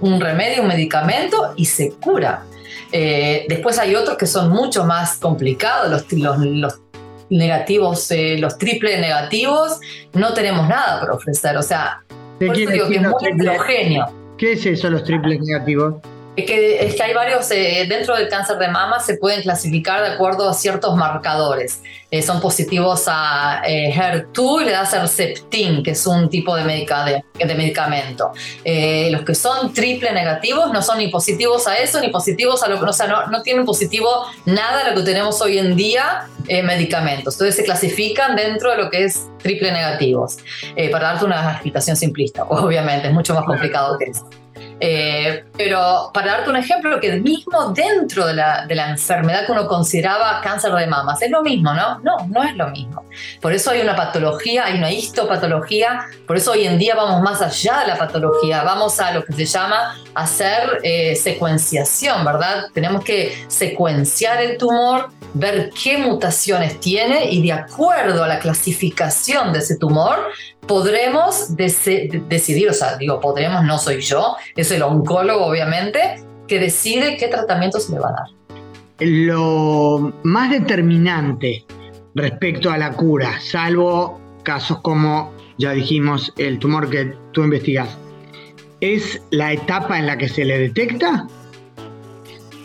un, 0.00 0.20
remedio, 0.20 0.62
un 0.62 0.68
medicamento 0.68 1.54
y 1.56 1.64
se 1.64 1.92
cura. 1.92 2.42
Eh, 2.92 3.46
después 3.48 3.78
hay 3.78 3.94
otros 3.94 4.16
que 4.16 4.26
son 4.26 4.50
mucho 4.50 4.84
más 4.84 5.16
complicados, 5.18 5.90
los, 5.90 6.12
los, 6.12 6.80
negativos, 7.30 8.10
eh, 8.10 8.36
los 8.38 8.56
triple 8.56 8.98
negativos, 8.98 9.80
no 10.14 10.32
tenemos 10.32 10.68
nada 10.68 11.00
por 11.00 11.10
ofrecer. 11.10 11.56
O 11.56 11.62
sea, 11.62 12.02
por 12.38 12.56
eso 12.56 12.70
digo 12.70 12.88
que 12.88 12.96
es 12.96 13.02
muy 13.02 13.12
heterogéneo. 13.26 14.06
¿Qué 14.38 14.52
es 14.52 14.64
eso, 14.64 14.88
los 14.88 15.04
triples 15.04 15.40
negativos? 15.40 15.96
Que, 16.46 16.86
es 16.86 16.94
que 16.94 17.02
hay 17.02 17.14
varios, 17.14 17.50
eh, 17.50 17.86
dentro 17.88 18.14
del 18.14 18.28
cáncer 18.28 18.58
de 18.58 18.68
mama 18.68 19.00
se 19.00 19.16
pueden 19.16 19.42
clasificar 19.42 20.02
de 20.02 20.08
acuerdo 20.08 20.48
a 20.48 20.54
ciertos 20.54 20.94
marcadores. 20.94 21.82
Eh, 22.12 22.22
son 22.22 22.40
positivos 22.40 23.04
a 23.08 23.62
eh, 23.66 23.92
HER2 23.92 24.62
y 24.62 24.64
le 24.66 24.70
das 24.70 24.92
Herceptin, 24.94 25.82
que 25.82 25.90
es 25.90 26.06
un 26.06 26.30
tipo 26.30 26.54
de, 26.54 26.62
de, 26.62 27.54
medicamento. 27.54 28.30
los 29.10 29.22
que 29.22 29.34
son 29.34 29.72
triple 29.74 30.12
negativos 30.12 30.72
no 30.72 30.80
son 30.80 30.98
ni 30.98 31.08
positivos 31.08 31.66
a 31.66 31.76
eso, 31.76 32.00
ni 32.00 32.08
positivos 32.08 32.62
a 32.62 32.68
lo 32.68 32.78
que, 32.78 32.84
o 32.84 32.92
sea, 32.92 33.08
no, 33.08 33.26
no 33.26 33.42
tienen 33.42 33.64
positivo 33.64 34.08
nada 34.46 34.84
de 34.84 34.90
lo 34.90 34.96
que 34.96 35.02
tenemos 35.02 35.40
hoy 35.42 35.58
en 35.58 35.74
día 35.74 36.28
medicamentos. 36.62 37.34
Entonces 37.34 37.56
se 37.56 37.64
clasifican 37.64 38.36
dentro 38.36 38.70
de 38.70 38.76
lo 38.78 38.90
que 38.90 39.04
es 39.04 39.26
triple 39.42 39.72
negativos. 39.72 40.38
para 40.92 41.08
darte 41.08 41.24
una 41.24 41.52
explicación 41.52 41.96
simplista, 41.96 42.44
obviamente, 42.48 43.08
es 43.08 43.12
mucho 43.12 43.34
más 43.34 43.44
complicado 43.44 43.98
que 43.98 44.06
eso. 44.06 44.28
Eh, 44.80 45.44
pero 45.56 46.10
para 46.14 46.32
darte 46.32 46.50
un 46.50 46.56
ejemplo, 46.56 47.00
que 47.00 47.18
mismo 47.18 47.72
dentro 47.72 48.26
de 48.26 48.34
la, 48.34 48.64
de 48.66 48.74
la, 48.74 48.90
enfermedad 48.90 49.44
que 49.44 49.52
uno 49.52 49.66
consideraba 49.66 50.40
cáncer 50.40 50.72
de 50.72 50.86
mamas, 50.86 51.20
es 51.20 51.30
lo 51.30 51.42
mismo, 51.42 51.74
¿no? 51.74 51.98
No, 52.00 52.16
no 52.28 52.44
es 52.44 52.54
lo 52.56 52.68
mismo. 52.68 53.04
Por 53.40 53.52
eso 53.52 53.70
hay 53.70 53.80
una 53.80 53.96
patología, 53.96 54.66
hay 54.66 54.78
una 54.78 54.90
histopatología, 54.90 56.06
por 56.26 56.36
eso 56.36 56.52
hoy 56.52 56.66
en 56.66 56.78
día 56.78 56.94
vamos 56.94 57.22
más 57.22 57.42
allá 57.42 57.80
de 57.80 57.88
la 57.88 57.98
patología, 57.98 58.62
vamos 58.62 59.00
a 59.00 59.12
lo 59.12 59.24
que 59.24 59.32
se 59.32 59.46
llama 59.46 59.96
hacer 60.14 60.80
eh, 60.82 61.16
secuenciación, 61.16 62.24
¿verdad? 62.24 62.66
Tenemos 62.72 63.04
que 63.04 63.44
secuenciar 63.48 64.40
el 64.40 64.58
tumor, 64.58 65.10
ver 65.34 65.70
qué 65.70 65.98
mutaciones 65.98 66.80
tiene 66.80 67.30
y 67.30 67.42
de 67.42 67.52
acuerdo 67.52 68.24
a 68.24 68.28
la 68.28 68.38
clasificación 68.38 69.52
de 69.52 69.58
ese 69.60 69.76
tumor, 69.76 70.18
podremos 70.68 71.56
decidir, 71.56 72.68
o 72.70 72.72
sea, 72.72 72.96
digo, 72.96 73.20
podremos, 73.20 73.64
no 73.64 73.78
soy 73.78 74.00
yo, 74.00 74.36
es 74.54 74.70
el 74.70 74.82
oncólogo 74.82 75.46
obviamente, 75.46 76.22
que 76.46 76.60
decide 76.60 77.16
qué 77.16 77.26
tratamiento 77.26 77.80
se 77.80 77.92
le 77.92 77.98
va 77.98 78.10
a 78.10 78.12
dar. 78.12 78.26
Lo 79.00 80.12
más 80.22 80.50
determinante 80.50 81.64
respecto 82.14 82.70
a 82.70 82.78
la 82.78 82.92
cura, 82.92 83.40
salvo 83.40 84.20
casos 84.44 84.80
como, 84.80 85.32
ya 85.58 85.72
dijimos, 85.72 86.32
el 86.36 86.58
tumor 86.58 86.88
que 86.88 87.12
tú 87.32 87.42
investigas, 87.42 87.88
¿es 88.80 89.20
la 89.30 89.52
etapa 89.52 89.98
en 89.98 90.06
la 90.06 90.16
que 90.16 90.28
se 90.28 90.44
le 90.44 90.58
detecta? 90.58 91.26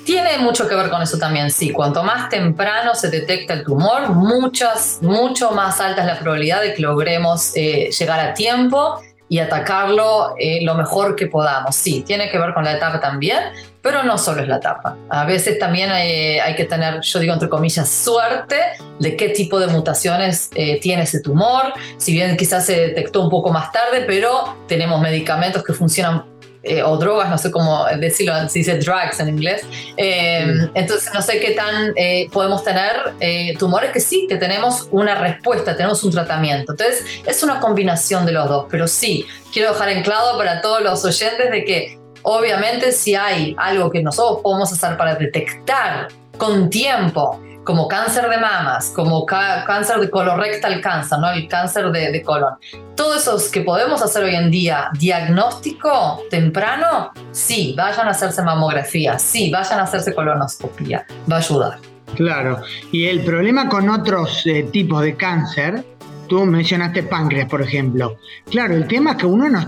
Tiene 0.06 0.38
mucho 0.38 0.68
que 0.68 0.76
ver 0.76 0.90
con 0.90 1.02
eso 1.02 1.18
también, 1.18 1.50
sí. 1.50 1.72
Cuanto 1.72 2.04
más 2.04 2.30
temprano 2.30 2.94
se 2.94 3.10
detecta 3.10 3.54
el 3.54 3.64
tumor, 3.64 4.10
muchas, 4.10 5.00
mucho 5.02 5.52
más 5.52 5.80
alta 5.80 6.02
es 6.02 6.08
la 6.08 6.20
probabilidad 6.20 6.62
de 6.62 6.74
que 6.74 6.82
logremos 6.82 7.52
eh, 7.56 7.90
llegar 7.98 8.20
a 8.20 8.34
tiempo 8.34 9.00
y 9.30 9.40
atacarlo 9.40 10.36
eh, 10.38 10.60
lo 10.64 10.76
mejor 10.76 11.16
que 11.16 11.28
podamos. 11.28 11.76
Sí, 11.76 12.04
tiene 12.06 12.30
que 12.30 12.38
ver 12.38 12.54
con 12.54 12.64
la 12.64 12.74
etapa 12.74 13.00
también, 13.00 13.40
pero 13.82 14.04
no 14.04 14.18
solo 14.18 14.42
es 14.42 14.48
la 14.48 14.58
etapa. 14.58 14.96
A 15.10 15.26
veces 15.26 15.58
también 15.58 15.90
hay, 15.90 16.38
hay 16.40 16.56
que 16.56 16.66
tener, 16.66 17.02
yo 17.02 17.20
digo 17.20 17.34
entre 17.34 17.50
comillas, 17.50 17.90
suerte 17.90 18.58
de 19.00 19.18
qué 19.18 19.30
tipo 19.30 19.60
de 19.60 19.68
mutaciones 19.68 20.50
eh, 20.54 20.80
tiene 20.80 21.04
ese 21.04 21.20
tumor. 21.20 21.74
Si 21.98 22.14
bien 22.14 22.38
quizás 22.38 22.66
se 22.66 22.80
detectó 22.80 23.22
un 23.22 23.30
poco 23.30 23.52
más 23.52 23.72
tarde, 23.72 24.04
pero 24.06 24.56
tenemos 24.68 25.02
medicamentos 25.02 25.64
que 25.64 25.74
funcionan 25.74 26.26
eh, 26.64 26.82
o 26.82 26.98
drogas, 26.98 27.30
no 27.30 27.38
sé 27.38 27.52
cómo 27.52 27.86
decirlo, 28.00 28.34
se 28.48 28.60
dice 28.60 28.78
drugs 28.78 29.20
en 29.20 29.30
inglés. 29.30 29.64
Eh, 29.98 30.70
entonces, 30.74 31.12
no 31.14 31.22
sé 31.22 31.40
qué 31.42 31.52
tan 31.52 31.92
eh, 31.98 32.30
podemos 32.32 32.64
tener 32.64 33.14
tumores 33.60 33.92
que 33.92 34.00
sí, 34.00 34.26
que 34.30 34.38
tenemos 34.38 34.88
una 34.92 35.16
respuesta, 35.16 35.76
tenemos 35.76 36.04
un 36.04 36.12
tratamiento. 36.12 36.72
Entonces, 36.72 37.04
es 37.26 37.44
una 37.44 37.60
combinación 37.60 38.26
de 38.26 38.32
los 38.32 38.48
dos, 38.48 38.66
pero 38.70 38.88
sí, 38.88 39.26
quiero 39.52 39.74
dejar 39.74 39.90
en 39.90 40.04
claro 40.04 40.38
para 40.38 40.62
todos 40.62 40.82
los 40.82 41.04
oyentes 41.04 41.52
de 41.52 41.66
que 41.66 42.00
obviamente 42.22 42.94
si 42.94 43.16
hay 43.16 43.54
algo 43.58 43.92
que 43.92 44.02
nosotros 44.02 44.40
podemos 44.42 44.72
hacer 44.72 44.98
para 44.98 45.16
detectar 45.16 46.08
con 46.38 46.70
tiempo 46.70 47.42
como 47.64 47.88
cáncer 47.88 48.30
de 48.30 48.38
mamas, 48.38 48.92
como 48.96 49.26
cáncer 49.26 50.00
de 50.00 50.10
colorectal 50.10 50.82
cáncer, 50.82 51.20
¿no? 51.20 51.32
el 51.32 51.48
cáncer 51.48 51.92
de, 51.92 52.12
de, 52.12 52.22
colon. 52.22 52.56
Todos 52.96 53.22
esos 53.22 53.50
que 53.50 53.62
podemos 53.62 54.02
hacer 54.02 54.24
hoy 54.24 54.36
en 54.36 54.52
día, 54.52 54.90
diagnóstico 55.00 56.24
temprano, 56.30 57.12
sí, 57.32 57.74
vayan 57.78 58.08
a 58.08 58.12
hacerse 58.12 58.42
mamografía, 58.44 59.18
sí, 59.18 59.50
vayan 59.50 59.80
a 59.80 59.84
hacerse 59.84 60.14
colonoscopía, 60.14 61.06
va 61.32 61.38
a 61.38 61.40
ayudar. 61.40 61.80
Claro, 62.16 62.62
y 62.92 63.08
el 63.08 63.22
problema 63.22 63.68
con 63.70 63.90
otros 63.90 64.46
eh, 64.46 64.68
tipos 64.72 65.02
de 65.02 65.16
cáncer, 65.16 65.84
tú 66.28 66.46
mencionaste 66.46 67.04
páncreas, 67.04 67.50
por 67.50 67.62
ejemplo. 67.62 68.18
Claro, 68.52 68.76
el 68.76 68.88
tema 68.88 69.12
es 69.12 69.18
que 69.18 69.26
uno 69.26 69.50
no, 69.50 69.66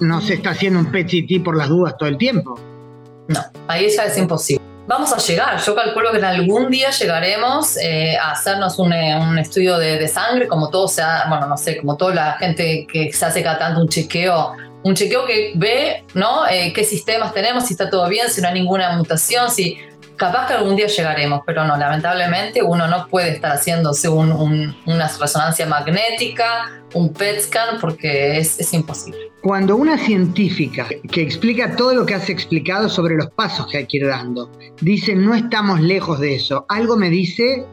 no 0.00 0.20
se 0.20 0.34
está 0.34 0.50
haciendo 0.50 0.80
un 0.80 0.92
PET-CT 0.92 1.42
por 1.42 1.56
las 1.56 1.68
dudas 1.68 1.96
todo 1.96 2.08
el 2.08 2.18
tiempo. 2.18 2.58
No, 3.28 3.40
ahí 3.68 3.88
ya 3.88 4.04
es 4.04 4.18
imposible 4.18 4.59
vamos 4.90 5.12
a 5.12 5.18
llegar. 5.18 5.56
Yo 5.62 5.74
calculo 5.76 6.10
que 6.10 6.18
en 6.18 6.24
algún 6.24 6.68
día 6.68 6.90
llegaremos 6.90 7.76
eh, 7.76 8.16
a 8.16 8.32
hacernos 8.32 8.76
un, 8.80 8.92
eh, 8.92 9.40
estudio 9.40 9.78
de, 9.78 10.08
sangre, 10.08 10.48
como 10.48 10.68
todo 10.68 10.88
sea, 10.88 11.26
bueno, 11.28 11.46
no 11.46 11.56
sé, 11.56 11.76
como 11.76 11.96
toda 11.96 12.12
la 12.12 12.32
gente 12.32 12.88
que 12.92 13.12
se 13.12 13.24
hace 13.24 13.40
cada 13.40 13.56
tanto 13.56 13.80
un 13.80 13.88
chequeo, 13.88 14.52
un 14.82 14.94
chequeo 14.96 15.24
que 15.26 15.52
ve, 15.54 16.04
¿no? 16.14 16.48
Eh, 16.48 16.72
qué 16.74 16.82
sistemas 16.82 17.32
tenemos, 17.32 17.66
si 17.66 17.74
está 17.74 17.88
todo 17.88 18.08
bien, 18.08 18.28
si 18.30 18.40
no 18.40 18.48
hay 18.48 18.54
ninguna 18.54 18.96
mutación, 18.96 19.48
si 19.48 19.78
capaz 20.20 20.48
que 20.48 20.52
algún 20.52 20.76
día 20.76 20.86
llegaremos, 20.86 21.40
pero 21.46 21.64
no, 21.64 21.78
lamentablemente 21.78 22.62
uno 22.62 22.86
no 22.86 23.08
puede 23.08 23.30
estar 23.30 23.52
haciéndose 23.52 24.06
una 24.10 25.08
resonancia 25.18 25.66
magnética, 25.66 26.82
un 26.92 27.10
PET 27.14 27.40
scan, 27.40 27.80
porque 27.80 28.36
es, 28.36 28.60
es 28.60 28.74
imposible. 28.74 29.18
Cuando 29.42 29.76
una 29.76 29.96
científica 29.96 30.86
que 31.10 31.22
explica 31.22 31.74
todo 31.74 31.94
lo 31.94 32.04
que 32.04 32.14
has 32.14 32.28
explicado 32.28 32.90
sobre 32.90 33.16
los 33.16 33.30
pasos 33.30 33.66
que 33.68 33.78
hay 33.78 33.86
que 33.86 33.96
ir 33.96 34.08
dando, 34.08 34.50
dice 34.82 35.14
no 35.14 35.34
estamos 35.34 35.80
lejos 35.80 36.20
de 36.20 36.34
eso, 36.34 36.66
algo 36.68 36.98
me 36.98 37.08
dice 37.08 37.64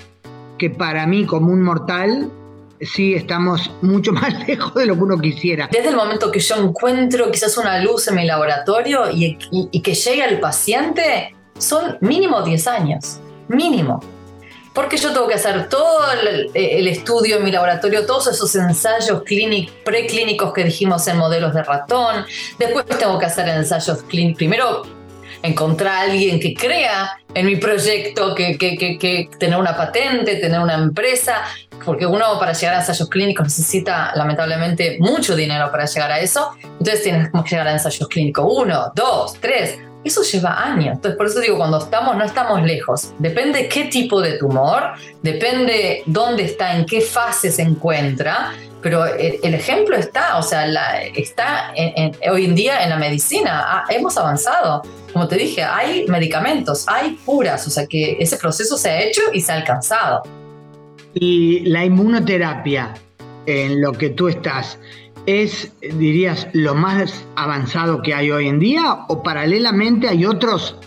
que 0.58 0.70
para 0.70 1.06
mí 1.06 1.26
como 1.26 1.52
un 1.52 1.62
mortal 1.62 2.32
sí 2.80 3.14
estamos 3.14 3.70
mucho 3.82 4.14
más 4.14 4.48
lejos 4.48 4.74
de 4.74 4.86
lo 4.86 4.96
que 4.96 5.04
uno 5.04 5.18
quisiera. 5.20 5.68
Desde 5.70 5.90
el 5.90 5.98
momento 5.98 6.32
que 6.32 6.40
yo 6.40 6.56
encuentro 6.56 7.30
quizás 7.30 7.58
una 7.58 7.84
luz 7.84 8.08
en 8.08 8.16
mi 8.16 8.26
laboratorio 8.26 9.12
y, 9.12 9.38
y 9.52 9.82
que 9.82 9.94
llegue 9.94 10.24
al 10.24 10.40
paciente, 10.40 11.34
son 11.58 11.98
mínimo 12.02 12.42
10 12.42 12.68
años, 12.68 13.20
mínimo. 13.48 14.02
Porque 14.74 14.98
yo 14.98 15.12
tengo 15.12 15.28
que 15.28 15.34
hacer 15.34 15.70
todo 15.70 16.06
el, 16.12 16.88
estudio 16.88 17.38
en 17.38 17.44
mi 17.44 17.52
laboratorio, 17.52 18.06
todos 18.06 18.28
esos 18.28 18.54
ensayos 18.56 19.24
preclínicos 19.84 20.54
que 20.54 20.64
dijimos 20.64 21.08
en 21.08 21.18
modelos 21.18 21.56
de 21.56 21.64
ratón. 21.64 22.24
Después 22.60 22.86
tengo 22.86 23.18
que 23.18 23.26
hacer 23.26 23.48
ensayos 23.50 24.04
clínicos. 24.04 24.38
Primero, 24.38 24.84
encontrar 25.42 25.96
a 25.96 26.02
alguien 26.02 26.40
que 26.40 26.54
crea 26.54 27.18
en 27.34 27.48
mi 27.48 27.56
proyecto, 27.56 28.36
que, 28.36 28.58
que, 28.58 28.78
que, 28.78 29.30
tener 29.40 29.58
una 29.58 29.76
patente, 29.76 30.36
tener 30.36 30.60
una 30.60 30.76
empresa, 30.76 31.44
porque 31.84 32.06
uno 32.06 32.38
para 32.40 32.54
llegar 32.54 32.76
a 32.76 32.80
ensayos 32.80 33.10
clínicos 33.10 33.46
necesita 33.46 34.12
lamentablemente 34.16 34.98
mucho 35.00 35.36
dinero 35.36 35.72
para 35.72 35.86
llegar 35.86 36.12
a 36.12 36.20
eso. 36.20 36.52
Entonces 36.64 37.02
tienes 37.02 37.30
que 37.32 37.50
llegar 37.50 37.68
a 37.68 37.74
ensayos 37.74 38.08
clínicos 38.10 38.46
uno, 38.48 38.92
dos, 38.94 39.38
tres, 39.40 39.80
eso 40.04 40.22
lleva 40.24 40.64
años. 40.64 40.96
Entonces, 40.96 41.18
por 41.18 41.28
eso 41.28 41.40
digo, 41.40 41.58
cuando 41.58 41.80
estamos, 41.80 42.16
no 42.16 42.24
estamos 42.24 42.64
lejos. 42.64 43.14
Depende 43.20 43.68
qué 43.68 43.86
tipo 43.86 44.22
de 44.22 44.38
tumor, 44.38 44.94
depende 45.22 46.04
dónde 46.06 46.44
está, 46.44 46.76
en 46.76 46.86
qué 46.86 47.02
fase 47.02 47.52
se 47.52 47.62
encuentra, 47.62 48.54
pero 48.82 49.06
el, 49.06 49.54
ejemplo 49.54 49.96
está, 49.96 50.38
o 50.38 50.44
sea, 50.44 50.66
está 51.16 51.74
hoy 52.32 52.46
en 52.46 52.56
día 52.56 52.84
en 52.84 52.90
la 52.90 52.98
medicina. 52.98 53.84
Hemos 53.90 54.18
avanzado. 54.18 54.84
Como 55.12 55.28
te 55.28 55.36
dije, 55.36 55.64
hay 55.64 56.06
medicamentos, 56.08 56.86
hay 56.88 57.18
curas, 57.26 57.66
o 57.68 57.70
sea 57.70 57.88
que 57.88 58.18
ese 58.20 58.38
proceso 58.38 58.78
se 58.78 58.90
ha 58.90 59.02
hecho 59.02 59.22
y 59.34 59.42
se 59.42 59.52
ha 59.52 59.56
alcanzado. 59.56 60.22
Y 61.14 61.62
la 61.62 61.84
inmunoterapia, 61.84 62.94
en 63.48 63.82
lo 63.82 63.94
que 63.94 64.12
tú 64.12 64.28
estás, 64.28 64.78
es, 65.28 65.74
dirías, 65.82 66.48
lo 66.54 66.74
más 66.74 67.26
avanzado 67.36 68.02
que 68.02 68.16
hay 68.16 68.32
hoy 68.32 68.48
en 68.48 68.60
día 68.60 69.06
o 69.10 69.22
paralelamente 69.22 70.08
hay 70.08 70.26
otros 70.26 70.78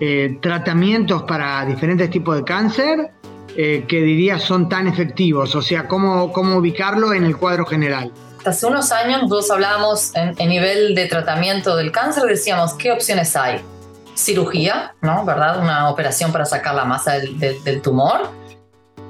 eh, 0.00 0.38
tratamientos 0.40 1.22
para 1.24 1.64
diferentes 1.66 2.08
tipos 2.08 2.34
de 2.34 2.42
cáncer 2.42 3.10
eh, 3.56 3.84
que 3.86 4.00
dirías 4.00 4.42
son 4.42 4.68
tan 4.70 4.88
efectivos? 4.88 5.54
O 5.54 5.60
sea, 5.60 5.86
¿cómo, 5.86 6.32
¿cómo 6.32 6.56
ubicarlo 6.56 7.12
en 7.12 7.24
el 7.24 7.36
cuadro 7.36 7.66
general? 7.66 8.10
Hace 8.46 8.64
unos 8.64 8.90
años 8.90 9.22
nosotros 9.22 9.50
hablábamos 9.50 10.12
en, 10.14 10.34
nivel 10.48 10.94
de 10.94 11.04
tratamiento 11.04 11.76
del 11.76 11.92
cáncer, 11.92 12.24
decíamos, 12.24 12.72
¿qué 12.74 12.90
opciones 12.92 13.36
hay? 13.36 13.60
Cirugía, 14.14 14.94
¿no? 15.02 15.26
¿Verdad? 15.26 15.60
Una 15.60 15.90
operación 15.90 16.32
para 16.32 16.46
sacar 16.46 16.74
la 16.74 16.86
masa 16.86 17.18
del, 17.18 17.38
del 17.38 17.82
tumor. 17.82 18.30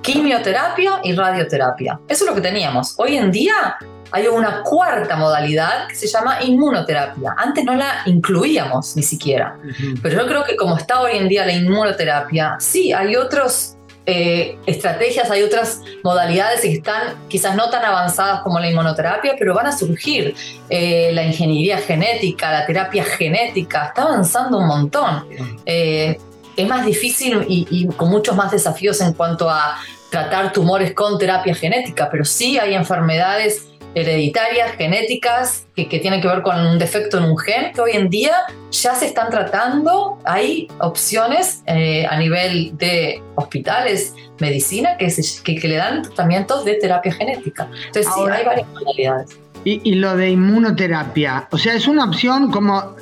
Quimioterapia 0.03 1.01
y 1.05 1.15
radioterapia. 1.15 2.01
Eso 2.09 2.25
es 2.25 2.31
lo 2.31 2.35
que 2.35 2.41
teníamos. 2.41 2.95
Hoy 2.99 3.17
en 3.17 3.31
día 3.31 3.79
hay 4.13 4.27
una 4.27 4.63
cuarta 4.63 5.17
modalidad 5.17 5.89
que 5.89 5.95
se 5.95 6.07
llama 6.07 6.43
inmunoterapia. 6.43 7.35
Antes 7.37 7.65
no 7.65 7.75
la 7.75 8.03
incluíamos 8.07 8.97
ni 8.97 9.03
siquiera. 9.03 9.57
Pero 10.03 10.23
yo 10.23 10.27
creo 10.27 10.45
que 10.45 10.57
como 10.57 10.77
está 10.77 11.01
hoy 11.01 11.17
en 11.17 11.29
día 11.29 11.47
la 11.47 11.53
inmunoterapia, 11.53 12.57
sí, 12.59 12.93
hay 12.93 13.17
otras 13.17 13.77
eh, 14.07 14.59
estrategias, 14.67 15.31
hay 15.31 15.43
otras 15.43 15.83
modalidades 16.03 16.63
que 16.63 16.73
están 16.73 17.29
quizás 17.29 17.55
no 17.55 17.71
tan 17.71 17.85
avanzadas 17.85 18.41
como 18.43 18.59
la 18.59 18.69
inmunoterapia, 18.69 19.37
pero 19.39 19.55
van 19.55 19.67
a 19.67 19.73
surgir. 19.73 20.35
Eh, 20.69 21.11
la 21.13 21.23
ingeniería 21.23 21.79
genética, 21.79 22.51
la 22.51 22.67
terapia 22.67 23.05
genética, 23.05 23.87
está 23.87 24.03
avanzando 24.03 24.59
un 24.59 24.67
montón. 24.67 25.27
Eh, 25.65 26.19
es 26.57 26.69
más 26.69 26.85
difícil 26.85 27.45
y 27.49 27.87
con 27.97 28.11
muchos 28.11 28.37
más 28.37 28.51
desafíos 28.51 29.01
en 29.01 29.15
cuanto 29.15 29.49
a 29.49 29.79
tratar 30.11 30.53
tumores 30.53 30.93
con 30.93 31.19
terapia 31.19 31.55
genética, 31.55 32.09
pero 32.11 32.25
sí 32.25 32.59
hay 32.59 32.75
enfermedades 32.75 33.70
hereditarias, 33.95 34.73
genéticas, 34.73 35.67
que, 35.75 35.85
tienen 35.87 36.21
que 36.21 36.29
ver 36.29 36.43
con 36.43 36.59
un 36.59 36.79
defecto 36.79 37.19
en 37.19 37.25
un 37.25 37.39
gen, 37.39 37.73
que 37.73 37.81
hoy 37.81 37.93
en 37.95 38.09
día 38.09 38.35
ya 38.71 38.95
se 38.95 39.07
están 39.07 39.31
tratando. 39.31 40.19
Hay 40.25 40.69
opciones 40.81 41.63
eh, 41.67 42.07
a 42.09 42.17
nivel 42.17 42.77
de 42.77 43.23
hospitales, 43.35 44.15
medicina, 44.39 44.97
que, 44.97 45.09
que, 45.45 45.69
le 45.69 45.77
dan 45.77 46.03
tratamientos 46.03 46.65
de 46.65 46.75
terapia 46.75 47.13
genética. 47.13 47.69
Entonces, 47.87 48.13
sí, 48.15 48.21
hay 48.31 48.45
varias 48.45 48.69
modalidades. 48.69 49.39
Y, 49.63 49.95
lo 49.97 50.17
de 50.17 50.31
inmunoterapia, 50.31 51.47
o 51.51 51.59
sea, 51.59 51.75
es 51.75 51.87
una 51.87 52.05
opción 52.05 52.51
como 52.51 52.97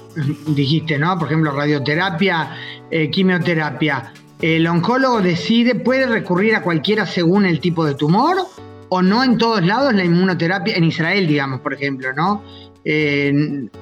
dijiste, 0.48 0.98
¿no? 0.98 1.16
Por 1.16 1.28
ejemplo, 1.28 1.52
radioterapia, 1.52 2.56
eh, 2.90 3.10
quimioterapia. 3.10 4.12
El 4.40 4.66
oncólogo 4.66 5.20
decide, 5.20 5.76
puede 5.76 6.06
recurrir 6.06 6.56
a 6.56 6.62
cualquiera 6.62 7.06
según 7.06 7.46
el 7.46 7.60
tipo 7.60 7.84
de 7.84 7.94
tumor 7.94 8.36
o 8.88 9.02
no 9.02 9.24
en 9.24 9.38
todos 9.38 9.64
lados 9.64 9.94
la 9.94 10.04
inmunoterapia, 10.04 10.76
en 10.76 10.84
Israel, 10.84 11.26
digamos, 11.26 11.60
por 11.60 11.74
ejemplo, 11.74 12.12
¿no? 12.12 12.42
Eh, 12.84 13.32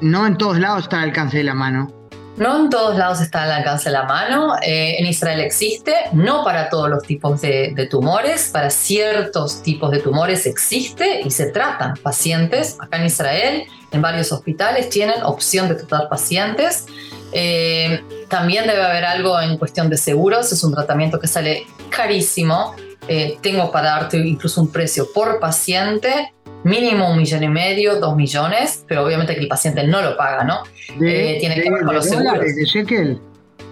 no 0.01 0.27
en 0.27 0.37
todos 0.37 0.59
lados 0.59 0.85
está 0.85 0.99
al 0.99 1.11
alcance 1.11 1.39
de 1.39 1.45
la 1.45 1.55
mano. 1.55 1.93
No 2.37 2.55
en 2.61 2.69
todos 2.69 2.99
lados 2.99 3.23
está 3.23 3.45
al 3.45 3.53
alcance 3.53 3.89
de 3.89 3.95
la 3.95 4.03
mano. 4.03 4.57
Eh, 4.61 4.97
en 4.99 5.07
Israel 5.07 5.41
existe, 5.41 5.95
no 6.13 6.45
para 6.45 6.69
todos 6.69 6.91
los 6.91 7.03
tipos 7.03 7.41
de, 7.41 7.89
tumores, 7.91 8.51
para 8.53 8.69
ciertos 8.69 9.63
tipos 9.63 9.91
de 9.91 10.01
tumores 10.01 10.45
existe 10.45 11.23
y 11.25 11.31
se 11.31 11.47
tratan 11.47 11.95
pacientes. 12.03 12.77
Acá 12.79 12.99
en 12.99 13.07
Israel, 13.07 13.65
en 13.91 14.03
varios 14.03 14.33
hospitales, 14.33 14.91
tienen 14.91 15.23
opción 15.23 15.69
de 15.69 15.77
tratar 15.77 16.11
pacientes. 16.11 16.87
Eh, 17.33 18.03
también 18.29 18.67
debe 18.67 18.83
haber 18.83 19.07
algo 19.07 19.41
en 19.41 19.57
cuestión 19.57 19.89
de 19.89 19.97
seguros, 19.97 20.53
es 20.53 20.63
un 20.63 20.75
tratamiento 20.75 21.19
que 21.19 21.29
sale 21.29 21.67
carísimo 21.89 22.75
eh, 23.09 23.39
tengo 23.43 23.71
para 23.71 23.91
darte 23.91 24.19
incluso 24.19 24.61
un 24.61 24.71
precio 24.73 25.07
por 25.15 25.39
paciente, 25.41 26.33
mínimo 26.65 27.11
un 27.11 27.19
millón 27.19 27.43
y 27.45 27.49
medio, 27.49 28.01
dos 28.01 28.17
millones, 28.17 28.85
pero 28.89 29.05
obviamente 29.05 29.35
que 29.35 29.41
el 29.41 29.49
paciente 29.49 29.87
no 29.87 30.03
lo 30.03 30.17
paga, 30.17 30.45
¿no? 30.45 30.63
De, 30.99 31.37
eh, 31.37 31.41
tiene 31.41 31.55
que 31.61 31.71
ver 31.71 31.85
con 31.85 31.95
los 31.95 32.05
seguros. 32.07 32.41
De 32.41 32.65
shekel. 32.65 33.21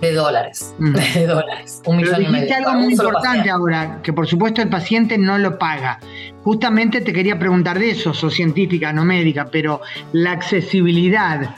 de 0.01 0.12
dólares. 0.12 0.74
Mm. 0.78 0.93
De 1.14 1.26
dólares. 1.26 1.82
Un 1.87 1.99
Pero 1.99 2.11
millón 2.18 2.22
y 2.22 2.28
medio. 2.41 2.57
algo 2.57 2.72
muy 2.74 2.93
importante 2.93 3.26
paciente. 3.28 3.51
ahora, 3.51 4.01
que 4.03 4.12
por 4.12 4.26
supuesto 4.26 4.61
el 4.62 4.68
paciente 4.68 5.16
no 5.18 5.39
lo 5.39 5.59
paga. 5.59 5.99
Justamente 6.43 7.01
te 7.01 7.12
quería 7.12 7.39
preguntar 7.39 7.78
de 7.78 7.91
eso, 7.91 8.12
sos 8.12 8.35
científica, 8.35 8.93
no 8.93 9.05
médica, 9.05 9.47
pero 9.51 9.80
la 10.12 10.32
accesibilidad 10.32 11.57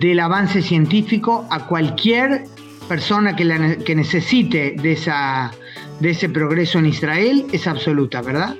del 0.00 0.20
avance 0.20 0.62
científico 0.62 1.46
a 1.50 1.66
cualquier 1.66 2.44
persona 2.88 3.34
que, 3.34 3.44
la 3.44 3.58
ne- 3.58 3.76
que 3.78 3.94
necesite 3.94 4.74
de, 4.80 4.92
esa, 4.92 5.50
de 6.00 6.10
ese 6.10 6.28
progreso 6.28 6.78
en 6.78 6.86
Israel 6.86 7.46
es 7.52 7.66
absoluta, 7.66 8.22
¿verdad? 8.22 8.54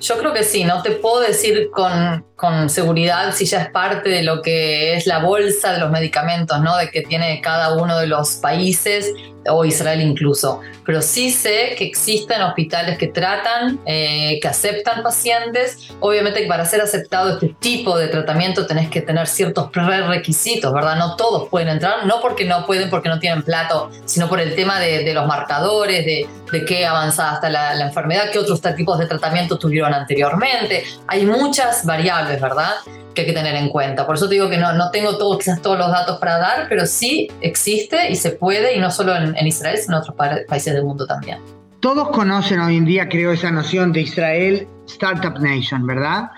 Yo 0.00 0.18
creo 0.18 0.34
que 0.34 0.44
sí, 0.44 0.64
no 0.64 0.82
te 0.82 0.90
puedo 0.90 1.20
decir 1.20 1.70
con, 1.72 2.26
con 2.36 2.68
seguridad 2.68 3.34
si 3.34 3.46
ya 3.46 3.62
es 3.62 3.70
parte 3.70 4.10
de 4.10 4.22
lo 4.22 4.42
que 4.42 4.96
es 4.96 5.06
la 5.06 5.20
bolsa 5.20 5.72
de 5.72 5.78
los 5.78 5.90
medicamentos, 5.90 6.60
¿no? 6.60 6.76
De 6.76 6.90
que 6.90 7.02
tiene 7.02 7.40
cada 7.40 7.74
uno 7.74 7.98
de 7.98 8.06
los 8.06 8.34
países 8.34 9.10
o 9.48 9.64
Israel 9.64 10.00
incluso. 10.00 10.60
Pero 10.84 11.00
sí 11.02 11.30
sé 11.30 11.74
que 11.76 11.84
existen 11.84 12.42
hospitales 12.42 12.98
que 12.98 13.08
tratan, 13.08 13.80
eh, 13.86 14.38
que 14.40 14.48
aceptan 14.48 15.02
pacientes. 15.02 15.90
Obviamente 16.00 16.42
que 16.42 16.46
para 16.46 16.64
ser 16.64 16.80
aceptado 16.80 17.34
este 17.34 17.54
tipo 17.58 17.96
de 17.98 18.08
tratamiento 18.08 18.66
tenés 18.66 18.90
que 18.90 19.00
tener 19.00 19.26
ciertos 19.26 19.70
prerequisitos, 19.70 20.72
¿verdad? 20.72 20.96
No 20.96 21.16
todos 21.16 21.48
pueden 21.48 21.68
entrar, 21.68 22.06
no 22.06 22.20
porque 22.20 22.44
no 22.44 22.66
pueden, 22.66 22.90
porque 22.90 23.08
no 23.08 23.18
tienen 23.18 23.42
plato, 23.42 23.90
sino 24.04 24.28
por 24.28 24.40
el 24.40 24.54
tema 24.54 24.80
de, 24.80 25.04
de 25.04 25.14
los 25.14 25.26
marcadores, 25.26 26.04
de, 26.04 26.26
de 26.50 26.64
qué 26.64 26.86
avanzada 26.86 27.34
está 27.34 27.50
la, 27.50 27.86
enfermedad, 27.86 28.30
qué 28.32 28.38
otros 28.38 28.60
tipos 28.76 28.98
de 28.98 29.06
tratamiento 29.06 29.58
tuvieron 29.58 29.92
anteriormente. 29.92 30.84
Hay 31.06 31.26
muchas 31.26 31.84
variables, 31.84 32.40
¿verdad? 32.40 32.74
Que 33.14 33.22
hay 33.22 33.26
que 33.28 33.32
tener 33.32 33.54
en 33.54 33.68
cuenta. 33.68 34.06
Por 34.06 34.16
eso 34.16 34.28
te 34.28 34.34
digo 34.34 34.50
que 34.50 34.58
no, 34.58 34.72
no 34.72 34.90
tengo 34.90 35.16
todo, 35.16 35.38
quizás 35.38 35.62
todos 35.62 35.78
los 35.78 35.88
datos 35.88 36.18
para 36.18 36.38
dar, 36.38 36.66
pero 36.68 36.84
sí 36.86 37.28
existe 37.40 38.10
y 38.10 38.16
se 38.16 38.30
puede, 38.30 38.76
y 38.76 38.80
no 38.80 38.90
solo 38.90 39.14
en, 39.16 39.36
en 39.36 39.46
Israel, 39.46 39.78
sino 39.78 39.96
en 39.96 40.02
otros 40.02 40.16
pa- 40.16 40.38
países 40.48 40.74
del 40.74 40.84
mundo 40.84 41.06
también. 41.06 41.38
Todos 41.80 42.08
conocen 42.10 42.60
hoy 42.60 42.76
en 42.76 42.84
día, 42.84 43.08
creo, 43.08 43.32
esa 43.32 43.50
noción 43.50 43.92
de 43.92 44.00
Israel 44.02 44.66
Startup 44.86 45.38
Nation, 45.38 45.86
¿verdad? 45.86 46.30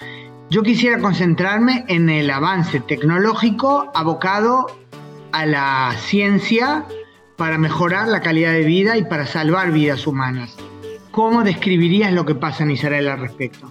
Yo 0.50 0.62
quisiera 0.62 0.98
concentrarme 0.98 1.84
en 1.88 2.08
el 2.08 2.30
avance 2.30 2.80
tecnológico 2.80 3.90
abocado 3.94 4.66
a 5.32 5.46
la 5.46 5.94
ciencia 5.98 6.84
para 7.36 7.58
mejorar 7.58 8.08
la 8.08 8.20
calidad 8.20 8.52
de 8.52 8.62
vida 8.62 8.96
y 8.96 9.04
para 9.04 9.26
salvar 9.26 9.72
vidas 9.72 10.06
humanas. 10.06 10.56
¿Cómo 11.10 11.42
describirías 11.42 12.12
lo 12.12 12.24
que 12.24 12.34
pasa 12.34 12.62
en 12.62 12.70
Israel 12.72 13.08
al 13.08 13.20
respecto? 13.20 13.70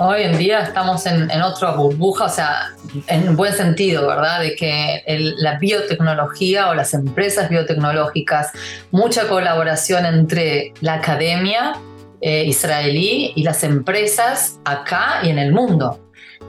Hoy 0.00 0.22
en 0.22 0.38
día 0.38 0.60
estamos 0.60 1.06
en, 1.06 1.28
otra 1.42 1.72
burbuja, 1.72 2.26
o 2.26 2.28
sea, 2.28 2.72
en 3.08 3.34
buen 3.34 3.52
sentido, 3.52 4.06
¿verdad? 4.06 4.40
De 4.40 4.54
que 4.54 5.02
la 5.38 5.58
biotecnología 5.58 6.68
o 6.68 6.74
las 6.74 6.94
empresas 6.94 7.48
biotecnológicas, 7.48 8.52
mucha 8.92 9.26
colaboración 9.26 10.06
entre 10.06 10.72
la 10.82 10.94
academia 10.94 11.74
eh, 12.20 12.44
israelí 12.44 13.32
y 13.34 13.42
las 13.42 13.64
empresas 13.64 14.60
acá 14.64 15.18
y 15.24 15.30
en 15.30 15.40
el 15.40 15.52
mundo. 15.52 15.98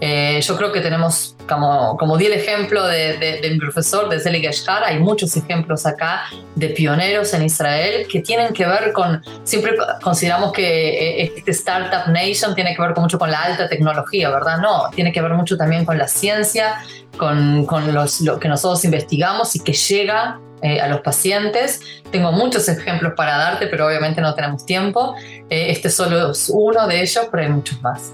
Eh, 0.01 0.39
yo 0.41 0.55
creo 0.55 0.71
que 0.71 0.79
tenemos, 0.79 1.35
como, 1.47 1.97
como 1.97 2.15
di 2.17 2.27
el 2.27 2.33
ejemplo 2.33 2.85
de, 2.87 3.17
de- 3.17 3.41
de 3.41 3.49
mi 3.49 3.57
profesor, 3.59 4.07
de 4.07 4.19
Zelig 4.19 4.45
Eshkar, 4.45 4.83
hay 4.83 4.97
muchos 4.99 5.35
ejemplos 5.35 5.85
acá 5.85 6.21
de 6.55 6.69
pioneros 6.69 7.33
en 7.33 7.43
Israel 7.43 8.07
que 8.09 8.21
tienen 8.21 8.53
que 8.53 8.65
ver 8.65 8.93
con, 8.93 9.21
siempre 9.43 9.73
consideramos 10.01 10.53
que 10.53 11.21
eh, 11.23 11.33
este 11.35 11.51
Startup 11.51 12.07
Nation 12.11 12.55
tiene 12.55 12.73
que 12.75 12.81
ver 12.81 12.93
con 12.93 13.03
mucho 13.03 13.19
con 13.19 13.29
la 13.29 13.41
alta 13.43 13.67
tecnología, 13.67 14.29
¿verdad? 14.29 14.59
No, 14.59 14.89
tiene 14.95 15.11
que 15.11 15.21
ver 15.21 15.33
mucho 15.33 15.57
también 15.57 15.83
con 15.83 15.97
la 15.97 16.07
ciencia, 16.07 16.77
con, 17.17 17.65
con 17.65 17.93
los, 17.93 18.21
lo 18.21 18.39
que 18.39 18.47
nosotros 18.47 18.85
investigamos 18.85 19.55
y 19.55 19.59
que 19.59 19.73
llega 19.73 20.39
eh, 20.61 20.79
a 20.79 20.87
los 20.87 21.01
pacientes. 21.01 21.81
Tengo 22.11 22.31
muchos 22.31 22.69
ejemplos 22.69 23.13
para 23.17 23.37
darte, 23.37 23.67
pero 23.67 23.87
obviamente 23.87 24.21
no 24.21 24.33
tenemos 24.33 24.65
tiempo. 24.65 25.15
Eh, 25.49 25.71
este 25.71 25.89
solo 25.89 26.31
es 26.31 26.49
uno 26.53 26.87
de 26.87 27.01
ellos, 27.01 27.27
pero 27.29 27.43
hay 27.43 27.49
muchos 27.49 27.81
más. 27.81 28.13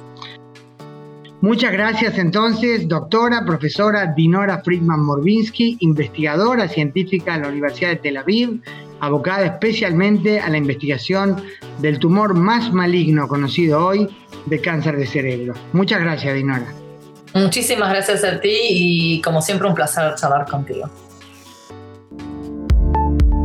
Muchas 1.42 1.72
gracias 1.74 2.18
entonces, 2.18 2.88
doctora, 2.88 3.46
profesora 3.46 4.14
Dinora 4.16 4.62
Friedman 4.64 5.02
Morbinsky, 5.02 5.78
investigadora 5.82 6.68
científica 6.68 7.36
en 7.36 7.42
la 7.42 7.50
Universidad 7.50 7.90
de 7.90 7.96
Tel 7.98 8.18
Aviv, 8.18 8.62
abocada 9.00 9.46
especialmente 9.46 10.40
a 10.40 10.50
la 10.50 10.58
investigación 10.58 11.36
del 11.80 12.00
tumor 12.00 12.34
más 12.34 12.72
maligno 12.72 13.28
conocido 13.28 13.86
hoy 13.86 14.08
de 14.46 14.62
cáncer 14.62 14.98
de 14.98 15.06
cerebro. 15.06 15.54
Muchas 15.74 16.00
gracias, 16.00 16.34
Dinora. 16.34 16.74
Muchísimas 17.34 17.90
gracias 17.90 18.24
a 18.24 18.40
ti 18.40 18.58
y 18.70 19.22
como 19.22 19.42
siempre 19.42 19.68
un 19.68 19.76
placer 19.76 20.16
charlar 20.16 20.50
contigo. 20.50 20.90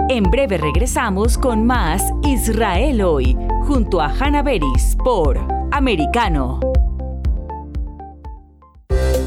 En 0.09 0.24
breve 0.24 0.59
regresamos 0.59 1.36
con 1.36 1.66
más 1.66 2.03
Israel 2.22 3.03
hoy, 3.03 3.36
junto 3.62 4.01
a 4.01 4.07
Hanna 4.07 4.43
Beris 4.43 4.97
por 5.05 5.38
Americano. 5.72 6.69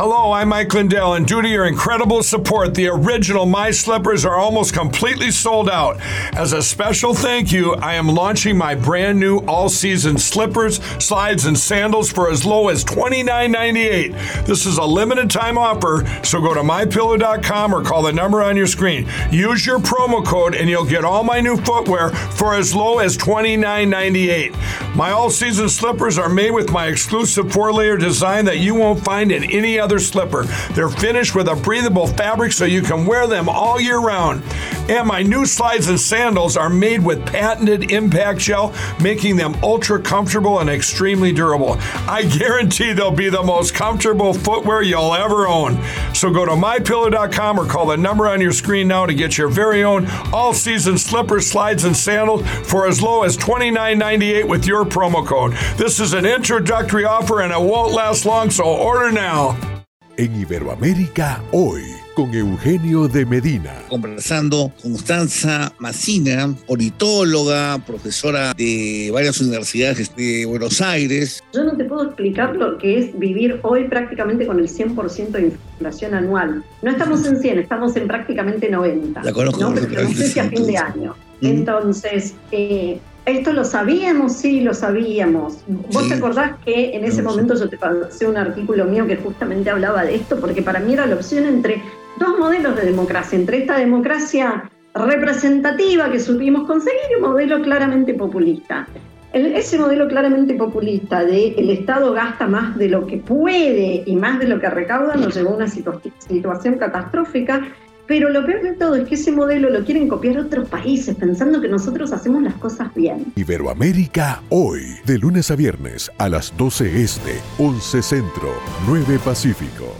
Hello, 0.00 0.30
I'm 0.30 0.50
Mike 0.50 0.72
Lindell, 0.72 1.14
and 1.14 1.26
due 1.26 1.42
to 1.42 1.48
your 1.48 1.66
incredible 1.66 2.22
support, 2.22 2.72
the 2.76 2.86
original 2.86 3.46
My 3.46 3.72
Slippers 3.72 4.24
are 4.24 4.36
almost 4.36 4.72
completely 4.72 5.32
sold 5.32 5.68
out. 5.68 5.96
As 6.34 6.52
a 6.52 6.62
special 6.62 7.14
thank 7.14 7.50
you, 7.50 7.74
I 7.74 7.94
am 7.94 8.06
launching 8.06 8.56
my 8.56 8.76
brand 8.76 9.18
new 9.18 9.38
all 9.38 9.68
season 9.68 10.16
slippers, 10.16 10.76
slides, 11.04 11.46
and 11.46 11.58
sandals 11.58 12.12
for 12.12 12.30
as 12.30 12.44
low 12.44 12.68
as 12.68 12.84
$29.98. 12.84 14.46
This 14.46 14.66
is 14.66 14.78
a 14.78 14.84
limited 14.84 15.32
time 15.32 15.58
offer, 15.58 16.06
so 16.22 16.40
go 16.40 16.54
to 16.54 16.60
mypillow.com 16.60 17.74
or 17.74 17.82
call 17.82 18.02
the 18.02 18.12
number 18.12 18.40
on 18.40 18.56
your 18.56 18.68
screen. 18.68 19.08
Use 19.32 19.66
your 19.66 19.80
promo 19.80 20.24
code, 20.24 20.54
and 20.54 20.70
you'll 20.70 20.84
get 20.84 21.04
all 21.04 21.24
my 21.24 21.40
new 21.40 21.56
footwear 21.56 22.10
for 22.10 22.54
as 22.54 22.72
low 22.72 23.00
as 23.00 23.18
$29.98. 23.18 24.94
My 24.94 25.10
all 25.10 25.28
season 25.28 25.68
slippers 25.68 26.18
are 26.18 26.28
made 26.28 26.52
with 26.52 26.70
my 26.70 26.86
exclusive 26.86 27.52
four 27.52 27.72
layer 27.72 27.96
design 27.96 28.44
that 28.44 28.58
you 28.58 28.76
won't 28.76 29.04
find 29.04 29.32
in 29.32 29.42
any 29.42 29.76
other 29.76 29.87
slipper. 29.96 30.42
They're 30.72 30.88
finished 30.88 31.34
with 31.34 31.48
a 31.48 31.56
breathable 31.56 32.06
fabric 32.06 32.52
so 32.52 32.64
you 32.64 32.82
can 32.82 33.06
wear 33.06 33.26
them 33.26 33.48
all 33.48 33.80
year 33.80 33.98
round. 33.98 34.42
And 34.88 35.06
my 35.06 35.22
new 35.22 35.46
slides 35.46 35.88
and 35.88 36.00
sandals 36.00 36.56
are 36.56 36.70
made 36.70 37.04
with 37.04 37.24
patented 37.26 37.90
impact 37.90 38.40
gel, 38.40 38.74
making 39.00 39.36
them 39.36 39.54
ultra 39.62 40.00
comfortable 40.00 40.60
and 40.60 40.70
extremely 40.70 41.30
durable. 41.32 41.76
I 42.08 42.24
guarantee 42.24 42.92
they'll 42.92 43.10
be 43.10 43.28
the 43.28 43.42
most 43.42 43.74
comfortable 43.74 44.32
footwear 44.32 44.82
you'll 44.82 45.14
ever 45.14 45.46
own. 45.46 45.78
So 46.14 46.32
go 46.32 46.44
to 46.44 46.52
mypillow.com 46.52 47.60
or 47.60 47.66
call 47.66 47.86
the 47.86 47.96
number 47.96 48.26
on 48.28 48.40
your 48.40 48.52
screen 48.52 48.88
now 48.88 49.06
to 49.06 49.14
get 49.14 49.36
your 49.36 49.48
very 49.48 49.84
own 49.84 50.06
all 50.32 50.52
season 50.52 50.98
slippers, 50.98 51.46
slides, 51.46 51.84
and 51.84 51.96
sandals 51.96 52.46
for 52.48 52.86
as 52.86 53.02
low 53.02 53.22
as 53.22 53.36
$29.98 53.36 54.48
with 54.48 54.66
your 54.66 54.84
promo 54.84 55.24
code. 55.26 55.52
This 55.76 56.00
is 56.00 56.14
an 56.14 56.26
introductory 56.26 57.04
offer 57.04 57.42
and 57.42 57.52
it 57.52 57.60
won't 57.60 57.92
last 57.92 58.24
long, 58.24 58.50
so 58.50 58.64
order 58.64 59.12
now. 59.12 59.77
En 60.18 60.34
Iberoamérica 60.34 61.40
hoy, 61.52 61.82
con 62.16 62.34
Eugenio 62.34 63.06
de 63.06 63.24
Medina. 63.24 63.72
Conversando 63.88 64.72
con 64.82 64.90
Constanza 64.90 65.72
Macina, 65.78 66.52
politóloga, 66.66 67.78
profesora 67.86 68.52
de 68.52 69.10
varias 69.12 69.40
universidades 69.40 70.12
de 70.16 70.44
Buenos 70.44 70.80
Aires. 70.80 71.40
Yo 71.54 71.62
no 71.62 71.76
te 71.76 71.84
puedo 71.84 72.06
explicar 72.06 72.56
lo 72.56 72.78
que 72.78 72.98
es 72.98 73.16
vivir 73.16 73.60
hoy 73.62 73.84
prácticamente 73.84 74.44
con 74.44 74.58
el 74.58 74.68
100% 74.68 75.30
de 75.30 75.52
inflación 75.76 76.14
anual. 76.14 76.64
No 76.82 76.90
estamos 76.90 77.24
en 77.24 77.40
100, 77.40 77.60
estamos 77.60 77.94
en 77.94 78.08
prácticamente 78.08 78.68
90. 78.68 79.22
La 79.22 79.32
conozco 79.32 79.60
¿no? 79.60 79.72
Pero 79.72 80.02
no 80.02 80.14
sé 80.14 80.26
si 80.26 80.40
a 80.40 80.48
fin 80.48 80.66
de 80.66 80.78
año. 80.78 81.14
Mm. 81.42 81.46
Entonces, 81.46 82.34
eh, 82.50 82.98
¿esto 83.30 83.52
lo 83.52 83.64
sabíamos? 83.64 84.32
Sí, 84.32 84.60
lo 84.60 84.74
sabíamos. 84.74 85.58
¿Vos 85.66 86.02
Sí. 86.04 86.08
te 86.10 86.14
acordás 86.16 86.52
que 86.64 86.96
en 86.96 87.04
ese 87.04 87.22
No, 87.22 87.30
momento 87.30 87.54
yo 87.54 87.68
te 87.68 87.76
pasé 87.76 88.26
un 88.26 88.36
artículo 88.36 88.84
mío 88.84 89.06
que 89.06 89.16
justamente 89.16 89.70
hablaba 89.70 90.04
de 90.04 90.14
esto? 90.16 90.38
Porque 90.40 90.62
para 90.62 90.80
mí 90.80 90.92
era 90.94 91.06
la 91.06 91.14
opción 91.16 91.46
entre 91.46 91.82
dos 92.18 92.38
modelos 92.38 92.76
de 92.76 92.82
democracia, 92.82 93.38
entre 93.38 93.58
esta 93.58 93.76
democracia 93.78 94.70
representativa 94.94 96.10
que 96.10 96.20
supimos 96.20 96.66
conseguir 96.66 97.00
y 97.10 97.14
un 97.22 97.30
modelo 97.30 97.60
claramente 97.62 98.14
populista. 98.14 98.86
El- 99.32 99.54
ese 99.54 99.78
modelo 99.78 100.08
claramente 100.08 100.54
populista 100.54 101.22
de 101.24 101.48
el 101.48 101.68
Estado 101.70 102.12
gasta 102.14 102.46
más 102.46 102.76
de 102.78 102.88
lo 102.88 103.06
que 103.06 103.18
puede 103.18 104.02
y 104.06 104.16
más 104.16 104.38
de 104.38 104.48
lo 104.48 104.58
que 104.58 104.70
recauda 104.70 105.16
nos 105.16 105.34
llevó 105.36 105.50
a 105.50 105.56
una 105.56 105.66
situ- 105.68 106.00
situación 106.26 106.76
catastrófica, 106.78 107.68
pero 108.08 108.30
lo 108.30 108.44
peor 108.44 108.62
de 108.62 108.72
todo 108.72 108.96
es 108.96 109.06
que 109.06 109.14
ese 109.14 109.30
modelo 109.30 109.68
lo 109.68 109.84
quieren 109.84 110.08
copiar 110.08 110.38
otros 110.38 110.68
países 110.68 111.14
pensando 111.14 111.60
que 111.60 111.68
nosotros 111.68 112.10
hacemos 112.10 112.42
las 112.42 112.54
cosas 112.54 112.92
bien. 112.94 113.32
Iberoamérica 113.36 114.42
hoy, 114.48 114.96
de 115.04 115.18
lunes 115.18 115.50
a 115.50 115.56
viernes 115.56 116.10
a 116.16 116.30
las 116.30 116.56
12 116.56 117.02
este, 117.02 117.38
11 117.58 118.02
centro, 118.02 118.54
9 118.86 119.20
pacífico. 119.22 119.94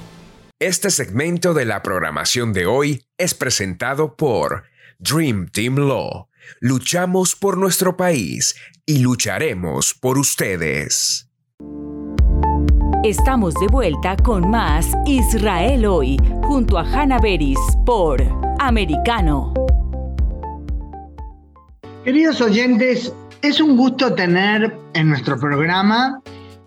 Este 0.58 0.90
segmento 0.90 1.52
de 1.52 1.66
la 1.66 1.82
programación 1.82 2.52
de 2.54 2.66
hoy 2.66 3.04
es 3.18 3.34
presentado 3.34 4.16
por 4.16 4.64
Dream 4.98 5.48
Team 5.52 5.76
Law. 5.76 6.28
Luchamos 6.60 7.36
por 7.36 7.58
nuestro 7.58 7.96
país 7.96 8.56
y 8.86 9.00
lucharemos 9.00 9.92
por 9.92 10.18
ustedes. 10.18 11.27
Estamos 13.04 13.54
de 13.54 13.68
vuelta 13.68 14.16
con 14.16 14.50
más 14.50 14.90
Israel 15.06 15.86
hoy, 15.86 16.16
junto 16.42 16.78
a 16.78 16.82
Hannah 16.82 17.20
Beris 17.20 17.56
por 17.86 18.20
Americano. 18.58 19.54
Queridos 22.02 22.40
oyentes, 22.40 23.14
es 23.40 23.60
un 23.60 23.76
gusto 23.76 24.14
tener 24.14 24.76
en 24.94 25.10
nuestro 25.10 25.38
programa 25.38 26.20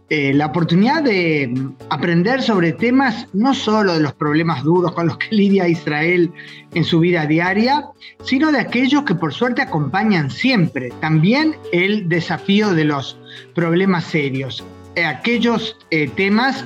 eh, 0.10 0.34
la 0.34 0.46
oportunidad 0.46 1.04
de 1.04 1.54
aprender 1.90 2.42
sobre 2.42 2.72
temas 2.72 3.28
no 3.34 3.54
solo 3.54 3.94
de 3.94 4.00
los 4.00 4.14
problemas 4.14 4.64
duros 4.64 4.94
con 4.94 5.08
los 5.08 5.18
que 5.18 5.36
lidia 5.36 5.68
Israel 5.68 6.32
en 6.74 6.86
su 6.86 7.02
vida 7.02 7.26
diaria, 7.26 7.88
sino 8.24 8.54
de 8.54 8.60
aquellos 8.60 9.04
que 9.04 9.16
por 9.16 9.34
suerte 9.34 9.62
acompañan 9.62 10.32
siempre, 10.32 10.94
también 11.02 11.58
el 11.74 12.08
desafío 12.08 12.74
de 12.74 12.86
los 12.86 13.20
problemas 13.54 14.06
serios, 14.06 14.64
aquellos 14.98 15.78
eh, 15.90 16.10
temas 16.16 16.66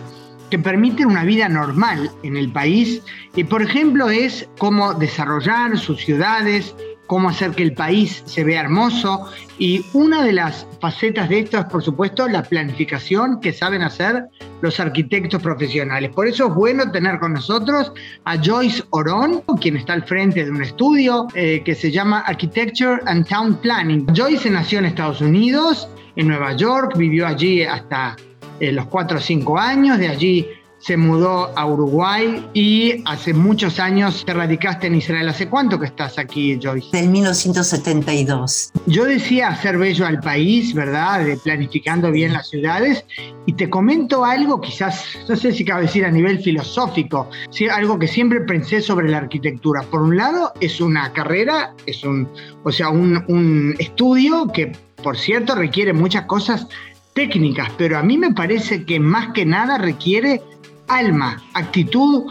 que 0.49 0.59
permiten 0.59 1.07
una 1.07 1.23
vida 1.23 1.49
normal 1.49 2.11
en 2.23 2.38
el 2.38 2.51
país 2.51 3.01
y 3.36 3.43
por 3.43 3.61
ejemplo 3.61 4.09
es 4.09 4.47
cómo 4.57 4.93
desarrollar 4.93 5.78
sus 5.78 5.99
ciudades, 6.01 6.76
cómo 7.07 7.30
hacer 7.30 7.51
que 7.51 7.63
el 7.63 7.73
país 7.73 8.23
se 8.26 8.43
vea 8.43 8.61
hermoso. 8.61 9.30
Y 9.57 9.86
una 9.93 10.23
de 10.23 10.34
las 10.34 10.67
facetas 10.82 11.30
de 11.30 11.39
esto 11.39 11.57
es, 11.59 11.65
por 11.65 11.84
supuesto, 11.84 12.28
la 12.28 12.43
planificación 12.43 13.39
que 13.39 13.53
saben 13.53 13.82
hacer 13.82 14.26
los 14.61 14.80
arquitectos 14.80 15.41
profesionales. 15.41 16.11
Por 16.13 16.28
eso 16.28 16.47
es 16.47 16.53
bueno 16.53 16.91
tener 16.91 17.19
con 17.19 17.34
nosotros 17.34 17.91
a 18.26 18.38
Joyce 18.38 18.84
Orón, 18.89 19.43
quien 19.61 19.78
está 19.78 19.93
al 19.93 20.03
frente 20.03 20.43
de 20.43 20.51
un 20.51 20.61
estudio 20.61 21.28
eh, 21.36 21.61
que 21.63 21.76
se 21.76 21.91
llama 21.91 22.19
Architecture 22.21 23.01
and 23.05 23.28
Town 23.28 23.55
Planning. 23.55 24.07
Joyce 24.13 24.49
nació 24.49 24.80
en 24.80 24.86
Estados 24.86 25.21
Unidos, 25.21 25.88
en 26.16 26.28
Nueva 26.28 26.53
York, 26.55 26.93
vivió 26.97 27.28
allí 27.28 27.63
hasta 27.63 28.16
eh, 28.59 28.72
los 28.72 28.86
4 28.88 29.18
o 29.18 29.22
5 29.22 29.57
años, 29.59 29.99
de 29.99 30.07
allí 30.07 30.47
se 30.86 30.97
mudó 30.97 31.51
a 31.57 31.66
Uruguay 31.66 32.45
y 32.53 33.01
hace 33.05 33.34
muchos 33.34 33.80
años 33.80 34.24
te 34.24 34.36
radicaste 34.36 34.86
en 34.86 34.93
Israel. 34.93 35.28
¿Hace 35.28 35.49
cuánto 35.49 35.80
que 35.80 35.88
estás 35.88 36.20
aquí, 36.20 36.59
Joyce? 36.61 36.95
Del 36.95 37.09
1972. 37.09 38.72
Yo 38.86 39.05
decía 39.05 39.47
hacer 39.47 39.80
bello 39.80 40.05
al 40.05 40.20
país, 40.20 40.76
¿verdad? 40.76 41.26
De 41.26 41.38
planificando 41.38 42.11
bien 42.11 42.34
las 42.34 42.49
ciudades. 42.49 43.03
Y 43.47 43.53
te 43.53 43.68
comento 43.68 44.26
algo, 44.26 44.61
quizás, 44.61 45.05
no 45.28 45.36
sé 45.36 45.53
si 45.53 45.66
cabe 45.66 45.84
decir 45.84 46.05
a 46.05 46.11
nivel 46.11 46.38
filosófico, 46.39 47.32
algo 47.72 47.97
que 47.97 48.07
siempre 48.07 48.41
pensé 48.41 48.80
sobre 48.80 49.09
la 49.09 49.18
arquitectura. 49.18 49.82
Por 49.82 50.03
un 50.03 50.18
lado, 50.18 50.53
es 50.61 50.80
una 50.82 51.11
carrera, 51.13 51.74
es 51.88 52.03
un, 52.03 52.30
o 52.63 52.72
sea, 52.72 52.89
un, 52.89 53.24
un 53.28 53.76
estudio 53.80 54.51
que, 54.53 54.72
por 55.03 55.17
cierto, 55.17 55.55
requiere 55.55 55.93
muchas 55.93 56.25
cosas 56.25 56.67
técnicas, 57.13 57.69
pero 57.77 57.97
a 57.97 58.03
mí 58.03 58.17
me 58.17 58.33
parece 58.33 58.83
que 58.85 58.99
más 58.99 59.33
que 59.33 59.45
nada 59.45 59.77
requiere 59.77 60.41
alma, 60.87 61.41
actitud 61.53 62.25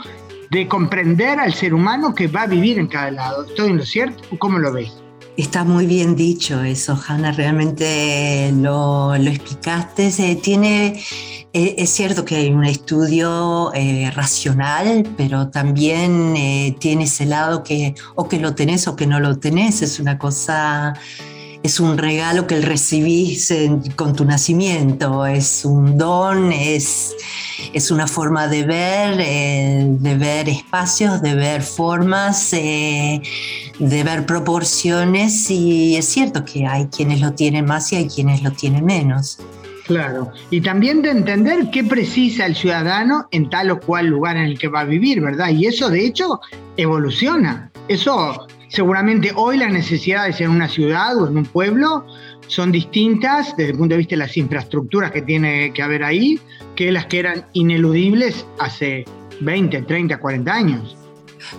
de 0.51 0.69
comprender 0.69 1.41
al 1.41 1.55
ser 1.55 1.75
humano 1.75 2.15
que 2.15 2.29
va 2.29 2.43
a 2.43 2.47
vivir 2.47 2.79
en 2.79 2.87
cada 2.87 3.11
lado. 3.11 3.45
¿Estoy 3.45 3.71
en 3.71 3.79
lo 3.79 3.85
cierto? 3.85 4.23
¿Cómo 4.39 4.59
lo 4.59 4.73
ves? 4.73 4.93
Está 5.37 5.65
muy 5.65 5.87
bien 5.87 6.15
dicho 6.15 6.63
eso, 6.63 6.97
Hanna, 7.09 7.33
realmente 7.33 8.53
lo, 8.57 9.13
explicaste. 9.17 10.13
tiene, 10.41 11.03
eh, 11.53 11.75
es 11.77 11.91
cierto 11.91 12.25
que 12.25 12.37
hay 12.37 12.53
un 12.53 12.65
estudio 12.65 13.73
eh, 13.75 14.13
racional, 14.15 15.03
pero 15.17 15.49
también 15.49 16.37
eh, 16.37 16.77
tiene 16.79 17.05
ese 17.05 17.27
lado 17.27 17.65
que 17.65 17.97
o 18.15 18.29
que 18.29 18.39
lo 18.39 18.55
tenés 18.55 18.87
o 18.87 18.95
que 18.95 19.09
no 19.09 19.19
lo 19.19 19.37
tenés, 19.39 19.83
es 19.83 19.99
una 19.99 20.19
cosa 20.19 20.95
es 21.65 21.81
un 21.81 21.97
regalo 21.97 22.47
que 22.47 22.61
recibís 22.61 23.53
con 23.97 24.15
tu 24.15 24.27
nacimiento, 24.27 25.25
es 25.25 25.65
un 25.65 25.97
don, 25.97 26.53
es, 26.53 27.17
es 27.73 27.91
una 27.91 28.07
forma 28.07 28.49
de 28.49 28.65
ver, 28.65 29.17
eh, 29.19 29.87
de 29.89 30.15
ver 30.15 30.51
espacios, 30.51 31.23
de 31.23 31.35
ver 31.35 31.63
formas, 31.63 32.53
eh, 32.53 33.23
de 33.79 34.05
ver 34.05 34.27
proporciones 34.27 35.51
y 35.51 35.97
es 35.97 36.05
cierto 36.05 36.45
que 36.45 36.67
hay 36.67 36.89
quienes 36.89 37.23
lo 37.23 37.33
tienen 37.33 37.65
más 37.65 37.91
y 37.95 37.97
hay 37.97 38.09
quienes 38.09 38.43
lo 38.43 38.51
tienen 38.53 38.85
menos. 38.85 39.39
Claro, 39.87 40.31
y 40.51 40.61
también 40.61 41.01
de 41.01 41.13
entender 41.13 41.71
qué 41.71 41.83
precisa 41.83 42.45
el 42.45 42.57
ciudadano 42.57 43.27
en 43.31 43.49
tal 43.49 43.71
o 43.71 43.81
cual 43.81 44.09
lugar 44.09 44.37
en 44.37 44.45
el 44.45 44.59
que 44.59 44.69
va 44.69 44.81
a 44.81 44.85
vivir, 44.85 45.23
¿verdad? 45.23 45.49
Y 45.49 45.65
eso 45.65 45.89
de 45.89 46.05
hecho 46.05 46.41
evoluciona. 46.77 47.71
Eso 47.89 48.47
Seguramente 48.75 49.31
hoy 49.37 49.57
las 49.59 49.71
necesidades 49.71 50.41
en 50.41 50.51
una 50.51 50.69
ciudad 50.69 51.17
o 51.17 51.29
en 51.29 51.37
un 51.37 51.47
pueblo 51.47 52.05
son 52.49 52.73
distintas 52.73 53.57
desde 53.57 53.71
el 53.71 53.79
punto 53.79 53.93
de 53.93 53.99
vista 53.99 54.15
de 54.15 54.17
las 54.17 54.37
infraestructuras 54.37 55.13
que 55.13 55.23
tiene 55.23 55.73
que 55.73 55.81
haber 55.81 56.03
ahí 56.03 56.41
que 56.75 56.91
las 56.91 57.07
que 57.07 57.21
eran 57.21 57.47
ineludibles 57.53 58.45
hace 58.59 59.05
20, 59.43 59.83
30, 59.83 60.19
40 60.19 60.53
años. 60.53 60.97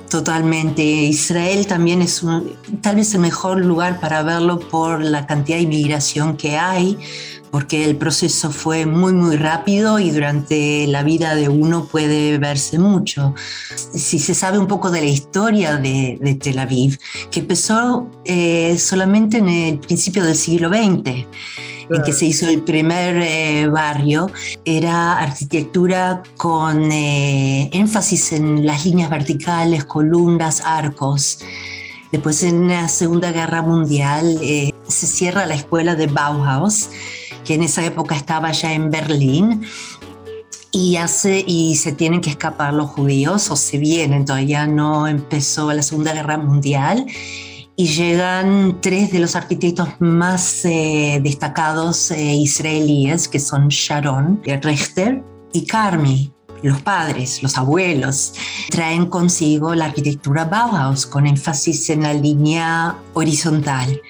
Totalmente. 0.09 0.83
Israel 0.83 1.65
también 1.67 2.01
es 2.01 2.21
tal 2.81 2.97
vez 2.97 3.13
el 3.13 3.21
mejor 3.21 3.63
lugar 3.63 4.01
para 4.01 4.21
verlo 4.21 4.59
por 4.59 5.01
la 5.01 5.25
cantidad 5.25 5.57
de 5.57 5.63
inmigración 5.63 6.35
que 6.35 6.57
hay, 6.57 6.97
porque 7.55 7.85
el 7.85 7.95
proceso 7.95 8.51
fue 8.51 8.85
muy, 8.85 9.13
muy 9.13 9.37
rápido 9.37 9.97
y 9.97 10.11
durante 10.11 10.85
la 10.87 11.03
vida 11.03 11.35
de 11.35 11.47
uno 11.47 11.85
puede 11.85 12.37
verse 12.37 12.77
mucho. 12.79 13.33
Si 13.93 14.19
se 14.19 14.35
sabe 14.35 14.59
un 14.59 14.67
poco 14.67 14.91
de 14.91 14.99
la 14.99 15.07
historia 15.07 15.77
de, 15.77 16.37
Tel 16.43 16.59
Aviv, 16.59 16.99
que 17.31 17.39
empezó 17.39 18.11
eh, 18.25 18.77
solamente 18.77 19.37
en 19.37 19.47
el 19.47 19.79
principio 19.79 20.25
del 20.25 20.35
siglo 20.35 20.67
XX, 20.67 21.25
en 21.91 22.03
que 22.05 22.11
se 22.11 22.25
hizo 22.25 22.45
el 22.45 22.61
primer 22.61 23.21
eh, 23.21 23.67
barrio, 23.67 24.29
era 24.65 25.17
arquitectura 25.17 26.23
con 26.35 26.91
eh, 26.91 27.69
énfasis 27.71 28.33
en 28.33 28.65
las 28.65 28.85
líneas 28.85 29.09
verticales, 29.09 29.85
columnas, 29.85 30.61
arcos. 30.65 31.39
Después 32.11 32.43
en 32.43 32.67
la 32.67 32.89
Segunda 32.89 33.31
Guerra 33.31 33.61
Mundial 33.61 34.39
se 34.41 35.07
cierra 35.07 35.45
la 35.45 35.55
escuela 35.55 35.95
de 35.95 36.07
Bauhaus 36.07 36.89
que 37.45 37.53
en 37.53 37.63
esa 37.63 37.85
época 37.85 38.15
estaba 38.15 38.51
ya 38.51 38.73
en 38.73 38.91
Berlín, 38.91 39.65
y, 40.71 40.97
hace, 40.97 41.41
y 41.47 41.75
se 41.75 41.93
tienen 41.93 42.19
que 42.19 42.29
escapar 42.29 42.73
los 42.73 42.89
judíos, 42.89 43.49
o 43.49 43.55
se 43.55 43.77
vienen, 43.77 44.25
todavía 44.25 44.67
no 44.67 45.07
empezó 45.07 45.71
la 45.71 45.81
Segunda 45.81 46.13
Guerra 46.13 46.37
Mundial, 46.37 47.05
y 47.77 47.87
llegan 47.87 48.79
tres 48.81 49.11
de 49.11 49.19
los 49.19 49.37
arquitectos 49.37 49.87
más 49.99 50.65
eh, 50.65 51.19
destacados 51.23 52.11
eh, 52.11 52.35
israelíes, 52.35 53.29
que 53.29 53.39
son 53.39 53.69
Sharon, 53.69 54.41
Rechter 54.43 55.23
y 55.53 55.65
Carmi. 55.65 56.34
Los 56.61 56.81
padres, 56.81 57.43
los 57.43 57.57
abuelos, 57.57 58.33
traen 58.69 59.05
consigo 59.07 59.75
la 59.75 59.85
arquitectura 59.85 60.45
Bauhaus 60.45 61.05
con 61.05 61.27
énfasis 61.27 61.89
en 61.89 62.03
la 62.03 62.13
línea 62.13 62.95
horizontal. 63.13 64.01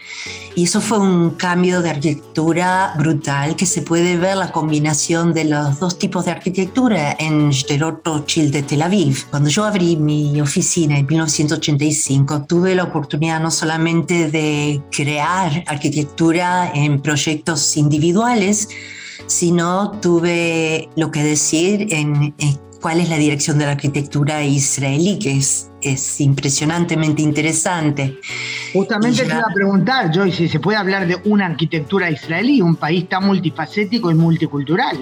Y 0.58 0.64
eso 0.64 0.80
fue 0.80 1.00
un 1.00 1.32
cambio 1.32 1.82
de 1.82 1.90
arquitectura 1.90 2.94
brutal 2.98 3.58
que 3.58 3.66
se 3.66 3.82
puede 3.82 4.16
ver 4.16 4.38
la 4.38 4.54
combinación 4.54 5.34
de 5.34 5.44
los 5.44 5.82
dos 5.82 6.00
tipos 6.00 6.24
de 6.24 6.32
arquitectura 6.32 7.14
en 7.20 7.52
Sderot 7.52 8.06
Rothschild 8.06 8.54
de 8.54 8.64
Tel 8.64 8.82
Aviv. 8.82 9.26
Cuando 9.30 9.50
yo 9.50 9.66
abrí 9.66 9.98
mi 9.98 10.40
oficina 10.40 10.98
en 10.98 11.08
1985, 11.08 12.46
tuve 12.48 12.74
la 12.74 12.86
oportunidad 12.86 13.42
no 13.42 13.52
solamente 13.52 14.32
de 14.32 14.82
crear 14.92 15.66
arquitectura 15.68 16.72
en 16.74 17.02
proyectos 17.02 17.76
individuales, 17.76 18.70
sino 19.28 19.92
tuve 20.02 20.90
lo 20.96 21.12
que 21.12 21.24
decir 21.24 21.88
en, 21.92 22.34
cuál 22.82 23.00
es 23.00 23.10
la 23.10 23.18
dirección 23.18 23.58
de 23.58 23.66
la 23.66 23.72
arquitectura 23.72 24.44
israelí, 24.44 25.18
que 25.20 25.38
es, 25.38 25.72
es 25.82 26.22
impresionantemente 26.22 27.22
interesante. 27.22 28.20
Justamente 28.74 29.24
te 29.24 29.28
iba 29.28 29.40
a 29.40 29.54
preguntar, 29.54 30.12
Joyce, 30.14 30.38
si 30.38 30.48
se 30.50 30.60
puede 30.60 30.78
hablar 30.78 31.08
de 31.08 31.18
una 31.26 31.48
arquitectura 31.48 32.12
israelí, 32.12 32.62
un 32.62 32.76
país 32.76 33.10
tan 33.10 33.26
multifacético 33.26 34.12
y 34.12 34.16
multicultural 34.16 34.98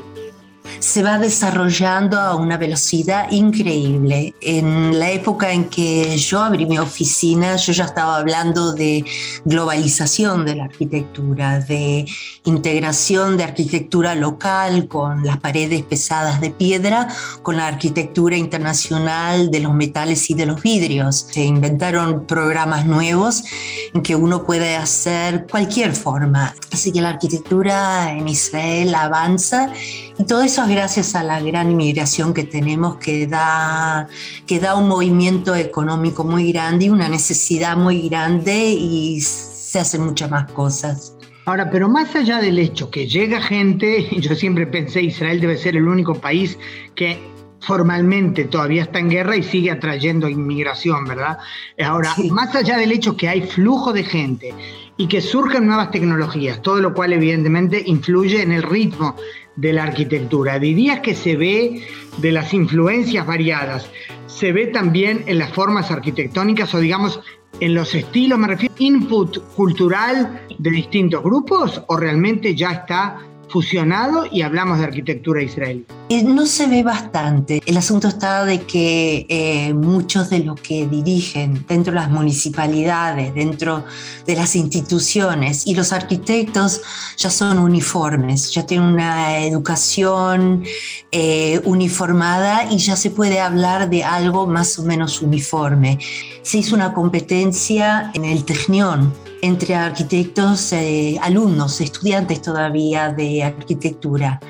se 0.83 1.01
va 1.01 1.17
desarrollando 1.17 2.19
a 2.19 2.35
una 2.35 2.57
velocidad 2.57 3.31
increíble. 3.31 4.35
En 4.41 4.99
la 4.99 5.11
época 5.11 5.53
en 5.53 5.69
que 5.69 6.17
yo 6.17 6.41
abrí 6.41 6.65
mi 6.65 6.77
oficina, 6.77 7.55
yo 7.55 7.71
ya 7.71 7.85
estaba 7.85 8.17
hablando 8.17 8.73
de 8.73 9.05
globalización 9.45 10.45
de 10.45 10.55
la 10.55 10.65
arquitectura, 10.65 11.61
de 11.61 12.05
integración 12.43 13.37
de 13.37 13.45
arquitectura 13.45 14.13
local 14.13 14.89
con 14.89 15.23
las 15.23 15.37
paredes 15.37 15.83
pesadas 15.83 16.41
de 16.41 16.49
piedra, 16.49 17.07
con 17.43 17.55
la 17.55 17.67
arquitectura 17.67 18.35
internacional 18.35 19.51
de 19.51 19.61
los 19.61 19.73
metales 19.73 20.29
y 20.29 20.33
de 20.33 20.47
los 20.47 20.61
vidrios. 20.61 21.27
Se 21.31 21.45
inventaron 21.45 22.25
programas 22.27 22.85
nuevos 22.85 23.45
en 23.93 24.01
que 24.01 24.17
uno 24.17 24.43
puede 24.43 24.75
hacer 24.75 25.47
cualquier 25.49 25.95
forma. 25.95 26.53
Así 26.73 26.91
que 26.91 26.99
la 26.99 27.09
arquitectura 27.11 28.11
en 28.11 28.27
Israel 28.27 28.93
avanza 28.93 29.71
y 30.17 30.25
todo 30.25 30.41
eso 30.41 30.61
gracias 30.73 31.13
a 31.13 31.23
la 31.23 31.39
gran 31.39 31.71
inmigración 31.71 32.33
que 32.33 32.43
tenemos 32.43 32.97
que 32.97 33.27
da, 33.27 34.07
que 34.47 34.59
da 34.59 34.75
un 34.75 34.87
movimiento 34.87 35.53
económico 35.55 36.23
muy 36.23 36.51
grande 36.51 36.85
y 36.85 36.89
una 36.89 37.09
necesidad 37.09 37.77
muy 37.77 38.09
grande 38.09 38.71
y 38.71 39.21
se 39.21 39.79
hacen 39.79 40.03
muchas 40.03 40.31
más 40.31 40.51
cosas. 40.51 41.15
Ahora, 41.45 41.69
pero 41.69 41.89
más 41.89 42.15
allá 42.15 42.39
del 42.39 42.57
hecho 42.57 42.89
que 42.89 43.07
llega 43.07 43.39
gente, 43.41 44.07
yo 44.19 44.33
siempre 44.33 44.65
pensé 44.65 45.03
Israel 45.03 45.39
debe 45.39 45.57
ser 45.57 45.75
el 45.75 45.87
único 45.87 46.15
país 46.15 46.57
que 46.95 47.19
formalmente 47.59 48.45
todavía 48.45 48.83
está 48.83 48.99
en 48.99 49.09
guerra 49.09 49.37
y 49.37 49.43
sigue 49.43 49.71
atrayendo 49.71 50.27
inmigración, 50.27 51.05
¿verdad? 51.05 51.37
Ahora, 51.83 52.13
más 52.31 52.53
allá 52.55 52.77
del 52.77 52.91
hecho 52.91 53.15
que 53.15 53.29
hay 53.29 53.41
flujo 53.41 53.93
de 53.93 54.03
gente 54.03 54.53
y 54.97 55.07
que 55.07 55.21
surgen 55.21 55.67
nuevas 55.67 55.91
tecnologías, 55.91 56.61
todo 56.61 56.79
lo 56.79 56.93
cual 56.93 57.13
evidentemente 57.13 57.83
influye 57.85 58.41
en 58.41 58.51
el 58.51 58.63
ritmo 58.63 59.15
de 59.55 59.73
la 59.73 59.83
arquitectura. 59.83 60.59
¿Dirías 60.59 60.99
que 61.01 61.15
se 61.15 61.35
ve 61.35 61.83
de 62.17 62.31
las 62.31 62.53
influencias 62.53 63.25
variadas? 63.25 63.89
¿Se 64.27 64.51
ve 64.51 64.67
también 64.67 65.23
en 65.27 65.37
las 65.37 65.51
formas 65.51 65.91
arquitectónicas 65.91 66.73
o 66.73 66.79
digamos 66.79 67.19
en 67.59 67.75
los 67.75 67.93
estilos, 67.93 68.39
me 68.39 68.47
refiero, 68.47 68.73
input 68.79 69.37
cultural 69.55 70.41
de 70.57 70.71
distintos 70.71 71.23
grupos 71.23 71.81
o 71.87 71.97
realmente 71.97 72.55
ya 72.55 72.71
está 72.71 73.19
fusionado 73.53 74.25
y 74.31 74.41
hablamos 74.41 74.79
de 74.79 74.85
arquitectura 74.85 75.43
israelí? 75.43 75.85
Eh, 76.09 76.23
no 76.23 76.47
se 76.47 76.65
ve 76.65 76.81
bastante. 76.81 77.61
El 77.67 77.77
asunto 77.77 78.07
está 78.07 78.45
de 78.45 78.61
que 78.61 79.27
eh, 79.29 79.73
muchos 79.75 80.31
de 80.31 80.39
los 80.39 80.59
que 80.59 80.87
dirigen 80.87 81.63
dentro 81.67 81.93
de 81.93 81.99
las 81.99 82.09
municipalidades, 82.09 83.31
dentro 83.35 83.85
de 84.25 84.35
las 84.35 84.55
instituciones 84.55 85.67
y 85.67 85.75
los 85.75 85.93
arquitectos 85.93 86.81
ya 87.15 87.29
son 87.29 87.59
uniformes, 87.59 88.51
ya 88.51 88.65
tienen 88.65 88.87
una 88.87 89.45
educación 89.45 90.63
eh, 91.11 91.61
uniformada 91.63 92.71
y 92.71 92.77
ya 92.79 92.95
se 92.95 93.11
puede 93.11 93.39
hablar 93.39 93.87
de 93.87 94.03
algo 94.03 94.47
más 94.47 94.79
o 94.79 94.83
menos 94.83 95.21
uniforme. 95.21 95.99
Se 96.43 96.57
hizo 96.57 96.75
una 96.75 96.93
competencia 96.93 98.11
en 98.13 98.25
el 98.25 98.43
Technion 98.43 99.13
entre 99.41 99.75
arquitectos, 99.75 100.73
eh, 100.73 101.17
alumnos, 101.21 101.79
estudiantes 101.79 102.41
todavía 102.41 103.11
de 103.13 103.43
arquitectura. 103.43 104.41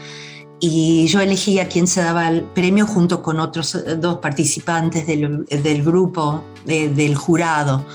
Y 0.60 1.06
yo 1.08 1.22
elegí 1.22 1.60
a 1.60 1.68
quien 1.68 1.88
se 1.88 2.02
daba 2.02 2.30
el 2.30 2.42
premio 2.42 2.88
junto 2.88 3.22
con 3.22 3.40
otros 3.40 3.76
eh, 3.76 3.96
dos 3.96 4.18
participantes 4.18 5.06
del, 5.06 5.46
del 5.46 5.84
grupo, 5.84 6.44
del 6.66 7.16
jurado. 7.16 7.86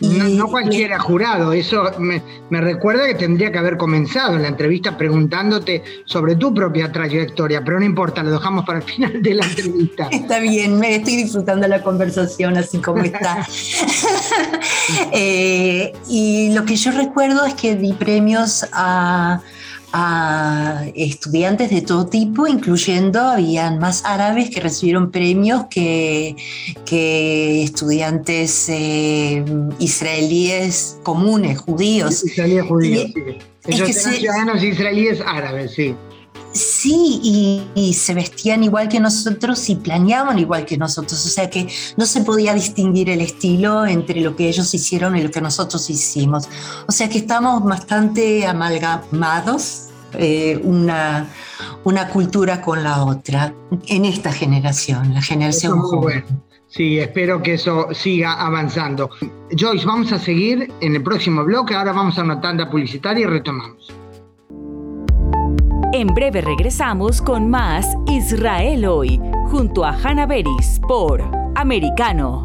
No, 0.00 0.48
cualquiera 0.48 0.98
jurado, 0.98 1.52
eso 1.52 1.90
me, 1.98 2.22
me, 2.50 2.60
recuerda 2.60 3.06
que 3.06 3.14
tendría 3.14 3.50
que 3.50 3.58
haber 3.58 3.76
comenzado 3.76 4.36
en 4.36 4.42
la 4.42 4.48
entrevista 4.48 4.96
preguntándote 4.96 5.82
sobre 6.04 6.36
tu 6.36 6.52
propia 6.52 6.92
trayectoria, 6.92 7.64
pero 7.64 7.78
no 7.78 7.84
importa, 7.84 8.22
lo 8.22 8.32
dejamos 8.32 8.64
para 8.66 8.78
el 8.78 8.84
final 8.84 9.22
de 9.22 9.34
la 9.34 9.46
entrevista. 9.46 10.08
Está 10.12 10.38
bien, 10.40 10.78
me 10.78 10.96
estoy 10.96 11.16
disfrutando 11.16 11.66
la 11.66 11.82
conversación 11.82 12.56
así 12.56 12.78
como 12.78 13.02
está. 13.02 13.46
Eh, 15.12 15.92
y 16.08 16.52
lo 16.52 16.64
que 16.64 16.76
yo 16.76 16.92
recuerdo 16.92 17.44
es 17.44 17.54
que 17.54 17.74
di 17.76 17.92
premios 17.92 18.66
a 18.72 19.40
a 19.98 20.84
estudiantes 20.94 21.70
de 21.70 21.80
todo 21.80 22.06
tipo, 22.06 22.46
incluyendo, 22.46 23.18
habían 23.18 23.78
más 23.78 24.04
árabes 24.04 24.50
que 24.50 24.60
recibieron 24.60 25.10
premios 25.10 25.68
que, 25.70 26.36
que 26.84 27.62
estudiantes 27.62 28.68
eh, 28.68 29.42
israelíes 29.78 30.98
comunes, 31.02 31.58
judíos. 31.60 32.24
Israelíes 32.26 32.66
judíos, 32.66 33.10
sí. 33.14 33.38
Ellos 33.68 33.88
eran 33.88 34.14
ciudadanos 34.14 34.62
israelíes 34.62 35.20
árabes, 35.24 35.72
sí. 35.72 35.94
Sí, 36.52 37.64
y, 37.74 37.92
se 37.94 38.14
vestían 38.14 38.64
igual 38.64 38.88
que 38.88 38.98
nosotros 38.98 39.68
y 39.68 39.76
planeaban 39.76 40.38
igual 40.38 40.64
que 40.64 40.78
nosotros, 40.78 41.24
o 41.26 41.28
sea 41.28 41.50
que 41.50 41.68
no 41.96 42.06
se 42.06 42.22
podía 42.22 42.54
distinguir 42.54 43.10
el 43.10 43.20
estilo 43.20 43.84
entre 43.84 44.20
lo 44.22 44.36
que 44.36 44.48
ellos 44.48 44.72
hicieron 44.72 45.16
y 45.16 45.22
lo 45.22 45.30
que 45.30 45.42
nosotros 45.42 45.90
hicimos. 45.90 46.48
O 46.86 46.92
sea 46.92 47.10
que 47.10 47.18
estamos 47.18 47.62
bastante 47.62 48.46
amalgamados, 48.46 49.85
eh, 50.14 50.60
una, 50.62 51.26
una 51.84 52.08
cultura 52.08 52.60
con 52.60 52.82
la 52.82 53.04
otra, 53.04 53.52
en 53.86 54.04
esta 54.04 54.32
generación, 54.32 55.14
la 55.14 55.22
generación 55.22 55.80
joven. 55.80 56.24
Sí, 56.68 56.98
espero 56.98 57.42
que 57.42 57.54
eso 57.54 57.88
siga 57.92 58.34
avanzando. 58.34 59.10
Joyce, 59.56 59.86
vamos 59.86 60.12
a 60.12 60.18
seguir 60.18 60.72
en 60.80 60.94
el 60.96 61.02
próximo 61.02 61.44
bloque, 61.44 61.74
ahora 61.74 61.92
vamos 61.92 62.18
a 62.18 62.22
una 62.22 62.40
tanda 62.40 62.68
publicitaria 62.68 63.22
y 63.22 63.26
retomamos. 63.26 63.94
En 65.92 66.08
breve 66.08 66.42
regresamos 66.42 67.22
con 67.22 67.48
más 67.48 67.86
Israel 68.06 68.84
hoy, 68.84 69.20
junto 69.46 69.84
a 69.84 69.92
Hannah 69.92 70.26
Beris 70.26 70.80
por 70.86 71.22
Americano. 71.54 72.44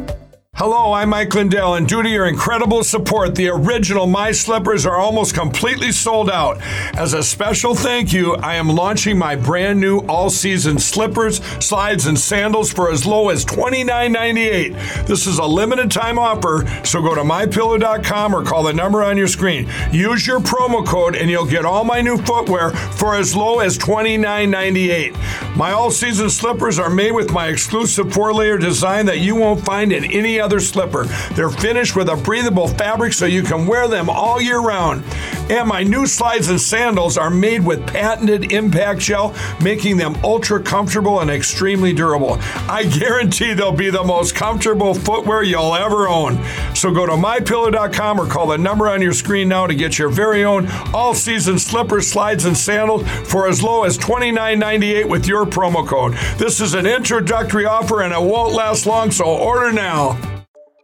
Hello, 0.63 0.93
I'm 0.93 1.09
Mike 1.09 1.33
Lindell, 1.33 1.73
and 1.73 1.87
due 1.87 2.03
to 2.03 2.07
your 2.07 2.27
incredible 2.27 2.83
support, 2.83 3.33
the 3.33 3.49
original 3.49 4.05
My 4.05 4.31
Slippers 4.31 4.85
are 4.85 4.95
almost 4.95 5.33
completely 5.33 5.91
sold 5.91 6.29
out. 6.29 6.59
As 6.95 7.15
a 7.15 7.23
special 7.23 7.73
thank 7.73 8.13
you, 8.13 8.35
I 8.35 8.57
am 8.57 8.69
launching 8.69 9.17
my 9.17 9.35
brand 9.35 9.81
new 9.81 10.01
all 10.01 10.29
season 10.29 10.77
slippers, 10.77 11.43
slides, 11.59 12.05
and 12.05 12.19
sandals 12.19 12.71
for 12.71 12.91
as 12.91 13.07
low 13.07 13.29
as 13.29 13.43
$29.98. 13.43 15.07
This 15.07 15.25
is 15.25 15.39
a 15.39 15.45
limited 15.45 15.89
time 15.89 16.19
offer, 16.19 16.67
so 16.85 17.01
go 17.01 17.15
to 17.15 17.21
mypillow.com 17.21 18.35
or 18.35 18.43
call 18.43 18.61
the 18.61 18.73
number 18.73 19.01
on 19.01 19.17
your 19.17 19.27
screen. 19.27 19.67
Use 19.91 20.27
your 20.27 20.41
promo 20.41 20.85
code, 20.85 21.15
and 21.15 21.27
you'll 21.27 21.43
get 21.43 21.65
all 21.65 21.83
my 21.83 22.01
new 22.01 22.17
footwear 22.17 22.69
for 22.69 23.15
as 23.15 23.35
low 23.35 23.61
as 23.61 23.79
$29.98. 23.79 25.55
My 25.55 25.71
all 25.71 25.89
season 25.89 26.29
slippers 26.29 26.77
are 26.77 26.91
made 26.91 27.13
with 27.13 27.31
my 27.31 27.47
exclusive 27.47 28.13
four 28.13 28.31
layer 28.31 28.59
design 28.59 29.07
that 29.07 29.21
you 29.21 29.35
won't 29.35 29.65
find 29.65 29.91
in 29.91 30.05
any 30.05 30.39
other 30.39 30.50
slipper. 30.59 31.05
They're 31.33 31.49
finished 31.49 31.95
with 31.95 32.09
a 32.09 32.15
breathable 32.15 32.67
fabric 32.67 33.13
so 33.13 33.25
you 33.25 33.43
can 33.43 33.67
wear 33.67 33.87
them 33.87 34.09
all 34.09 34.41
year 34.41 34.59
round. 34.59 35.03
And 35.49 35.67
my 35.67 35.83
new 35.83 36.05
slides 36.07 36.49
and 36.49 36.59
sandals 36.59 37.17
are 37.17 37.29
made 37.29 37.65
with 37.65 37.85
patented 37.87 38.51
impact 38.51 39.01
gel, 39.01 39.35
making 39.61 39.97
them 39.97 40.15
ultra 40.23 40.61
comfortable 40.61 41.19
and 41.19 41.29
extremely 41.29 41.93
durable. 41.93 42.37
I 42.69 42.83
guarantee 42.99 43.53
they'll 43.53 43.71
be 43.71 43.89
the 43.89 44.03
most 44.03 44.35
comfortable 44.35 44.93
footwear 44.93 45.43
you'll 45.43 45.75
ever 45.75 46.07
own. 46.07 46.43
So 46.75 46.91
go 46.91 47.05
to 47.05 47.13
mypillow.com 47.13 48.19
or 48.19 48.27
call 48.27 48.47
the 48.47 48.57
number 48.57 48.87
on 48.87 49.01
your 49.01 49.13
screen 49.13 49.49
now 49.49 49.67
to 49.67 49.75
get 49.75 49.99
your 49.99 50.09
very 50.09 50.43
own 50.43 50.67
all 50.93 51.13
season 51.13 51.59
slippers, 51.59 52.07
slides, 52.07 52.45
and 52.45 52.57
sandals 52.57 53.07
for 53.29 53.47
as 53.47 53.61
low 53.61 53.83
as 53.83 53.97
$29.98 53.97 55.09
with 55.09 55.27
your 55.27 55.45
promo 55.45 55.87
code. 55.87 56.13
This 56.37 56.61
is 56.61 56.73
an 56.73 56.85
introductory 56.85 57.65
offer 57.65 58.01
and 58.01 58.13
it 58.13 58.21
won't 58.21 58.53
last 58.53 58.85
long, 58.85 59.11
so 59.11 59.25
order 59.25 59.71
now. 59.71 60.40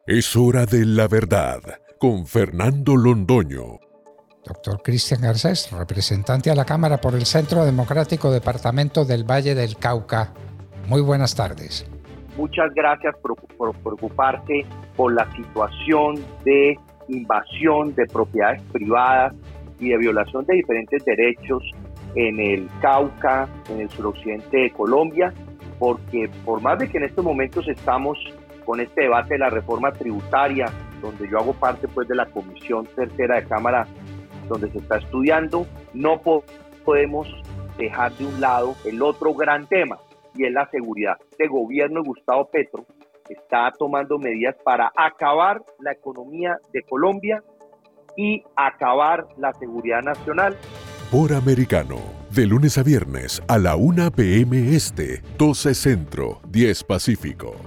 Es 0.08 0.38
hora 0.38 0.66
de 0.66 0.86
la 0.86 1.10
verdad 1.10 1.60
con 2.00 2.26
Fernando 2.26 2.96
Londoño. 2.96 3.78
Doctor 4.46 4.82
Cristian 4.82 5.20
Garcés, 5.20 5.70
representante 5.74 6.50
a 6.50 6.56
la 6.56 6.64
Cámara 6.64 6.96
por 6.96 7.14
el 7.14 7.26
Centro 7.26 7.66
Democrático 7.66 8.32
Departamento 8.32 9.04
del 9.04 9.30
Valle 9.30 9.54
del 9.54 9.76
Cauca. 9.76 10.32
Muy 10.88 11.02
buenas 11.02 11.36
tardes. 11.36 11.86
Muchas 12.38 12.74
gracias 12.74 13.16
por, 13.22 13.36
por 13.58 13.76
preocuparse 13.80 14.66
por 14.96 15.14
la 15.14 15.30
situación 15.36 16.24
de 16.46 16.80
invasión 17.10 17.94
de 17.94 18.06
propiedades 18.06 18.62
privadas 18.72 19.34
y 19.78 19.90
de 19.90 19.98
violación 19.98 20.46
de 20.46 20.56
diferentes 20.56 21.04
derechos 21.04 21.62
en 22.16 22.40
el 22.40 22.70
Cauca, 22.80 23.50
en 23.70 23.82
el 23.82 23.90
suroccidente 23.90 24.56
de 24.58 24.72
Colombia, 24.72 25.34
porque 25.80 26.30
por 26.46 26.62
más 26.62 26.80
de 26.80 26.88
que 26.88 26.98
en 26.98 27.04
estos 27.04 27.26
momentos 27.26 27.68
estamos 27.68 28.18
con 28.68 28.82
este 28.82 29.04
debate 29.04 29.36
de 29.36 29.40
la 29.40 29.50
reforma 29.50 29.94
tributaria, 29.94 30.70
donde 31.02 31.30
yo 31.30 31.40
hago 31.40 31.54
parte 31.54 31.88
pues 31.88 32.06
de 32.10 32.16
la 32.16 32.26
comisión 32.26 32.86
tercera 32.86 33.38
de 33.38 33.46
Cámara 33.46 33.88
donde 34.50 34.70
se 34.72 34.80
está 34.80 34.98
estudiando, 34.98 35.66
no 35.94 36.22
podemos 36.84 37.28
dejar 37.78 38.12
de 38.14 38.26
un 38.26 38.42
lado 38.42 38.76
el 38.84 39.02
otro 39.02 39.34
gran 39.34 39.68
tema 39.68 39.98
y 40.36 40.46
es 40.46 40.52
la 40.52 40.70
seguridad. 40.70 41.16
Este 41.32 41.48
gobierno 41.48 42.02
de 42.02 42.10
Gustavo 42.10 42.50
Petro 42.50 42.86
está 43.30 43.72
tomando 43.80 44.20
medidas 44.20 44.56
para 44.66 44.92
acabar 44.98 45.64
la 45.80 45.94
economía 45.94 46.58
de 46.74 46.84
Colombia 46.84 47.42
y 48.18 48.44
acabar 48.58 49.28
la 49.38 49.54
seguridad 49.54 50.02
nacional. 50.02 50.58
Por 51.10 51.32
americano, 51.32 52.00
de 52.32 52.46
lunes 52.46 52.78
a 52.78 52.84
viernes 52.84 53.42
a 53.48 53.58
la 53.60 53.78
1 53.78 54.12
p.m. 54.12 54.76
Este, 54.76 55.22
12 55.38 55.74
Centro, 55.74 56.42
10 56.50 56.84
Pacífico. 56.84 57.67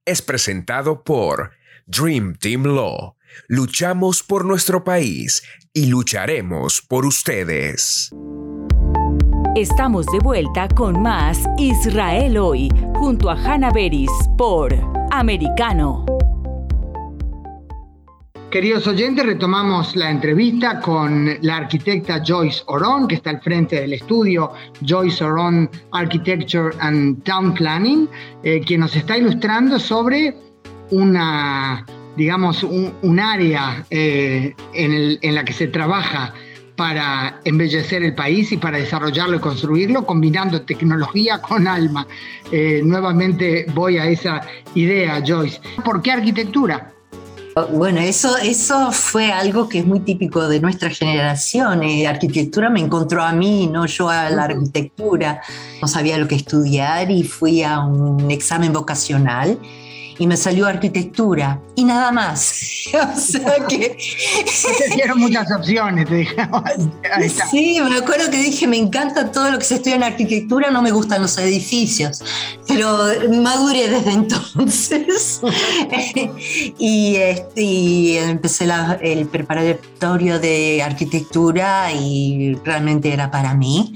es 0.11 0.21
presentado 0.21 1.03
por 1.03 1.51
Dream 1.85 2.35
Team 2.35 2.63
Law. 2.63 3.15
Luchamos 3.47 4.21
por 4.23 4.43
nuestro 4.43 4.83
país 4.83 5.41
y 5.73 5.85
lucharemos 5.85 6.81
por 6.81 7.05
ustedes. 7.05 8.11
Estamos 9.55 10.05
de 10.07 10.19
vuelta 10.19 10.67
con 10.67 11.01
más 11.01 11.39
Israel 11.57 12.37
hoy, 12.37 12.69
junto 12.95 13.29
a 13.29 13.35
Hannah 13.35 13.71
Beris 13.71 14.11
por 14.37 14.73
Americano. 15.11 16.10
Queridos 18.51 18.85
oyentes, 18.85 19.25
retomamos 19.25 19.95
la 19.95 20.11
entrevista 20.11 20.81
con 20.81 21.37
la 21.39 21.55
arquitecta 21.55 22.21
Joyce 22.21 22.61
Oron, 22.65 23.07
que 23.07 23.15
está 23.15 23.29
al 23.29 23.39
frente 23.39 23.79
del 23.79 23.93
estudio 23.93 24.51
Joyce 24.85 25.23
Oron 25.23 25.69
Architecture 25.93 26.75
and 26.79 27.23
Town 27.23 27.53
Planning, 27.53 28.09
eh, 28.43 28.59
quien 28.59 28.81
nos 28.81 28.93
está 28.93 29.17
ilustrando 29.17 29.79
sobre 29.79 30.35
una, 30.89 31.85
digamos, 32.17 32.63
un, 32.63 33.19
área 33.21 33.85
eh, 33.89 34.53
en, 34.73 35.33
la 35.33 35.45
que 35.45 35.53
se 35.53 35.67
trabaja 35.67 36.33
para 36.75 37.39
embellecer 37.45 38.03
el 38.03 38.15
país 38.15 38.51
y 38.51 38.57
para 38.57 38.79
desarrollarlo 38.79 39.37
y 39.37 39.39
construirlo, 39.39 40.05
combinando 40.05 40.61
tecnología 40.63 41.41
con 41.41 41.69
alma. 41.69 42.05
Eh, 42.51 42.81
nuevamente 42.83 43.65
voy 43.73 43.97
a 43.97 44.07
esa 44.07 44.41
idea, 44.75 45.23
Joyce. 45.25 45.61
¿Por 45.85 46.01
qué 46.01 46.11
arquitectura? 46.11 46.91
Bueno, 47.73 47.99
eso, 47.99 48.37
eso 48.37 48.91
fue 48.91 49.31
algo 49.31 49.67
que 49.67 49.79
es 49.79 49.85
muy 49.85 49.99
típico 49.99 50.47
de 50.47 50.61
nuestra 50.61 50.89
generación. 50.89 51.83
Eh, 51.83 52.07
arquitectura 52.07 52.69
me 52.69 52.79
encontró 52.79 53.23
a 53.23 53.33
mí, 53.33 53.67
no 53.67 53.85
yo 53.85 54.09
a 54.09 54.29
la 54.29 54.45
arquitectura. 54.45 55.41
No 55.81 55.87
sabía 55.87 56.17
lo 56.17 56.27
que 56.27 56.35
estudiar 56.35 57.11
y 57.11 57.23
fui 57.23 57.63
a 57.63 57.79
un 57.79 58.31
examen 58.31 58.71
vocacional 58.71 59.59
y 60.21 60.27
me 60.27 60.37
salió 60.37 60.67
arquitectura 60.67 61.59
y 61.75 61.83
nada 61.83 62.11
más. 62.11 62.53
o 63.15 63.19
sea 63.19 63.65
que... 63.67 63.97
te 64.77 64.95
dieron 64.95 65.19
muchas 65.19 65.51
opciones, 65.51 66.07
te 66.07 66.15
dije. 66.15 66.35
Sí, 67.49 67.79
me 67.81 67.97
acuerdo 67.97 68.29
que 68.29 68.37
dije, 68.37 68.67
me 68.67 68.77
encanta 68.77 69.31
todo 69.31 69.49
lo 69.49 69.57
que 69.57 69.65
se 69.65 69.75
estudia 69.75 69.95
en 69.95 70.03
arquitectura, 70.03 70.69
no 70.69 70.81
me 70.83 70.91
gustan 70.91 71.23
los 71.23 71.37
edificios, 71.39 72.23
pero 72.71 72.97
maduré 73.41 73.89
desde 73.89 74.11
entonces. 74.11 75.41
y, 76.77 77.15
este, 77.15 77.61
y, 77.61 78.17
empecé 78.17 78.67
el 79.01 79.27
preparatorio 79.27 80.39
de 80.39 80.81
arquitectura 80.81 81.91
y 81.91 82.55
realmente 82.63 83.11
era 83.11 83.29
para 83.29 83.53
mí. 83.53 83.93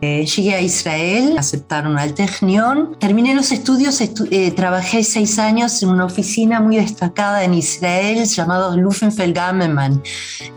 Eh, 0.00 0.24
llegué 0.26 0.54
a 0.54 0.60
Israel, 0.60 1.36
aceptaron 1.38 1.98
al 1.98 2.14
Technion, 2.14 2.96
terminé 3.00 3.34
los 3.34 3.50
estudios, 3.50 4.00
eh, 4.00 4.52
trabajé 4.52 5.02
seis 5.02 5.38
años 5.40 5.82
en 5.82 5.88
una 5.88 6.04
oficina 6.04 6.60
muy 6.60 6.76
destacada 6.76 7.42
en 7.42 7.54
Israel 7.54 8.24
llamado 8.24 8.76
Luffenfeld 8.76 9.34
Gammelmann, 9.34 10.00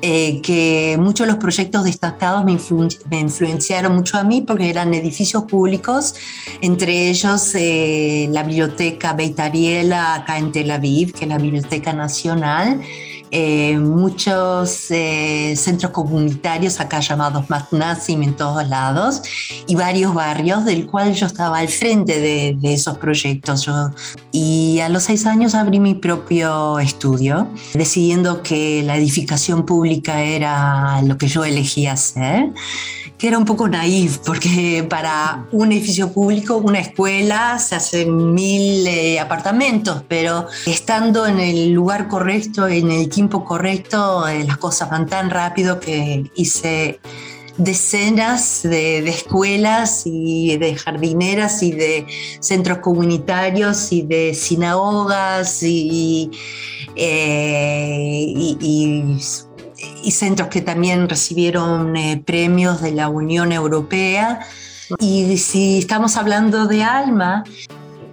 eh, 0.02 0.42
que 0.42 0.96
muchos 1.00 1.26
de 1.26 1.34
los 1.34 1.42
proyectos 1.42 1.86
destacados 1.86 2.46
me, 2.46 2.58
influenciaron 3.18 3.96
mucho 3.96 4.20
a 4.20 4.24
mí 4.24 4.42
porque 4.42 4.70
eran 4.70 4.94
edificios 4.94 5.44
públicos, 5.46 6.14
entre 6.62 7.10
ellos 7.10 7.56
la 8.32 8.44
biblioteca 8.44 9.14
Beit 9.14 9.40
Ariela 9.40 10.16
acá 10.16 10.38
en 10.38 10.52
Tel 10.52 10.72
Aviv, 10.72 11.14
que 11.14 11.26
es 11.26 11.30
la 11.30 11.38
Biblioteca 11.38 11.94
Nacional, 11.94 12.82
eh, 13.34 13.78
muchos 13.78 14.92
eh, 14.92 15.54
centros 15.56 15.94
comunitarios 15.94 16.82
acá 16.82 17.00
llamados 17.00 17.50
Matnazim 17.50 18.24
en 18.24 18.36
todos 18.36 18.68
lados 18.68 19.22
y 19.68 19.76
varios 19.76 20.14
barrios 20.14 20.66
del 20.66 20.86
cual 20.86 21.14
yo 21.14 21.28
estaba 21.28 21.60
al 21.60 21.70
frente 21.70 22.20
de, 22.20 22.74
esos 22.74 22.98
proyectos. 22.98 23.70
y 24.34 24.80
a 24.82 24.90
los 24.90 25.04
seis 25.04 25.26
años 25.26 25.56
abrí 25.56 25.80
mi 25.80 25.96
propio 25.96 26.78
estudio, 26.80 27.48
decidiendo 27.74 28.44
que 28.44 28.84
la 28.84 28.98
edificación 28.98 29.66
pública 29.66 30.22
era 30.24 31.02
lo 31.02 31.18
que 31.18 31.28
yo 31.28 31.46
elegía 31.46 31.94
hacer 31.94 32.52
que 33.22 33.28
era 33.28 33.38
un 33.38 33.46
poco 33.46 33.68
naif, 33.68 34.18
porque 34.26 34.84
para 34.90 35.46
un 35.52 35.72
edificio 35.72 36.12
público, 36.12 36.58
una 36.58 36.80
escuela, 36.80 37.60
se 37.60 37.76
hacen 37.76 38.34
mil 38.34 38.88
eh, 38.88 39.20
apartamentos, 39.20 40.04
pero 40.08 40.48
estando 40.66 41.28
en 41.28 41.40
el 41.40 41.72
lugar 41.72 42.08
correcto, 42.08 42.68
en 42.68 42.90
el 42.90 43.10
tiempo 43.10 43.46
correcto, 43.46 44.28
eh, 44.28 44.44
las 44.44 44.58
cosas 44.58 44.90
van 44.90 45.06
tan 45.06 45.30
rápido 45.30 45.80
que 45.80 46.32
hice 46.34 47.00
decenas 47.58 48.64
de, 48.64 49.08
escuelas 49.08 50.02
y 50.06 50.58
de 50.58 50.76
jardineras 50.76 51.62
y 51.62 51.74
de 51.74 52.08
centros 52.40 52.80
comunitarios 52.80 53.92
y 53.92 54.02
de 54.02 54.34
sinagogas 54.34 55.62
y, 55.62 56.32
eh, 56.96 58.34
centros 60.10 60.48
que 60.50 60.62
también 60.62 61.08
recibieron 61.08 61.96
eh, 61.96 62.24
premios 62.26 62.82
de 62.82 62.92
la 62.94 63.10
Unión 63.10 63.52
Europea. 63.52 64.40
Y 65.00 65.38
si 65.38 65.78
estamos 65.78 66.18
hablando 66.18 66.66
de 66.66 66.84
Alma, 66.84 67.44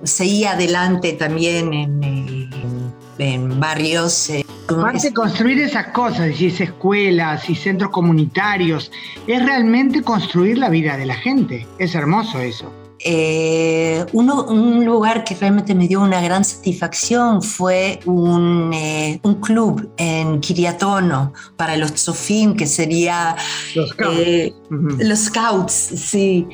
seguía 0.03 0.53
adelante 0.53 1.14
también 1.14 1.72
en, 1.72 2.93
en, 3.18 3.61
barrios. 3.61 4.28
Eh, 4.28 4.45
Aparte 4.68 5.14
construir 5.14 5.59
esas 5.61 5.86
cosas, 5.89 6.39
y 6.39 6.49
escuelas 6.49 7.49
y 7.49 7.55
centros 7.55 7.91
comunitarios, 7.91 8.93
es 9.26 9.43
realmente 9.43 10.03
construir 10.03 10.59
la 10.59 10.68
vida 10.68 10.99
de 10.99 11.07
la 11.07 11.14
gente. 11.14 11.66
Es 11.78 11.95
hermoso 11.95 12.39
eso. 12.39 12.70
Eh, 13.11 14.04
uno, 14.12 14.44
un 14.44 14.84
lugar 14.84 15.24
que 15.24 15.34
realmente 15.34 15.74
me 15.74 15.88
dio 15.88 16.02
una 16.02 16.20
gran 16.20 16.44
satisfacción 16.44 17.40
fue 17.42 18.00
un, 18.04 18.70
eh, 18.74 19.18
un 19.22 19.36
club 19.36 19.90
en 19.96 20.40
Kiriatono 20.40 21.32
para 21.56 21.78
los 21.78 21.94
Tsofim, 21.94 22.54
que 22.54 22.66
sería 22.66 23.34
los 23.74 23.88
scouts. 23.88 24.18
Eh, 24.18 24.54
los 24.98 25.18
scouts, 25.20 25.72
sí. 25.72 26.46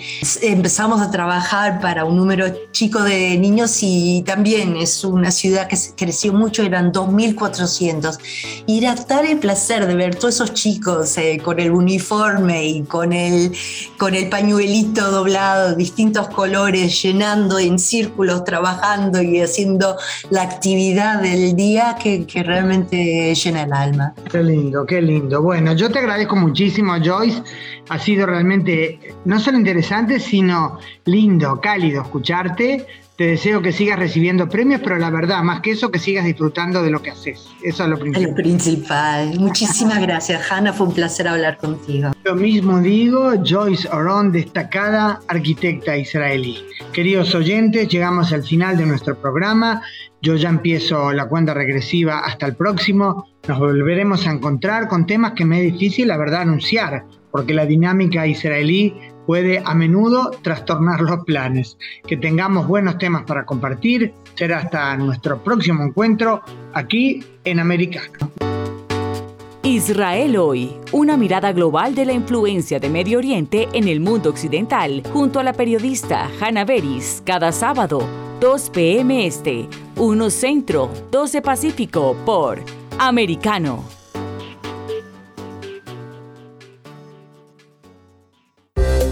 Empezamos 0.42 1.00
a 1.00 1.10
trabajar 1.10 1.80
para 1.80 2.04
un 2.04 2.16
número 2.16 2.46
chico 2.70 3.02
de 3.02 3.36
niños 3.36 3.78
y 3.82 4.22
también 4.24 4.76
es 4.76 5.02
una 5.02 5.32
ciudad 5.32 5.66
que 5.66 5.76
creció 5.96 6.32
mucho, 6.32 6.62
eran 6.62 6.92
2.400. 6.92 8.16
Y 8.68 8.78
era 8.78 8.94
tal 8.94 9.26
el 9.26 9.38
placer 9.38 9.88
de 9.88 9.96
ver 9.96 10.14
todos 10.14 10.36
esos 10.36 10.54
chicos 10.54 11.16
con 11.42 11.58
el 11.58 11.72
uniforme 11.72 12.64
y 12.64 12.82
con 12.84 13.12
el, 13.12 13.52
con 13.98 14.14
el 14.14 14.28
pañuelito 14.28 15.10
doblado, 15.10 15.74
distintos 15.74 16.28
colores, 16.28 16.43
llenando 16.46 17.58
en 17.58 17.78
círculos, 17.78 18.44
trabajando 18.44 19.22
y 19.22 19.40
haciendo 19.40 19.96
la 20.30 20.42
actividad 20.42 21.20
del 21.20 21.56
día 21.56 21.96
que, 22.02 22.26
que 22.26 22.42
realmente 22.42 23.34
llena 23.34 23.62
el 23.62 23.72
alma. 23.72 24.14
Qué 24.30 24.42
lindo, 24.42 24.86
qué 24.86 25.00
lindo. 25.00 25.42
Bueno, 25.42 25.72
yo 25.74 25.90
te 25.90 25.98
agradezco 25.98 26.36
muchísimo, 26.36 26.94
Joyce. 27.02 27.42
Ha 27.88 27.98
sido 27.98 28.26
realmente 28.26 28.98
no 29.24 29.38
solo 29.38 29.58
interesante, 29.58 30.18
sino 30.18 30.78
lindo, 31.04 31.60
cálido 31.60 32.02
escucharte. 32.02 32.86
Te 33.16 33.28
deseo 33.28 33.62
que 33.62 33.70
sigas 33.70 33.96
recibiendo 33.96 34.48
premios, 34.48 34.80
pero 34.82 34.98
la 34.98 35.08
verdad, 35.08 35.40
más 35.44 35.60
que 35.60 35.70
eso, 35.70 35.92
que 35.92 36.00
sigas 36.00 36.24
disfrutando 36.24 36.82
de 36.82 36.90
lo 36.90 37.00
que 37.00 37.10
haces. 37.10 37.48
Eso 37.62 37.84
es 37.84 37.88
lo 37.88 37.96
principal. 37.96 38.30
Lo 38.30 38.34
principal. 38.34 39.38
Muchísimas 39.38 40.00
gracias, 40.00 40.50
Hanna. 40.50 40.72
Fue 40.72 40.88
un 40.88 40.94
placer 40.94 41.28
hablar 41.28 41.56
contigo. 41.58 42.10
Lo 42.24 42.34
mismo 42.34 42.80
digo, 42.80 43.34
Joyce 43.44 43.88
Oron, 43.88 44.32
destacada 44.32 45.20
arquitecta 45.28 45.96
israelí. 45.96 46.58
Queridos 46.92 47.32
oyentes, 47.36 47.86
llegamos 47.86 48.32
al 48.32 48.42
final 48.42 48.76
de 48.76 48.86
nuestro 48.86 49.16
programa. 49.16 49.82
Yo 50.20 50.34
ya 50.34 50.48
empiezo 50.48 51.12
la 51.12 51.28
cuenta 51.28 51.54
regresiva 51.54 52.18
hasta 52.18 52.46
el 52.46 52.56
próximo. 52.56 53.28
Nos 53.46 53.60
volveremos 53.60 54.26
a 54.26 54.32
encontrar 54.32 54.88
con 54.88 55.06
temas 55.06 55.34
que 55.34 55.44
me 55.44 55.64
es 55.64 55.72
difícil, 55.72 56.08
la 56.08 56.16
verdad, 56.16 56.40
anunciar, 56.40 57.04
porque 57.30 57.54
la 57.54 57.64
dinámica 57.64 58.26
israelí 58.26 58.92
puede 59.26 59.62
a 59.64 59.74
menudo 59.74 60.30
trastornar 60.42 61.00
los 61.00 61.24
planes. 61.24 61.76
Que 62.06 62.16
tengamos 62.16 62.66
buenos 62.66 62.98
temas 62.98 63.24
para 63.24 63.44
compartir. 63.44 64.12
Será 64.34 64.58
hasta 64.58 64.96
nuestro 64.96 65.42
próximo 65.42 65.84
encuentro 65.84 66.42
aquí 66.72 67.24
en 67.44 67.60
Americano. 67.60 68.30
Israel 69.62 70.36
hoy, 70.36 70.76
una 70.92 71.16
mirada 71.16 71.52
global 71.52 71.94
de 71.94 72.04
la 72.04 72.12
influencia 72.12 72.78
de 72.78 72.90
Medio 72.90 73.16
Oriente 73.16 73.66
en 73.72 73.88
el 73.88 73.98
mundo 73.98 74.28
occidental, 74.28 75.02
junto 75.10 75.40
a 75.40 75.42
la 75.42 75.54
periodista 75.54 76.28
Hannah 76.38 76.66
Beris, 76.66 77.22
cada 77.24 77.50
sábado, 77.50 78.06
2 78.40 78.70
p.m. 78.70 79.26
este, 79.26 79.66
1 79.96 80.30
Centro, 80.30 80.90
12 81.10 81.40
Pacífico 81.40 82.14
por 82.26 82.60
Americano. 82.98 84.03